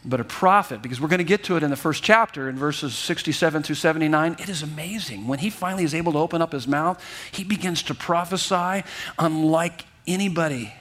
but 0.05 0.19
a 0.19 0.25
prophet, 0.25 0.83
because 0.83 1.01
we're 1.01 1.09
going 1.09 1.19
to 1.19 1.25
get 1.25 1.45
to 1.45 1.57
it 1.57 1.63
in 1.63 1.71
the 1.71 1.77
first 1.77 2.03
chapter 2.03 2.49
in 2.49 2.57
verses 2.57 2.95
67 2.95 3.63
through 3.63 3.77
79. 3.77 4.37
It 4.41 4.49
is 4.49 4.63
amazing. 4.63 5.29
When 5.29 5.39
he 5.39 5.49
finally 5.49 5.85
is 5.85 5.95
able 5.95 6.13
to 6.13 6.19
open 6.19 6.43
up 6.43 6.51
his 6.51 6.67
mouth, 6.67 7.03
he 7.31 7.45
begins 7.45 7.85
to 7.85 7.95
prophesy 7.95 8.83
unlike 9.19 9.85
anybody. 10.09 10.75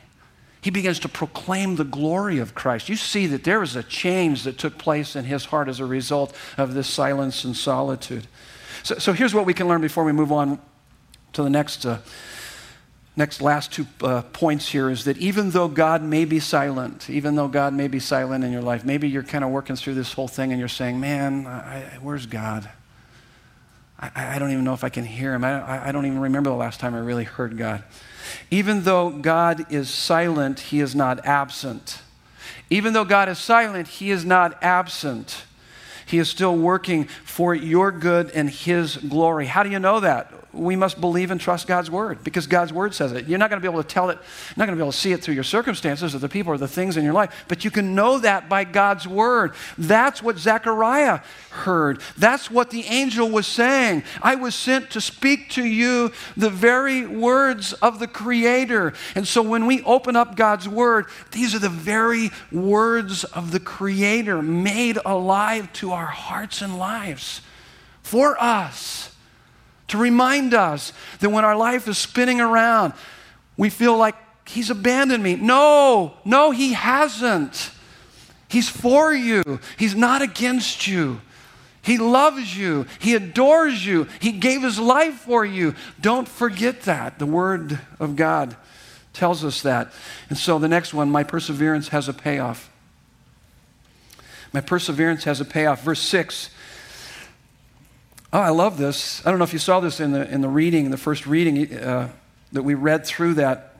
He 0.62 0.70
begins 0.70 1.00
to 1.00 1.10
proclaim 1.10 1.76
the 1.76 1.84
glory 1.84 2.38
of 2.38 2.54
Christ. 2.54 2.88
You 2.88 2.96
see 2.96 3.26
that 3.28 3.44
there 3.44 3.64
is 3.64 3.76
a 3.76 3.84
change 3.84 4.44
that 4.44 4.58
took 4.60 4.78
place 4.78 5.16
in 5.16 5.26
his 5.26 5.46
heart 5.46 5.68
as 5.68 5.80
a 5.80 5.86
result 5.86 6.36
of 6.58 6.74
this 6.74 6.88
silence 6.88 7.44
and 7.44 7.56
solitude. 7.56 8.28
So, 8.84 8.96
so 9.00 9.14
here's 9.14 9.34
what 9.34 9.46
we 9.46 9.54
can 9.54 9.68
learn 9.68 9.82
before 9.82 10.04
we 10.04 10.12
move 10.12 10.32
on 10.32 10.60
to 11.34 11.44
the 11.44 11.50
next. 11.50 11.86
Uh, 11.86 12.00
next 13.16 13.42
last 13.42 13.74
two 13.74 13.86
uh, 14.02 14.22
points 14.34 14.70
here 14.70 14.90
is 14.90 15.04
that 15.04 15.18
even 15.18 15.52
though 15.52 15.68
God 15.68 16.02
may 16.02 16.26
be 16.26 16.40
silent, 16.40 17.10
even 17.10 17.36
though 17.36 17.50
God 17.50 17.74
may 17.74 17.88
be 17.88 18.00
silent 18.00 18.44
in 18.44 18.52
your 18.52 18.62
life, 18.62 18.86
maybe 18.86 19.10
you're 19.10 19.24
kind 19.24 19.44
of 19.44 19.50
working 19.50 19.76
through 19.76 19.96
this 19.96 20.14
whole 20.14 20.30
thing 20.30 20.52
and 20.52 20.60
you're 20.60 20.70
saying, 20.70 21.00
man, 21.00 21.46
I, 21.46 21.98
where's 22.02 22.26
God? 22.26 22.70
I, 24.02 24.36
I, 24.36 24.40
don't 24.40 24.52
even 24.52 24.64
know 24.64 24.74
if 24.74 24.84
I 24.84 24.90
can 24.90 25.06
hear 25.06 25.34
him. 25.34 25.44
I, 25.44 25.90
I 25.90 25.92
don't 25.92 26.06
even 26.06 26.20
remember 26.20 26.50
the 26.50 26.56
last 26.56 26.80
time 26.80 26.96
I 26.96 27.00
really 27.00 27.24
heard 27.24 27.58
God. 27.58 27.84
Even 28.50 28.84
though 28.84 29.10
God 29.10 29.72
is 29.72 29.90
silent, 29.90 30.60
he 30.60 30.80
is 30.80 30.96
not 30.96 31.26
absent. 31.26 32.02
Even 32.70 32.94
though 32.94 33.06
God 33.06 33.30
is 33.30 33.38
silent, 33.38 33.88
he 33.88 34.12
is 34.12 34.26
not 34.26 34.62
absent. 34.64 35.44
He 36.06 36.18
is 36.18 36.30
still 36.30 36.58
working 36.58 37.06
for 37.06 37.54
your 37.54 37.92
good 37.92 38.32
and 38.32 38.50
his 38.50 38.98
glory. 38.98 39.46
How 39.46 39.64
do 39.64 39.70
you 39.70 39.80
know 39.80 40.00
that? 40.00 40.32
We 40.54 40.76
must 40.76 41.00
believe 41.00 41.32
and 41.32 41.40
trust 41.40 41.68
God's 41.68 41.90
word 41.90 42.24
because 42.24 42.48
God's 42.48 42.74
word 42.74 42.94
says 42.94 43.12
it. 43.14 43.28
You're 43.28 43.40
not 43.40 43.50
going 43.50 43.62
to 43.62 43.66
be 43.66 43.72
able 43.72 43.82
to 43.82 43.88
tell 43.88 44.10
it, 44.10 44.16
you're 44.16 44.58
not 44.58 44.66
going 44.66 44.78
to 44.78 44.82
be 44.82 44.84
able 44.84 44.92
to 44.92 44.98
see 44.98 45.14
it 45.14 45.24
through 45.24 45.36
your 45.36 45.44
circumstances 45.44 46.14
or 46.14 46.20
the 46.20 46.30
people 46.30 46.52
or 46.52 46.58
the 46.58 46.68
things 46.68 46.98
in 46.98 47.04
your 47.04 47.14
life, 47.14 47.46
but 47.48 47.64
you 47.64 47.72
can 47.72 47.96
know 47.96 48.20
that 48.20 48.50
by 48.50 48.64
God's 48.64 49.08
word. 49.08 49.54
That's 49.78 50.22
what 50.22 50.38
Zechariah 50.38 51.22
heard. 51.52 52.02
That's 52.18 52.52
what 52.52 52.70
the 52.70 52.84
angel 52.86 53.30
was 53.30 53.48
saying. 53.48 54.04
I 54.22 54.36
was 54.36 54.56
sent 54.56 54.92
to 54.92 55.02
speak 55.02 55.50
to 55.52 55.64
you 55.64 56.12
the 56.36 56.50
very 56.50 57.06
words 57.06 57.74
of 57.74 58.00
the 58.00 58.08
Creator. 58.08 58.94
And 59.16 59.28
so 59.28 59.42
when 59.42 59.66
we 59.66 59.82
open 59.84 60.16
up 60.16 60.36
God's 60.36 60.68
word, 60.68 61.06
these 61.32 61.56
are 61.56 61.60
the 61.60 61.70
very 61.70 62.32
words 62.52 63.24
of 63.24 63.52
the 63.52 63.60
Creator 63.60 64.42
made 64.42 64.98
alive 65.06 65.72
to 65.74 65.92
our 65.92 66.08
hearts 66.08 66.62
and 66.62 66.78
lives 66.78 67.42
for 68.04 68.36
us 68.42 69.11
to 69.92 69.98
remind 69.98 70.54
us 70.54 70.92
that 71.20 71.30
when 71.30 71.46
our 71.46 71.56
life 71.56 71.88
is 71.88 71.98
spinning 71.98 72.42
around, 72.42 72.94
we 73.58 73.70
feel 73.70 73.98
like 73.98 74.16
He's 74.46 74.70
abandoned 74.70 75.24
me. 75.24 75.36
No, 75.36 76.14
no, 76.26 76.52
He 76.52 76.74
hasn't. 76.74 77.72
He's 78.50 78.68
for 78.68 79.14
you, 79.14 79.60
He's 79.78 79.96
not 79.96 80.22
against 80.22 80.88
you. 80.88 81.22
He 81.84 81.98
loves 81.98 82.56
you. 82.56 82.86
He 83.00 83.16
adores 83.16 83.84
you. 83.84 84.08
He 84.20 84.34
gave 84.34 84.62
his 84.62 84.78
life 84.78 85.16
for 85.16 85.44
you. 85.44 85.74
Don't 86.00 86.28
forget 86.28 86.84
that. 86.84 87.18
The 87.18 87.26
Word 87.26 87.80
of 88.00 88.16
God 88.16 88.56
tells 89.14 89.44
us 89.44 89.64
that. 89.64 89.92
And 90.30 90.38
so 90.38 90.60
the 90.60 90.68
next 90.68 90.94
one, 90.94 91.10
my 91.10 91.24
perseverance 91.24 91.88
has 91.88 92.08
a 92.08 92.14
payoff. 92.14 92.70
My 94.54 94.62
perseverance 94.62 95.24
has 95.24 95.42
a 95.42 95.46
payoff. 95.46 95.84
Verse 95.84 96.02
6 96.02 96.52
Oh, 98.34 98.40
I 98.40 98.50
love 98.50 98.78
this. 98.78 99.26
I 99.26 99.30
don't 99.30 99.40
know 99.40 99.44
if 99.44 99.52
you 99.52 99.60
saw 99.60 99.82
this 99.82 100.00
in 100.00 100.14
the, 100.14 100.26
in 100.32 100.40
the 100.40 100.48
reading, 100.48 100.86
in 100.86 100.92
the 100.92 100.98
first 100.98 101.28
reading 101.28 101.78
uh, 101.78 102.10
that 102.54 102.64
we 102.64 102.76
read 102.76 103.06
through 103.06 103.34
that. 103.34 103.76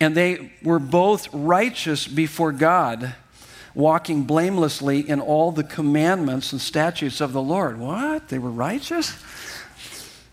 And 0.00 0.14
they 0.14 0.52
were 0.62 0.78
both 0.78 1.28
righteous 1.34 2.08
before 2.08 2.52
God, 2.52 3.14
walking 3.74 4.24
blamelessly 4.24 5.06
in 5.06 5.20
all 5.20 5.52
the 5.52 5.64
commandments 5.64 6.52
and 6.52 6.60
statutes 6.62 7.20
of 7.20 7.34
the 7.34 7.42
Lord. 7.42 7.78
What? 7.78 8.28
They 8.28 8.38
were 8.38 8.50
righteous? 8.50 9.12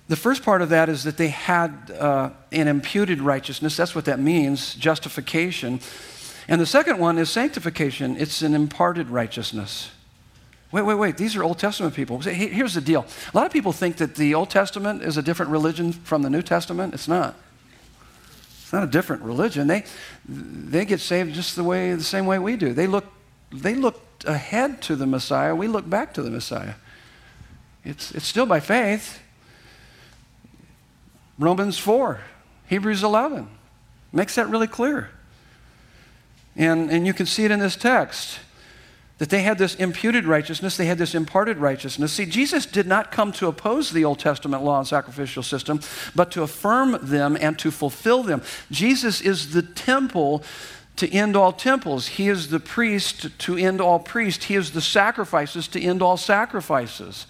The 0.08 0.16
first 0.16 0.42
part 0.42 0.62
of 0.62 0.70
that 0.70 0.88
is 0.88 1.04
that 1.04 1.18
they 1.18 1.28
had 1.28 1.92
uh, 1.92 2.30
an 2.54 2.70
imputed 2.70 3.20
righteousness. 3.20 3.76
That's 3.76 3.94
what 3.94 4.06
that 4.06 4.20
means, 4.20 4.76
justification. 4.76 5.82
And 6.48 6.60
the 6.60 6.66
second 6.66 7.00
one 7.00 7.18
is 7.18 7.30
sanctification, 7.30 8.16
it's 8.16 8.42
an 8.42 8.56
imparted 8.56 9.10
righteousness. 9.10 9.92
Wait, 10.72 10.84
wait, 10.84 10.96
wait. 10.96 11.18
These 11.18 11.36
are 11.36 11.44
Old 11.44 11.58
Testament 11.58 11.96
people. 11.96 12.20
Here's 12.20 12.76
the 12.76 12.82
deal. 12.82 13.06
A 13.34 13.38
lot 13.38 13.46
of 13.48 13.52
people 13.52 13.72
think 13.72 13.98
that 13.98 14.16
the 14.16 14.36
Old 14.36 14.50
Testament 14.52 15.02
is 15.02 15.18
a 15.18 15.24
different 15.24 15.52
religion 15.52 15.94
from 15.94 16.22
the 16.22 16.30
New 16.30 16.44
Testament. 16.44 16.94
It's 16.94 17.08
not. 17.08 17.36
It's 18.62 18.72
not 18.72 18.84
a 18.84 18.88
different 18.88 19.24
religion. 19.24 19.66
They, 19.66 19.84
they 20.28 20.86
get 20.86 21.00
saved 21.00 21.34
just 21.34 21.56
the 21.56 21.64
way, 21.64 21.96
the 21.96 22.04
same 22.04 22.28
way 22.28 22.38
we 22.38 22.56
do. 22.56 22.72
They 22.72 22.86
look, 22.86 23.06
they 23.52 23.74
look 23.74 24.00
ahead 24.26 24.82
to 24.84 24.96
the 24.96 25.08
Messiah. 25.08 25.56
We 25.56 25.68
look 25.68 25.90
back 25.90 26.14
to 26.14 26.22
the 26.22 26.30
Messiah. 26.30 26.76
It's, 27.84 28.12
it's 28.12 28.28
still 28.28 28.46
by 28.46 28.60
faith. 28.60 29.20
Romans 31.40 31.80
4, 31.80 32.20
Hebrews 32.68 33.02
11 33.02 33.48
makes 34.12 34.36
that 34.36 34.50
really 34.50 34.68
clear. 34.68 35.10
And, 36.56 36.92
and 36.92 37.08
you 37.08 37.14
can 37.14 37.26
see 37.26 37.46
it 37.46 37.50
in 37.50 37.60
this 37.60 37.76
text 37.76 38.40
that 39.20 39.30
they 39.30 39.44
had 39.44 39.58
this 39.58 39.76
imputed 39.76 40.26
righteousness, 40.26 40.76
they 40.76 40.86
had 40.86 40.98
this 40.98 41.14
imparted 41.14 41.58
righteousness. 41.58 42.14
See, 42.14 42.26
Jesus 42.26 42.66
did 42.66 42.88
not 42.88 43.12
come 43.12 43.32
to 43.34 43.48
oppose 43.48 43.92
the 43.92 44.06
Old 44.06 44.20
Testament 44.20 44.64
law 44.64 44.80
and 44.80 44.88
sacrificial 44.88 45.44
system, 45.44 45.82
but 46.16 46.32
to 46.32 46.42
affirm 46.42 46.98
them 47.02 47.38
and 47.40 47.60
to 47.60 47.70
fulfill 47.70 48.24
them. 48.24 48.42
Jesus 48.72 49.22
is 49.22 49.54
the 49.54 49.62
temple 49.62 50.44
to 50.96 51.10
end 51.14 51.36
all 51.36 51.54
temples, 51.54 52.08
He 52.08 52.28
is 52.28 52.50
the 52.50 52.60
priest 52.60 53.38
to 53.40 53.56
end 53.56 53.80
all 53.80 54.00
priests, 54.00 54.46
He 54.46 54.56
is 54.56 54.72
the 54.72 54.82
sacrifices 54.82 55.68
to 55.70 55.82
end 55.82 56.02
all 56.02 56.18
sacrifices. 56.18 57.26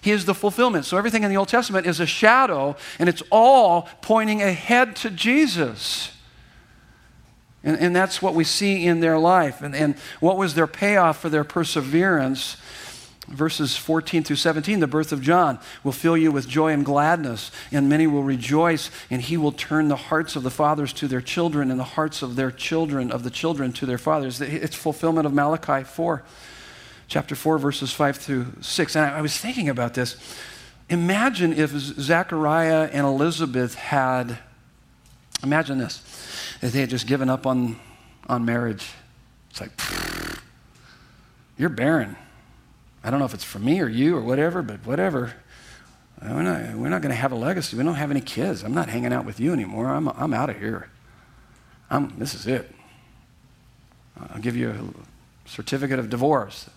He 0.00 0.12
is 0.12 0.24
the 0.24 0.34
fulfillment. 0.34 0.84
So 0.84 0.96
everything 0.96 1.24
in 1.24 1.30
the 1.30 1.36
Old 1.36 1.48
Testament 1.48 1.86
is 1.86 1.98
a 1.98 2.06
shadow, 2.06 2.76
and 2.98 3.08
it's 3.08 3.22
all 3.30 3.88
pointing 4.02 4.40
ahead 4.40 4.96
to 4.96 5.10
Jesus. 5.10 6.15
And, 7.66 7.78
and 7.80 7.96
that's 7.96 8.22
what 8.22 8.34
we 8.34 8.44
see 8.44 8.86
in 8.86 9.00
their 9.00 9.18
life. 9.18 9.60
And, 9.60 9.74
and 9.74 9.96
what 10.20 10.38
was 10.38 10.54
their 10.54 10.68
payoff 10.68 11.20
for 11.20 11.28
their 11.28 11.44
perseverance? 11.44 12.56
Verses 13.26 13.76
14 13.76 14.22
through 14.22 14.36
17, 14.36 14.78
the 14.78 14.86
birth 14.86 15.10
of 15.10 15.20
John 15.20 15.58
will 15.82 15.90
fill 15.90 16.16
you 16.16 16.30
with 16.30 16.46
joy 16.46 16.72
and 16.72 16.84
gladness, 16.84 17.50
and 17.72 17.88
many 17.88 18.06
will 18.06 18.22
rejoice, 18.22 18.88
and 19.10 19.20
he 19.20 19.36
will 19.36 19.50
turn 19.50 19.88
the 19.88 19.96
hearts 19.96 20.36
of 20.36 20.44
the 20.44 20.50
fathers 20.50 20.92
to 20.92 21.08
their 21.08 21.20
children, 21.20 21.72
and 21.72 21.80
the 21.80 21.84
hearts 21.84 22.22
of 22.22 22.36
their 22.36 22.52
children, 22.52 23.10
of 23.10 23.24
the 23.24 23.30
children 23.30 23.72
to 23.72 23.84
their 23.84 23.98
fathers. 23.98 24.40
It's 24.40 24.76
fulfillment 24.76 25.26
of 25.26 25.34
Malachi 25.34 25.82
4, 25.82 26.22
chapter 27.08 27.34
4, 27.34 27.58
verses 27.58 27.92
5 27.92 28.16
through 28.16 28.46
6. 28.60 28.94
And 28.94 29.04
I, 29.04 29.18
I 29.18 29.20
was 29.20 29.36
thinking 29.36 29.68
about 29.68 29.94
this. 29.94 30.16
Imagine 30.88 31.52
if 31.52 31.72
Zechariah 31.72 32.90
and 32.92 33.04
Elizabeth 33.04 33.74
had, 33.74 34.38
imagine 35.42 35.78
this 35.78 36.05
that 36.60 36.72
they 36.72 36.80
had 36.80 36.90
just 36.90 37.06
given 37.06 37.28
up 37.28 37.46
on, 37.46 37.78
on 38.28 38.44
marriage. 38.44 38.86
It's 39.50 39.60
like, 39.60 39.70
you're 41.58 41.68
barren. 41.68 42.16
I 43.04 43.10
don't 43.10 43.20
know 43.20 43.26
if 43.26 43.34
it's 43.34 43.44
for 43.44 43.58
me 43.58 43.80
or 43.80 43.88
you 43.88 44.16
or 44.16 44.20
whatever, 44.20 44.62
but 44.62 44.84
whatever. 44.84 45.34
Uh, 46.20 46.28
we're 46.30 46.42
not, 46.42 46.74
we're 46.74 46.88
not 46.88 47.02
going 47.02 47.14
to 47.14 47.20
have 47.20 47.32
a 47.32 47.36
legacy. 47.36 47.76
We 47.76 47.84
don't 47.84 47.94
have 47.94 48.10
any 48.10 48.20
kids. 48.20 48.62
I'm 48.62 48.74
not 48.74 48.88
hanging 48.88 49.12
out 49.12 49.24
with 49.24 49.38
you 49.38 49.52
anymore. 49.52 49.88
I'm, 49.88 50.08
I'm 50.08 50.34
out 50.34 50.50
of 50.50 50.58
here. 50.58 50.88
I'm, 51.90 52.18
this 52.18 52.34
is 52.34 52.46
it. 52.46 52.74
I'll 54.18 54.40
give 54.40 54.56
you 54.56 54.70
a 54.70 55.48
certificate 55.48 55.98
of 55.98 56.10
divorce. 56.10 56.68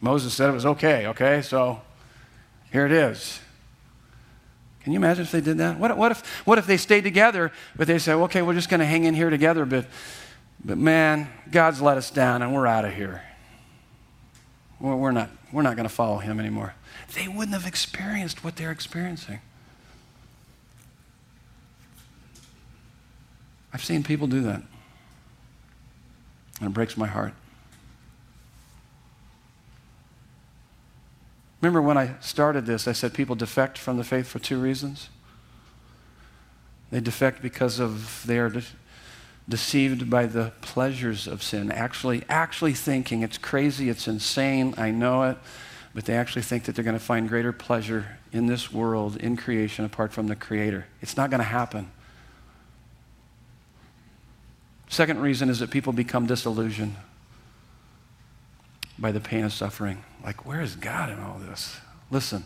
Moses 0.00 0.34
said 0.34 0.48
it 0.48 0.52
was 0.52 0.66
okay, 0.66 1.06
okay? 1.08 1.42
So 1.42 1.82
here 2.72 2.86
it 2.86 2.92
is. 2.92 3.38
Can 4.84 4.92
you 4.92 4.98
imagine 4.98 5.22
if 5.22 5.30
they 5.30 5.40
did 5.40 5.58
that? 5.58 5.78
What, 5.78 5.96
what, 5.96 6.12
if, 6.12 6.26
what 6.46 6.58
if 6.58 6.66
they 6.66 6.76
stayed 6.76 7.02
together, 7.04 7.52
but 7.76 7.86
they 7.86 7.98
said, 7.98 8.16
okay, 8.16 8.42
we're 8.42 8.54
just 8.54 8.68
going 8.68 8.80
to 8.80 8.86
hang 8.86 9.04
in 9.04 9.14
here 9.14 9.30
together, 9.30 9.64
but, 9.64 9.86
but 10.64 10.76
man, 10.76 11.28
God's 11.50 11.80
let 11.80 11.96
us 11.96 12.10
down 12.10 12.42
and 12.42 12.52
we're 12.52 12.66
out 12.66 12.84
of 12.84 12.92
here. 12.92 13.22
we're 14.80 15.12
not, 15.12 15.30
we're 15.52 15.62
not 15.62 15.76
going 15.76 15.88
to 15.88 15.94
follow 15.94 16.18
him 16.18 16.40
anymore. 16.40 16.74
They 17.14 17.28
wouldn't 17.28 17.52
have 17.52 17.66
experienced 17.66 18.42
what 18.42 18.56
they're 18.56 18.72
experiencing. 18.72 19.40
I've 23.72 23.84
seen 23.84 24.02
people 24.02 24.26
do 24.26 24.42
that. 24.42 24.62
And 26.60 26.70
it 26.70 26.74
breaks 26.74 26.96
my 26.96 27.06
heart. 27.06 27.34
Remember 31.62 31.80
when 31.80 31.96
I 31.96 32.16
started 32.20 32.66
this, 32.66 32.88
I 32.88 32.92
said 32.92 33.14
people 33.14 33.36
defect 33.36 33.78
from 33.78 33.96
the 33.96 34.04
faith 34.04 34.26
for 34.26 34.40
two 34.40 34.60
reasons. 34.60 35.08
They 36.90 37.00
defect 37.00 37.40
because 37.40 37.78
of 37.78 38.24
they 38.26 38.38
are 38.38 38.50
de- 38.50 38.64
deceived 39.48 40.10
by 40.10 40.26
the 40.26 40.52
pleasures 40.60 41.28
of 41.28 41.40
sin, 41.40 41.70
actually, 41.70 42.24
actually 42.28 42.74
thinking 42.74 43.22
it's 43.22 43.38
crazy, 43.38 43.88
it's 43.88 44.08
insane, 44.08 44.74
I 44.76 44.90
know 44.90 45.22
it, 45.22 45.38
but 45.94 46.04
they 46.04 46.14
actually 46.14 46.42
think 46.42 46.64
that 46.64 46.74
they're 46.74 46.84
going 46.84 46.98
to 46.98 47.04
find 47.04 47.28
greater 47.28 47.52
pleasure 47.52 48.18
in 48.32 48.46
this 48.46 48.72
world, 48.72 49.16
in 49.16 49.36
creation, 49.36 49.84
apart 49.84 50.12
from 50.12 50.26
the 50.26 50.36
Creator. 50.36 50.86
It's 51.00 51.16
not 51.16 51.30
going 51.30 51.40
to 51.40 51.44
happen. 51.44 51.92
Second 54.88 55.20
reason 55.20 55.48
is 55.48 55.60
that 55.60 55.70
people 55.70 55.92
become 55.92 56.26
disillusioned 56.26 56.96
by 58.98 59.12
the 59.12 59.20
pain 59.20 59.44
of 59.44 59.52
suffering. 59.52 60.02
Like, 60.24 60.46
where 60.46 60.60
is 60.60 60.76
God 60.76 61.10
in 61.10 61.18
all 61.18 61.38
this? 61.38 61.78
Listen, 62.10 62.44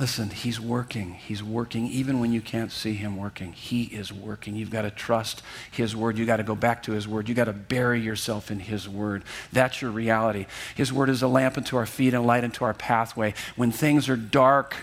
listen, 0.00 0.30
He's 0.30 0.60
working. 0.60 1.14
He's 1.14 1.42
working 1.42 1.86
even 1.88 2.20
when 2.20 2.32
you 2.32 2.40
can't 2.40 2.72
see 2.72 2.94
Him 2.94 3.16
working. 3.16 3.52
He 3.52 3.84
is 3.84 4.12
working. 4.12 4.56
You've 4.56 4.70
got 4.70 4.82
to 4.82 4.90
trust 4.90 5.42
His 5.70 5.94
word. 5.94 6.16
You've 6.16 6.26
got 6.26 6.38
to 6.38 6.42
go 6.42 6.54
back 6.54 6.82
to 6.84 6.92
His 6.92 7.06
word. 7.06 7.28
You've 7.28 7.36
got 7.36 7.44
to 7.44 7.52
bury 7.52 8.00
yourself 8.00 8.50
in 8.50 8.60
His 8.60 8.88
word. 8.88 9.24
That's 9.52 9.82
your 9.82 9.90
reality. 9.90 10.46
His 10.74 10.92
word 10.92 11.10
is 11.10 11.22
a 11.22 11.28
lamp 11.28 11.58
unto 11.58 11.76
our 11.76 11.86
feet 11.86 12.14
and 12.14 12.22
a 12.24 12.26
light 12.26 12.44
unto 12.44 12.64
our 12.64 12.74
pathway. 12.74 13.34
When 13.56 13.70
things 13.70 14.08
are 14.08 14.16
dark, 14.16 14.76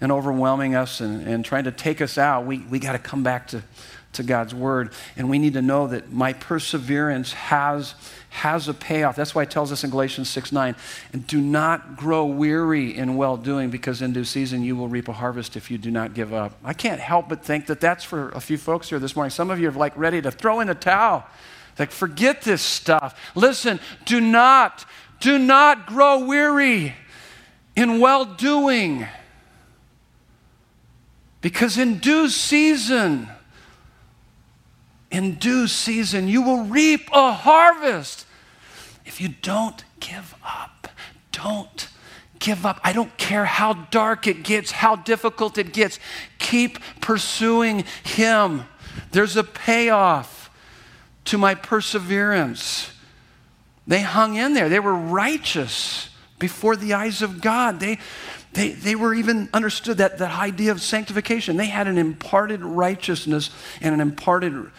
and 0.00 0.10
overwhelming 0.10 0.74
us 0.74 1.00
and, 1.00 1.26
and 1.26 1.44
trying 1.44 1.64
to 1.64 1.72
take 1.72 2.00
us 2.00 2.16
out, 2.16 2.46
we, 2.46 2.58
we 2.58 2.78
got 2.78 2.92
to 2.92 2.98
come 2.98 3.22
back 3.22 3.48
to, 3.48 3.62
to 4.14 4.22
God's 4.22 4.54
word. 4.54 4.92
And 5.16 5.28
we 5.28 5.38
need 5.38 5.54
to 5.54 5.62
know 5.62 5.88
that 5.88 6.10
my 6.10 6.32
perseverance 6.32 7.32
has, 7.32 7.94
has 8.30 8.68
a 8.68 8.74
payoff. 8.74 9.16
That's 9.16 9.34
why 9.34 9.42
it 9.42 9.50
tells 9.50 9.72
us 9.72 9.84
in 9.84 9.90
Galatians 9.90 10.30
6 10.30 10.52
9, 10.52 10.74
and 11.12 11.26
do 11.26 11.40
not 11.40 11.96
grow 11.96 12.24
weary 12.24 12.96
in 12.96 13.16
well 13.16 13.36
doing, 13.36 13.70
because 13.70 14.00
in 14.00 14.12
due 14.12 14.24
season 14.24 14.62
you 14.62 14.76
will 14.76 14.88
reap 14.88 15.08
a 15.08 15.12
harvest 15.12 15.56
if 15.56 15.70
you 15.70 15.78
do 15.78 15.90
not 15.90 16.14
give 16.14 16.32
up. 16.32 16.52
I 16.64 16.72
can't 16.72 17.00
help 17.00 17.28
but 17.28 17.44
think 17.44 17.66
that 17.66 17.80
that's 17.80 18.04
for 18.04 18.30
a 18.30 18.40
few 18.40 18.56
folks 18.56 18.88
here 18.88 18.98
this 18.98 19.14
morning. 19.14 19.30
Some 19.30 19.50
of 19.50 19.60
you 19.60 19.68
are 19.68 19.72
like 19.72 19.96
ready 19.96 20.22
to 20.22 20.30
throw 20.30 20.60
in 20.60 20.68
the 20.68 20.74
towel. 20.74 21.26
Like, 21.78 21.90
forget 21.90 22.42
this 22.42 22.62
stuff. 22.62 23.18
Listen, 23.34 23.80
do 24.04 24.20
not, 24.20 24.84
do 25.18 25.38
not 25.38 25.86
grow 25.86 26.24
weary 26.26 26.94
in 27.74 28.00
well 28.00 28.24
doing. 28.24 29.06
Because 31.40 31.78
in 31.78 31.98
due 31.98 32.28
season, 32.28 33.28
in 35.10 35.34
due 35.34 35.66
season, 35.66 36.28
you 36.28 36.42
will 36.42 36.64
reap 36.64 37.08
a 37.12 37.32
harvest. 37.32 38.26
If 39.04 39.20
you 39.20 39.28
don't 39.42 39.82
give 39.98 40.34
up, 40.44 40.88
don't 41.32 41.88
give 42.38 42.64
up. 42.64 42.80
I 42.84 42.92
don't 42.92 43.16
care 43.16 43.44
how 43.44 43.74
dark 43.74 44.26
it 44.26 44.42
gets, 44.42 44.70
how 44.70 44.96
difficult 44.96 45.58
it 45.58 45.72
gets. 45.72 45.98
Keep 46.38 46.78
pursuing 47.00 47.84
Him. 48.04 48.64
There's 49.12 49.36
a 49.36 49.44
payoff 49.44 50.50
to 51.26 51.38
my 51.38 51.54
perseverance. 51.54 52.92
They 53.86 54.00
hung 54.02 54.36
in 54.36 54.54
there, 54.54 54.68
they 54.68 54.80
were 54.80 54.94
righteous 54.94 56.08
before 56.38 56.76
the 56.76 56.94
eyes 56.94 57.22
of 57.22 57.40
God. 57.40 57.80
They, 57.80 57.98
they, 58.52 58.70
they 58.70 58.94
were 58.94 59.14
even 59.14 59.48
understood 59.52 59.98
that, 59.98 60.18
that 60.18 60.36
idea 60.36 60.72
of 60.72 60.80
sanctification. 60.80 61.56
They 61.56 61.66
had 61.66 61.86
an 61.86 61.98
imparted 61.98 62.62
righteousness 62.62 63.50
and 63.80 63.94
an 63.94 64.00
imparted 64.00 64.70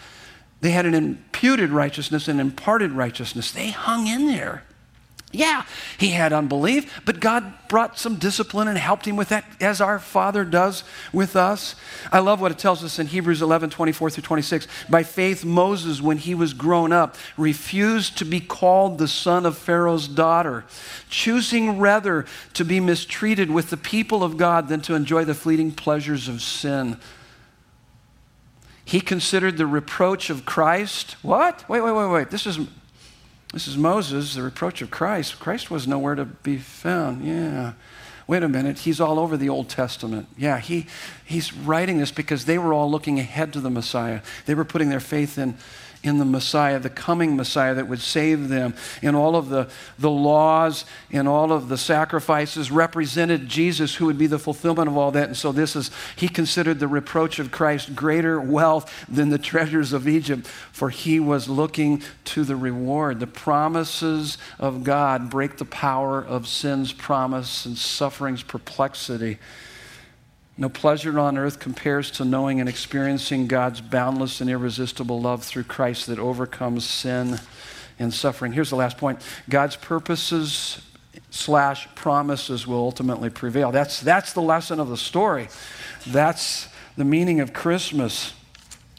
they 0.62 0.70
had 0.70 0.86
an 0.86 0.94
imputed 0.94 1.70
righteousness 1.70 2.28
and 2.28 2.40
imparted 2.40 2.92
righteousness. 2.92 3.50
They 3.50 3.70
hung 3.70 4.06
in 4.06 4.28
there. 4.28 4.62
Yeah, 5.32 5.64
he 5.96 6.10
had 6.10 6.34
unbelief, 6.34 7.00
but 7.06 7.18
God 7.18 7.54
brought 7.68 7.98
some 7.98 8.16
discipline 8.16 8.68
and 8.68 8.76
helped 8.76 9.06
him 9.06 9.16
with 9.16 9.30
that, 9.30 9.46
as 9.62 9.80
our 9.80 9.98
Father 9.98 10.44
does 10.44 10.84
with 11.10 11.36
us. 11.36 11.74
I 12.12 12.18
love 12.18 12.42
what 12.42 12.52
it 12.52 12.58
tells 12.58 12.84
us 12.84 12.98
in 12.98 13.06
Hebrews 13.06 13.40
11 13.40 13.70
24 13.70 14.10
through 14.10 14.22
26. 14.22 14.68
By 14.90 15.02
faith, 15.02 15.42
Moses, 15.42 16.02
when 16.02 16.18
he 16.18 16.34
was 16.34 16.52
grown 16.52 16.92
up, 16.92 17.16
refused 17.38 18.18
to 18.18 18.26
be 18.26 18.40
called 18.40 18.98
the 18.98 19.08
son 19.08 19.46
of 19.46 19.56
Pharaoh's 19.56 20.06
daughter, 20.06 20.64
choosing 21.08 21.78
rather 21.78 22.26
to 22.52 22.64
be 22.64 22.78
mistreated 22.78 23.50
with 23.50 23.70
the 23.70 23.78
people 23.78 24.22
of 24.22 24.36
God 24.36 24.68
than 24.68 24.82
to 24.82 24.94
enjoy 24.94 25.24
the 25.24 25.34
fleeting 25.34 25.72
pleasures 25.72 26.28
of 26.28 26.42
sin. 26.42 26.98
He 28.84 29.00
considered 29.00 29.56
the 29.56 29.66
reproach 29.66 30.30
of 30.30 30.44
Christ. 30.44 31.16
What? 31.22 31.68
Wait, 31.68 31.80
wait, 31.80 31.92
wait, 31.92 32.10
wait. 32.10 32.30
This 32.30 32.46
is, 32.46 32.58
this 33.52 33.66
is 33.68 33.76
Moses, 33.76 34.34
the 34.34 34.42
reproach 34.42 34.82
of 34.82 34.90
Christ. 34.90 35.38
Christ 35.38 35.70
was 35.70 35.86
nowhere 35.86 36.14
to 36.14 36.24
be 36.24 36.58
found. 36.58 37.24
Yeah. 37.24 37.72
Wait 38.26 38.42
a 38.42 38.48
minute. 38.48 38.80
He's 38.80 39.00
all 39.00 39.18
over 39.18 39.36
the 39.36 39.48
Old 39.48 39.68
Testament. 39.68 40.28
Yeah, 40.36 40.58
he, 40.58 40.86
he's 41.24 41.52
writing 41.52 41.98
this 41.98 42.12
because 42.12 42.44
they 42.44 42.58
were 42.58 42.72
all 42.72 42.90
looking 42.90 43.18
ahead 43.18 43.52
to 43.52 43.60
the 43.60 43.70
Messiah. 43.70 44.20
They 44.46 44.54
were 44.54 44.64
putting 44.64 44.88
their 44.88 45.00
faith 45.00 45.38
in 45.38 45.56
in 46.02 46.18
the 46.18 46.24
Messiah, 46.24 46.78
the 46.80 46.90
coming 46.90 47.36
Messiah 47.36 47.74
that 47.74 47.86
would 47.86 48.00
save 48.00 48.48
them. 48.48 48.74
And 49.02 49.14
all 49.14 49.36
of 49.36 49.48
the, 49.48 49.68
the 49.98 50.10
laws 50.10 50.84
and 51.12 51.28
all 51.28 51.52
of 51.52 51.68
the 51.68 51.78
sacrifices 51.78 52.70
represented 52.70 53.48
Jesus, 53.48 53.94
who 53.94 54.06
would 54.06 54.18
be 54.18 54.26
the 54.26 54.38
fulfillment 54.38 54.88
of 54.88 54.96
all 54.96 55.12
that. 55.12 55.28
And 55.28 55.36
so, 55.36 55.52
this 55.52 55.76
is, 55.76 55.90
he 56.16 56.28
considered 56.28 56.80
the 56.80 56.88
reproach 56.88 57.38
of 57.38 57.52
Christ 57.52 57.94
greater 57.94 58.40
wealth 58.40 58.92
than 59.08 59.28
the 59.28 59.38
treasures 59.38 59.92
of 59.92 60.08
Egypt, 60.08 60.46
for 60.46 60.90
he 60.90 61.20
was 61.20 61.48
looking 61.48 62.02
to 62.24 62.44
the 62.44 62.56
reward. 62.56 63.20
The 63.20 63.26
promises 63.26 64.38
of 64.58 64.82
God 64.82 65.30
break 65.30 65.58
the 65.58 65.64
power 65.64 66.20
of 66.22 66.48
sin's 66.48 66.92
promise 66.92 67.64
and 67.64 67.78
suffering's 67.78 68.42
perplexity. 68.42 69.38
No 70.58 70.68
pleasure 70.68 71.18
on 71.18 71.38
earth 71.38 71.58
compares 71.58 72.10
to 72.12 72.24
knowing 72.24 72.60
and 72.60 72.68
experiencing 72.68 73.46
God's 73.46 73.80
boundless 73.80 74.40
and 74.40 74.50
irresistible 74.50 75.20
love 75.20 75.42
through 75.42 75.64
Christ 75.64 76.06
that 76.08 76.18
overcomes 76.18 76.84
sin 76.84 77.40
and 77.98 78.12
suffering. 78.12 78.52
Here's 78.52 78.70
the 78.70 78.76
last 78.76 78.98
point 78.98 79.20
God's 79.48 79.76
purposes 79.76 80.82
slash 81.30 81.88
promises 81.94 82.66
will 82.66 82.78
ultimately 82.78 83.30
prevail. 83.30 83.72
That's, 83.72 84.00
that's 84.00 84.32
the 84.34 84.42
lesson 84.42 84.78
of 84.78 84.88
the 84.88 84.96
story. 84.96 85.48
That's 86.06 86.68
the 86.96 87.04
meaning 87.04 87.40
of 87.40 87.52
Christmas. 87.52 88.34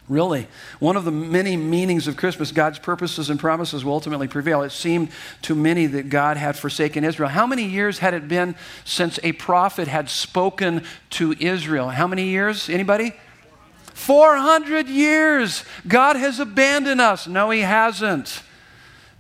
Really, 0.10 0.48
one 0.80 0.98
of 0.98 1.06
the 1.06 1.12
many 1.12 1.56
meanings 1.56 2.10
of 2.10 2.18
Christmas, 2.18 2.52
God's 2.52 2.78
purposes 2.78 3.30
and 3.30 3.40
promises 3.40 3.86
will 3.86 3.94
ultimately 3.94 4.28
prevail. 4.28 4.62
It 4.62 4.72
seemed 4.72 5.10
to 5.44 5.56
many 5.56 5.86
that 5.86 6.10
God 6.10 6.36
had 6.36 6.58
forsaken 6.58 7.06
Israel. 7.06 7.30
How 7.30 7.48
many 7.48 7.64
years 7.64 8.00
had 8.00 8.14
it 8.14 8.28
been 8.28 8.56
since 8.84 9.18
a 9.24 9.32
prophet 9.32 9.88
had 9.88 10.10
spoken 10.10 10.84
to 11.12 11.34
Israel? 11.40 11.90
How 11.90 12.06
many 12.06 12.26
years? 12.26 12.68
Anybody? 12.68 13.14
400 13.94 14.90
years. 14.90 15.64
God 15.88 16.18
has 16.18 16.38
abandoned 16.40 17.00
us. 17.00 17.26
No, 17.26 17.50
He 17.50 17.62
hasn't. 17.62 18.44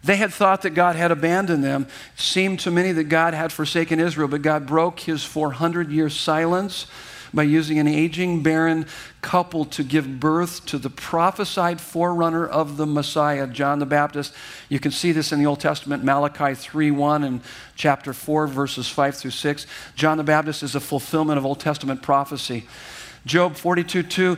They 0.03 0.17
had 0.17 0.34
thought 0.34 0.63
that 0.63 0.71
God 0.71 0.97
had 0.97 1.11
abandoned 1.11 1.63
them. 1.63 1.88
It 2.15 2.21
seemed 2.21 2.59
to 2.61 2.71
many 2.71 2.91
that 2.91 3.05
God 3.05 3.34
had 3.34 3.53
forsaken 3.53 4.01
Israel, 4.01 4.27
but 4.27 4.41
God 4.41 4.65
broke 4.65 4.99
His 4.99 5.23
400 5.23 5.89
year 5.91 6.09
silence 6.09 6.88
by 7.34 7.43
using 7.43 7.79
an 7.79 7.88
aging, 7.88 8.43
barren 8.43 8.86
couple 9.21 9.65
to 9.65 9.84
give 9.84 10.19
birth 10.19 10.65
to 10.67 10.77
the 10.77 10.89
prophesied 10.89 11.81
forerunner 11.81 12.45
of 12.45 12.77
the 12.77 12.86
Messiah, 12.86 13.47
John 13.47 13.79
the 13.79 13.86
Baptist. 13.86 14.34
You 14.69 14.79
can 14.79 14.91
see 14.91 15.11
this 15.11 15.31
in 15.31 15.39
the 15.39 15.45
Old 15.45 15.59
Testament, 15.59 16.03
Malachi 16.03 16.53
3 16.53 16.91
1 16.91 17.23
and 17.23 17.41
chapter 17.75 18.13
4, 18.13 18.47
verses 18.47 18.88
5 18.88 19.15
through 19.15 19.31
6. 19.31 19.67
John 19.95 20.17
the 20.17 20.23
Baptist 20.23 20.61
is 20.61 20.75
a 20.75 20.79
fulfillment 20.79 21.38
of 21.38 21.45
Old 21.45 21.59
Testament 21.59 22.01
prophecy. 22.01 22.67
Job 23.25 23.55
42 23.55 24.03
2, 24.03 24.38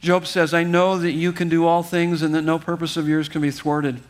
Job 0.00 0.26
says, 0.26 0.54
I 0.54 0.62
know 0.62 0.98
that 0.98 1.12
you 1.12 1.32
can 1.32 1.48
do 1.48 1.66
all 1.66 1.82
things 1.82 2.22
and 2.22 2.34
that 2.34 2.42
no 2.42 2.58
purpose 2.58 2.96
of 2.96 3.08
yours 3.08 3.28
can 3.28 3.42
be 3.42 3.50
thwarted. 3.50 4.00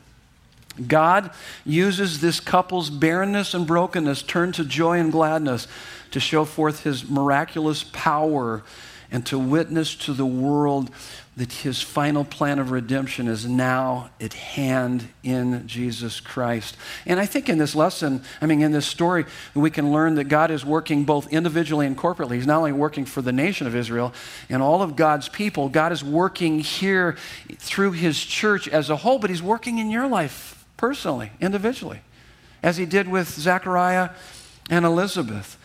God 0.87 1.31
uses 1.65 2.21
this 2.21 2.41
couple's 2.41 2.91
barrenness 2.91 3.55
and 3.55 3.67
brokenness 3.67 4.23
turned 4.23 4.55
to 4.55 4.65
joy 4.65 4.99
and 4.99 5.11
gladness 5.11 5.67
to 6.11 6.21
show 6.21 6.45
forth 6.45 6.85
his 6.85 7.09
miraculous 7.09 7.85
power 7.85 8.63
and 9.11 9.25
to 9.27 9.39
witness 9.39 9.95
to 9.95 10.13
the 10.13 10.27
world 10.27 10.91
that 11.39 11.53
his 11.53 11.81
final 11.81 12.25
plan 12.25 12.59
of 12.59 12.73
redemption 12.73 13.29
is 13.29 13.47
now 13.47 14.11
at 14.21 14.35
hand 14.35 15.09
in 15.23 15.67
Jesus 15.69 16.19
Christ. 16.19 16.77
And 17.07 17.21
I 17.21 17.27
think 17.27 17.49
in 17.49 17.59
this 17.59 17.77
lesson, 17.77 18.23
I 18.41 18.47
mean, 18.47 18.61
in 18.61 18.73
this 18.73 18.87
story, 18.87 19.25
we 19.55 19.71
can 19.71 19.93
learn 19.93 20.17
that 20.17 20.25
God 20.25 20.51
is 20.51 20.65
working 20.65 21.05
both 21.05 21.33
individually 21.33 21.87
and 21.87 21.97
corporately. 21.97 22.35
He's 22.35 22.47
not 22.47 22.59
only 22.59 22.73
working 22.73 23.05
for 23.05 23.23
the 23.23 23.33
nation 23.33 23.69
of 23.69 23.77
Israel 23.77 24.13
and 24.49 24.61
all 24.61 24.83
of 24.83 24.97
God's 24.97 25.29
people, 25.29 25.69
God 25.69 25.93
is 25.93 26.03
working 26.03 26.59
here 26.59 27.17
through 27.59 27.93
his 27.93 28.19
church 28.19 28.67
as 28.67 28.91
a 28.91 28.97
whole, 28.97 29.21
but 29.21 29.31
he's 29.31 29.43
working 29.43 29.79
in 29.79 29.91
your 29.91 30.09
life 30.09 30.58
personally, 30.79 31.33
individually, 31.41 32.01
as 32.63 32.79
he 32.79 32.87
did 32.87 33.07
with 33.07 33.29
Zechariah 33.29 34.11
and 34.71 34.87
Elizabeth. 34.87 35.59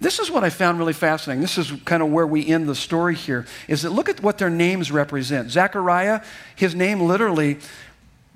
This 0.00 0.18
is 0.18 0.30
what 0.30 0.42
I 0.42 0.50
found 0.50 0.78
really 0.78 0.94
fascinating. 0.94 1.42
This 1.42 1.58
is 1.58 1.72
kind 1.84 2.02
of 2.02 2.10
where 2.10 2.26
we 2.26 2.46
end 2.48 2.68
the 2.68 2.74
story 2.74 3.14
here. 3.14 3.46
Is 3.68 3.82
that 3.82 3.90
look 3.90 4.08
at 4.08 4.20
what 4.22 4.38
their 4.38 4.50
names 4.50 4.90
represent. 4.90 5.50
Zechariah, 5.50 6.22
his 6.56 6.74
name 6.74 7.02
literally 7.02 7.58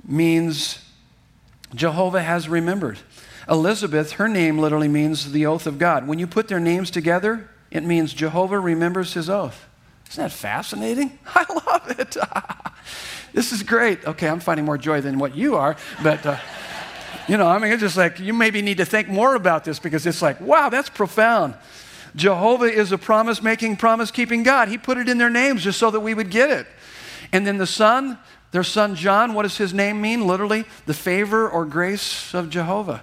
means 0.06 0.84
Jehovah 1.74 2.22
has 2.22 2.48
remembered. 2.48 2.98
Elizabeth, 3.48 4.12
her 4.12 4.28
name 4.28 4.58
literally 4.58 4.88
means 4.88 5.32
the 5.32 5.46
oath 5.46 5.66
of 5.66 5.78
God. 5.78 6.06
When 6.06 6.18
you 6.18 6.26
put 6.26 6.48
their 6.48 6.60
names 6.60 6.90
together, 6.90 7.48
it 7.70 7.82
means 7.82 8.12
Jehovah 8.12 8.60
remembers 8.60 9.14
his 9.14 9.30
oath. 9.30 9.66
Isn't 10.10 10.22
that 10.22 10.32
fascinating? 10.32 11.18
I 11.26 11.46
love 11.66 11.98
it. 11.98 12.16
this 13.34 13.52
is 13.52 13.62
great. 13.62 14.06
Okay, 14.06 14.28
I'm 14.28 14.40
finding 14.40 14.64
more 14.64 14.78
joy 14.78 15.02
than 15.02 15.18
what 15.18 15.36
you 15.36 15.56
are, 15.56 15.76
but. 16.02 16.24
Uh, 16.24 16.38
you 17.26 17.38
know, 17.38 17.46
I 17.46 17.58
mean, 17.58 17.72
it's 17.72 17.80
just 17.80 17.96
like 17.96 18.20
you 18.20 18.34
maybe 18.34 18.60
need 18.60 18.76
to 18.78 18.84
think 18.84 19.08
more 19.08 19.34
about 19.34 19.64
this 19.64 19.78
because 19.78 20.06
it's 20.06 20.20
like, 20.20 20.40
wow, 20.42 20.68
that's 20.68 20.90
profound. 20.90 21.54
Jehovah 22.14 22.66
is 22.66 22.92
a 22.92 22.98
promise 22.98 23.42
making, 23.42 23.76
promise 23.76 24.10
keeping 24.10 24.42
God. 24.42 24.68
He 24.68 24.78
put 24.78 24.98
it 24.98 25.08
in 25.08 25.18
their 25.18 25.30
names 25.30 25.64
just 25.64 25.78
so 25.78 25.90
that 25.90 26.00
we 26.00 26.12
would 26.12 26.30
get 26.30 26.50
it. 26.50 26.66
And 27.32 27.46
then 27.46 27.56
the 27.56 27.66
son, 27.66 28.18
their 28.52 28.62
son 28.62 28.94
John, 28.94 29.34
what 29.34 29.42
does 29.42 29.56
his 29.56 29.72
name 29.72 30.00
mean? 30.00 30.26
Literally, 30.26 30.64
the 30.86 30.94
favor 30.94 31.48
or 31.48 31.64
grace 31.64 32.34
of 32.34 32.50
Jehovah. 32.50 33.02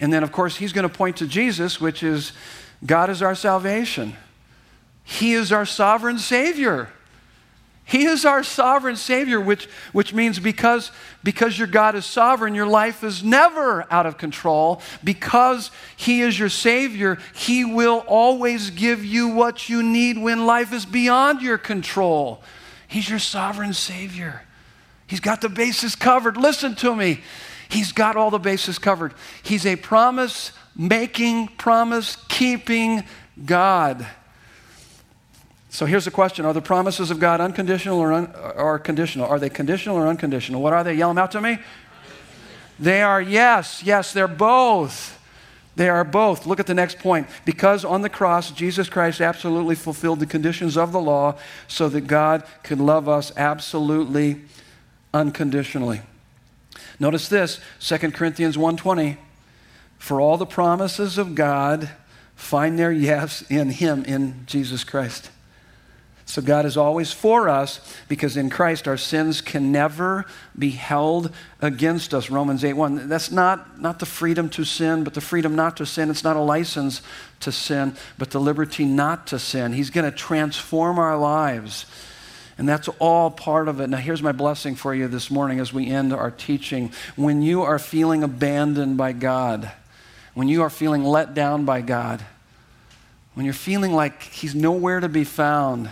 And 0.00 0.12
then, 0.12 0.22
of 0.22 0.30
course, 0.30 0.56
he's 0.56 0.72
going 0.72 0.88
to 0.88 0.94
point 0.94 1.16
to 1.16 1.26
Jesus, 1.26 1.80
which 1.80 2.02
is 2.02 2.32
God 2.84 3.10
is 3.10 3.20
our 3.20 3.34
salvation. 3.34 4.16
He 5.02 5.32
is 5.32 5.52
our 5.52 5.66
sovereign 5.66 6.18
Savior. 6.18 6.90
He 7.88 8.04
is 8.04 8.24
our 8.24 8.42
sovereign 8.42 8.96
Savior, 8.96 9.40
which, 9.40 9.66
which 9.92 10.12
means 10.12 10.40
because, 10.40 10.90
because 11.22 11.56
your 11.56 11.68
God 11.68 11.94
is 11.94 12.04
sovereign, 12.04 12.52
your 12.52 12.66
life 12.66 13.04
is 13.04 13.22
never 13.22 13.86
out 13.92 14.06
of 14.06 14.18
control. 14.18 14.82
Because 15.04 15.70
He 15.96 16.20
is 16.20 16.36
your 16.36 16.48
Savior, 16.48 17.16
He 17.32 17.64
will 17.64 18.02
always 18.08 18.70
give 18.70 19.04
you 19.04 19.28
what 19.28 19.68
you 19.68 19.84
need 19.84 20.18
when 20.18 20.46
life 20.46 20.72
is 20.72 20.84
beyond 20.84 21.42
your 21.42 21.58
control. 21.58 22.42
He's 22.88 23.08
your 23.08 23.20
sovereign 23.20 23.72
Savior. 23.72 24.42
He's 25.06 25.20
got 25.20 25.40
the 25.40 25.48
bases 25.48 25.94
covered. 25.94 26.36
Listen 26.36 26.74
to 26.76 26.96
me. 26.96 27.20
He's 27.68 27.92
got 27.92 28.16
all 28.16 28.32
the 28.32 28.40
bases 28.40 28.80
covered. 28.80 29.14
He's 29.44 29.64
a 29.64 29.76
promise 29.76 30.50
making, 30.74 31.48
promise 31.56 32.16
keeping 32.28 33.04
God. 33.44 34.04
So 35.76 35.84
here's 35.84 36.06
the 36.06 36.10
question 36.10 36.46
Are 36.46 36.54
the 36.54 36.62
promises 36.62 37.10
of 37.10 37.20
God 37.20 37.38
unconditional 37.38 37.98
or, 37.98 38.10
un, 38.10 38.34
or 38.56 38.78
conditional? 38.78 39.26
Are 39.26 39.38
they 39.38 39.50
conditional 39.50 39.94
or 39.96 40.06
unconditional? 40.06 40.62
What 40.62 40.72
are 40.72 40.82
they? 40.82 40.94
Yell 40.94 41.10
them 41.10 41.18
out 41.18 41.32
to 41.32 41.40
me. 41.42 41.58
They 42.80 43.02
are 43.02 43.20
yes, 43.20 43.82
yes, 43.82 44.14
they're 44.14 44.26
both. 44.26 45.22
They 45.76 45.90
are 45.90 46.02
both. 46.02 46.46
Look 46.46 46.60
at 46.60 46.66
the 46.66 46.72
next 46.72 46.98
point. 46.98 47.26
Because 47.44 47.84
on 47.84 48.00
the 48.00 48.08
cross, 48.08 48.52
Jesus 48.52 48.88
Christ 48.88 49.20
absolutely 49.20 49.74
fulfilled 49.74 50.20
the 50.20 50.26
conditions 50.26 50.78
of 50.78 50.92
the 50.92 50.98
law 51.00 51.36
so 51.68 51.90
that 51.90 52.06
God 52.06 52.44
could 52.62 52.80
love 52.80 53.06
us 53.06 53.30
absolutely 53.36 54.40
unconditionally. 55.12 56.00
Notice 56.98 57.28
this, 57.28 57.60
2 57.80 58.14
Corinthians 58.14 58.56
1:20. 58.56 59.18
For 59.98 60.22
all 60.22 60.38
the 60.38 60.46
promises 60.46 61.18
of 61.18 61.34
God 61.34 61.90
find 62.34 62.78
their 62.78 62.92
yes 62.92 63.42
in 63.50 63.68
him 63.68 64.04
in 64.04 64.44
Jesus 64.46 64.82
Christ. 64.82 65.28
So 66.28 66.42
God 66.42 66.66
is 66.66 66.76
always 66.76 67.12
for 67.12 67.48
us 67.48 67.80
because 68.08 68.36
in 68.36 68.50
Christ 68.50 68.88
our 68.88 68.96
sins 68.96 69.40
can 69.40 69.70
never 69.70 70.26
be 70.58 70.70
held 70.70 71.32
against 71.62 72.12
us. 72.12 72.28
Romans 72.28 72.64
8 72.64 72.72
1. 72.72 73.08
That's 73.08 73.30
not, 73.30 73.80
not 73.80 74.00
the 74.00 74.06
freedom 74.06 74.48
to 74.50 74.64
sin, 74.64 75.04
but 75.04 75.14
the 75.14 75.20
freedom 75.20 75.54
not 75.54 75.76
to 75.76 75.86
sin. 75.86 76.10
It's 76.10 76.24
not 76.24 76.34
a 76.34 76.40
license 76.40 77.00
to 77.40 77.52
sin, 77.52 77.96
but 78.18 78.30
the 78.30 78.40
liberty 78.40 78.84
not 78.84 79.28
to 79.28 79.38
sin. 79.38 79.72
He's 79.72 79.90
going 79.90 80.10
to 80.10 80.16
transform 80.16 80.98
our 80.98 81.16
lives. 81.16 81.86
And 82.58 82.68
that's 82.68 82.88
all 82.98 83.30
part 83.30 83.68
of 83.68 83.80
it. 83.80 83.88
Now, 83.88 83.98
here's 83.98 84.22
my 84.22 84.32
blessing 84.32 84.74
for 84.74 84.94
you 84.94 85.06
this 85.06 85.30
morning 85.30 85.60
as 85.60 85.72
we 85.72 85.88
end 85.88 86.12
our 86.12 86.32
teaching. 86.32 86.90
When 87.14 87.40
you 87.40 87.62
are 87.62 87.78
feeling 87.78 88.24
abandoned 88.24 88.96
by 88.96 89.12
God, 89.12 89.70
when 90.34 90.48
you 90.48 90.62
are 90.62 90.70
feeling 90.70 91.04
let 91.04 91.34
down 91.34 91.64
by 91.64 91.82
God, 91.82 92.24
when 93.34 93.44
you're 93.44 93.54
feeling 93.54 93.92
like 93.92 94.22
He's 94.22 94.54
nowhere 94.56 94.98
to 94.98 95.08
be 95.08 95.22
found, 95.22 95.90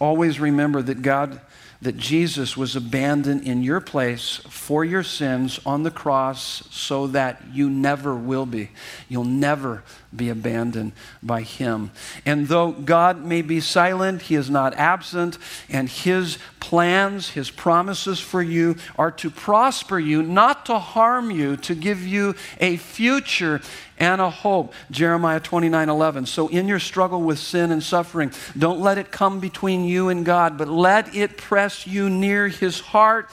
Always 0.00 0.38
remember 0.38 0.82
that 0.82 1.02
God, 1.02 1.40
that 1.82 1.96
Jesus 1.96 2.56
was 2.56 2.76
abandoned 2.76 3.42
in 3.42 3.62
your 3.62 3.80
place 3.80 4.40
for 4.48 4.84
your 4.84 5.02
sins 5.02 5.58
on 5.66 5.82
the 5.82 5.90
cross 5.90 6.62
so 6.70 7.06
that 7.08 7.42
you 7.52 7.68
never 7.68 8.14
will 8.14 8.46
be. 8.46 8.70
You'll 9.08 9.24
never 9.24 9.82
be 10.14 10.30
abandoned 10.30 10.92
by 11.22 11.42
Him. 11.42 11.90
And 12.24 12.48
though 12.48 12.72
God 12.72 13.24
may 13.24 13.42
be 13.42 13.60
silent, 13.60 14.22
He 14.22 14.34
is 14.34 14.48
not 14.48 14.74
absent, 14.74 15.38
and 15.68 15.88
His 15.88 16.38
plans, 16.60 17.30
His 17.30 17.50
promises 17.50 18.18
for 18.18 18.42
you 18.42 18.76
are 18.96 19.10
to 19.12 19.30
prosper 19.30 19.98
you, 19.98 20.22
not 20.22 20.66
to 20.66 20.78
harm 20.78 21.30
you, 21.30 21.56
to 21.58 21.74
give 21.74 22.06
you 22.06 22.34
a 22.58 22.76
future 22.76 23.60
and 23.98 24.20
a 24.20 24.30
hope. 24.30 24.72
Jeremiah 24.90 25.40
29 25.40 25.88
11. 25.88 26.26
So, 26.26 26.48
in 26.48 26.68
your 26.68 26.78
struggle 26.78 27.22
with 27.22 27.38
sin 27.38 27.70
and 27.70 27.82
suffering, 27.82 28.32
don't 28.56 28.80
let 28.80 28.98
it 28.98 29.10
come 29.10 29.40
between 29.40 29.84
you 29.84 30.08
and 30.08 30.24
God, 30.24 30.56
but 30.56 30.68
let 30.68 31.14
it 31.14 31.36
press 31.36 31.86
you 31.86 32.08
near 32.08 32.48
His 32.48 32.80
heart 32.80 33.30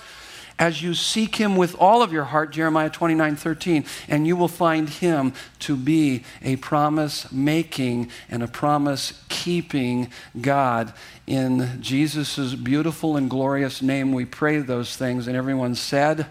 as 0.57 0.81
you 0.81 0.93
seek 0.93 1.35
him 1.35 1.55
with 1.55 1.75
all 1.79 2.01
of 2.01 2.13
your 2.13 2.23
heart, 2.23 2.51
Jeremiah 2.51 2.89
29 2.89 3.35
13, 3.35 3.85
and 4.07 4.25
you 4.25 4.35
will 4.35 4.47
find 4.47 4.87
him 4.87 5.33
to 5.59 5.75
be 5.75 6.23
a 6.41 6.55
promise 6.57 7.31
making 7.31 8.09
and 8.29 8.41
a 8.41 8.47
promise 8.47 9.21
keeping 9.27 10.09
God. 10.39 10.93
In 11.27 11.81
Jesus' 11.81 12.55
beautiful 12.55 13.17
and 13.17 13.29
glorious 13.29 13.81
name, 13.81 14.13
we 14.13 14.25
pray 14.25 14.59
those 14.59 14.95
things. 14.95 15.27
And 15.27 15.35
everyone 15.35 15.75
said, 15.75 16.27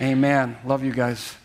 Amen. 0.00 0.50
Amen. 0.50 0.56
Love 0.64 0.84
you 0.84 0.92
guys. 0.92 1.37